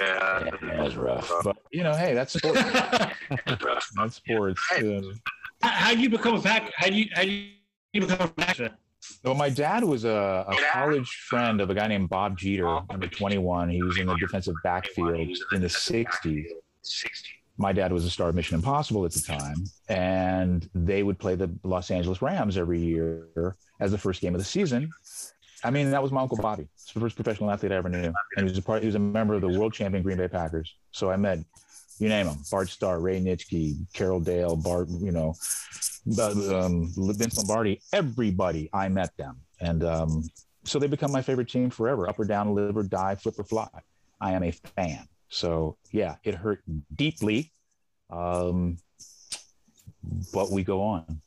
Yeah. 0.00 0.44
Yeah, 0.44 0.76
that's 0.76 0.94
rough. 0.94 1.30
But 1.44 1.56
you 1.70 1.82
know, 1.82 1.94
hey, 1.94 2.14
that's 2.14 2.32
sports. 2.32 2.62
that's 3.96 4.16
sports. 4.16 4.60
Um, 4.78 5.20
How 5.62 5.94
do 5.94 6.00
you 6.00 6.08
become 6.08 6.36
a 6.36 6.40
Packer? 6.40 6.72
How 6.76 6.88
do 6.88 6.94
you 6.94 7.08
how 7.14 7.22
do 7.22 7.30
you 7.30 8.00
become 8.00 8.20
a 8.20 8.28
Packers 8.28 8.56
fan? 8.56 8.76
Well, 9.24 9.34
my 9.34 9.48
dad 9.48 9.84
was 9.84 10.04
a, 10.04 10.46
a 10.48 10.56
college 10.72 11.08
friend 11.28 11.60
of 11.60 11.70
a 11.70 11.74
guy 11.74 11.88
named 11.88 12.08
Bob 12.08 12.38
Jeter, 12.38 12.80
number 12.90 13.06
21. 13.06 13.68
He 13.70 13.82
was 13.82 13.98
in 13.98 14.06
the 14.06 14.16
defensive 14.16 14.54
backfield 14.62 15.36
in 15.52 15.60
the 15.60 15.68
60s. 15.68 16.46
My 17.58 17.72
dad 17.72 17.92
was 17.92 18.06
a 18.06 18.10
star 18.10 18.30
of 18.30 18.34
Mission 18.34 18.54
Impossible 18.54 19.04
at 19.04 19.12
the 19.12 19.20
time, 19.20 19.64
and 19.88 20.68
they 20.74 21.02
would 21.02 21.18
play 21.18 21.34
the 21.34 21.50
Los 21.62 21.90
Angeles 21.90 22.22
Rams 22.22 22.56
every 22.56 22.80
year 22.80 23.56
as 23.80 23.90
the 23.90 23.98
first 23.98 24.22
game 24.22 24.34
of 24.34 24.38
the 24.38 24.46
season. 24.46 24.90
I 25.62 25.70
mean, 25.70 25.90
that 25.90 26.02
was 26.02 26.10
my 26.10 26.22
uncle 26.22 26.38
Bobby. 26.38 26.68
He's 26.74 26.94
the 26.94 27.00
first 27.00 27.16
professional 27.16 27.50
athlete 27.50 27.72
I 27.72 27.76
ever 27.76 27.90
knew, 27.90 27.98
and 27.98 28.14
he 28.36 28.44
was 28.44 28.56
a 28.56 28.62
part. 28.62 28.80
He 28.80 28.86
was 28.86 28.94
a 28.94 29.00
member 29.00 29.34
of 29.34 29.42
the 29.42 29.48
world 29.48 29.74
champion 29.74 30.02
Green 30.02 30.16
Bay 30.16 30.28
Packers. 30.28 30.74
So 30.92 31.10
I 31.10 31.16
met, 31.16 31.40
you 31.98 32.08
name 32.08 32.26
them, 32.26 32.38
Bart 32.50 32.70
Starr, 32.70 32.98
Ray 32.98 33.20
Nitschke, 33.20 33.76
Carroll 33.92 34.20
Dale, 34.20 34.56
Bart, 34.56 34.88
you 34.88 35.12
know, 35.12 35.34
um, 36.06 36.92
Vince 36.96 37.38
Lombardi, 37.38 37.80
everybody, 37.92 38.70
I 38.72 38.88
met 38.88 39.16
them. 39.16 39.36
And 39.60 39.84
um, 39.84 40.24
so 40.64 40.78
they 40.78 40.86
become 40.86 41.12
my 41.12 41.22
favorite 41.22 41.48
team 41.48 41.70
forever 41.70 42.08
up 42.08 42.18
or 42.18 42.24
down, 42.24 42.54
live 42.54 42.76
or 42.76 42.82
die, 42.82 43.14
flip 43.14 43.38
or 43.38 43.44
fly. 43.44 43.68
I 44.20 44.32
am 44.32 44.42
a 44.42 44.50
fan. 44.50 45.06
So 45.28 45.76
yeah, 45.92 46.16
it 46.24 46.34
hurt 46.34 46.62
deeply. 46.96 47.52
Um, 48.10 48.78
but 50.32 50.50
we 50.50 50.64
go 50.64 50.82
on. 50.82 51.20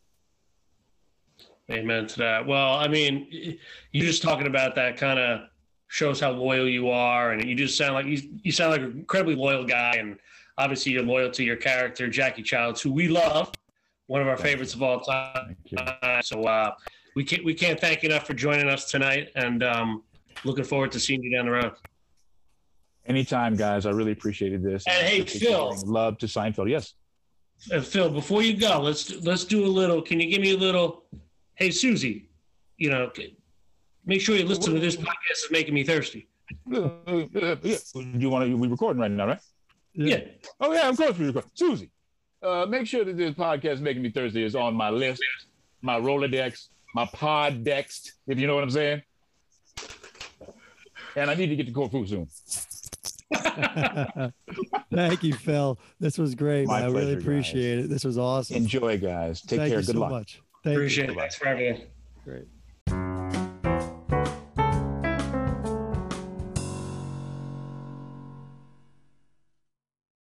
Amen 1.71 2.07
to 2.07 2.19
that. 2.19 2.45
Well, 2.45 2.73
I 2.73 2.88
mean, 2.88 3.57
you're 3.91 4.05
just 4.05 4.21
talking 4.21 4.47
about 4.47 4.75
that 4.75 4.97
kind 4.97 5.17
of 5.17 5.47
shows 5.88 6.19
how 6.19 6.31
loyal 6.31 6.67
you 6.67 6.89
are, 6.89 7.31
and 7.31 7.47
you 7.47 7.55
just 7.55 7.77
sound 7.77 7.93
like 7.93 8.05
you, 8.05 8.21
you 8.43 8.51
sound 8.51 8.71
like 8.71 8.81
an 8.81 8.91
incredibly 8.91 9.36
loyal 9.36 9.63
guy, 9.63 9.93
and 9.97 10.17
obviously 10.57 10.91
you're 10.91 11.03
loyal 11.03 11.31
to 11.31 11.43
your 11.43 11.55
character, 11.55 12.09
Jackie 12.09 12.43
Chiles, 12.43 12.81
who 12.81 12.91
we 12.91 13.07
love, 13.07 13.51
one 14.07 14.21
of 14.21 14.27
our 14.27 14.37
favorites 14.37 14.73
of 14.73 14.83
all 14.83 14.99
time. 14.99 15.55
So 16.21 16.43
uh, 16.43 16.71
we 17.15 17.23
can't 17.23 17.43
we 17.45 17.53
can't 17.53 17.79
thank 17.79 18.03
you 18.03 18.09
enough 18.09 18.25
for 18.27 18.33
joining 18.33 18.67
us 18.67 18.89
tonight, 18.89 19.29
and 19.35 19.63
um, 19.63 20.03
looking 20.43 20.63
forward 20.63 20.91
to 20.93 20.99
seeing 20.99 21.23
you 21.23 21.35
down 21.35 21.45
the 21.45 21.51
road. 21.51 21.73
Anytime, 23.05 23.55
guys. 23.55 23.85
I 23.85 23.91
really 23.91 24.13
appreciated 24.13 24.63
this. 24.63 24.85
And 24.87 25.05
hey, 25.05 25.25
Phil. 25.25 25.75
Love 25.85 26.17
to 26.19 26.25
Seinfeld. 26.25 26.69
Yes. 26.69 26.93
Uh, 27.71 27.81
Phil, 27.81 28.09
before 28.09 28.41
you 28.41 28.55
go, 28.55 28.79
let's 28.81 29.13
let's 29.23 29.45
do 29.45 29.65
a 29.65 29.67
little. 29.67 30.01
Can 30.01 30.19
you 30.19 30.29
give 30.29 30.41
me 30.41 30.53
a 30.53 30.57
little? 30.57 31.03
Hey, 31.55 31.71
Susie, 31.71 32.29
you 32.77 32.89
know, 32.89 33.11
make 34.05 34.21
sure 34.21 34.35
you 34.35 34.45
listen 34.45 34.73
to 34.73 34.79
this 34.79 34.95
podcast. 34.95 35.31
It's 35.31 35.51
making 35.51 35.73
me 35.73 35.83
thirsty. 35.83 36.27
Uh, 36.71 36.79
uh, 36.79 37.55
yeah. 37.61 37.77
You 37.93 38.29
want 38.29 38.49
to? 38.49 38.55
We 38.55 38.67
recording 38.67 39.01
right 39.01 39.11
now, 39.11 39.27
right? 39.27 39.39
Yeah. 39.93 40.21
Oh 40.59 40.73
yeah, 40.73 40.89
of 40.89 40.97
course 40.97 41.17
we 41.17 41.27
record. 41.27 41.45
Susie, 41.53 41.91
uh, 42.43 42.65
make 42.65 42.88
sure 42.88 43.03
that 43.06 43.17
this 43.17 43.32
podcast 43.36 43.79
making 43.79 44.01
me 44.03 44.10
thirsty 44.12 44.43
is 44.43 44.56
on 44.56 44.75
my 44.75 44.89
list, 44.89 45.23
my 45.82 45.99
Rolodex, 45.99 46.67
my 46.95 47.06
pod 47.13 47.63
dex, 47.63 48.13
if 48.27 48.39
you 48.39 48.47
know 48.47 48.56
what 48.56 48.63
I'm 48.63 48.69
saying. 48.69 49.01
And 51.15 51.29
I 51.29 51.36
need 51.36 51.47
to 51.47 51.56
get 51.56 51.67
to 51.67 51.71
Corfu 51.71 52.06
soon. 52.08 52.27
Thank 54.91 55.23
you, 55.23 55.34
Phil. 55.34 55.79
This 55.99 56.17
was 56.17 56.34
great. 56.36 56.67
My 56.67 56.79
man. 56.79 56.84
I 56.84 56.86
really 56.88 56.99
pleasure, 57.01 57.15
guys. 57.15 57.23
appreciate 57.23 57.79
it. 57.79 57.89
This 57.89 58.03
was 58.03 58.17
awesome. 58.17 58.58
Enjoy, 58.58 58.97
guys. 58.97 59.41
Take 59.41 59.60
Thank 59.60 59.71
care. 59.71 59.79
you 59.79 59.86
Good 59.86 59.93
so 59.95 59.99
luck. 60.01 60.12
much. 60.12 60.41
Thank 60.63 60.75
Appreciate 60.77 61.06
it. 61.10 61.15
Bye-bye. 61.15 61.21
Thanks 61.21 61.36
for 61.36 61.47
everything. 61.47 61.82
you. 61.82 61.88
Great. 62.25 62.47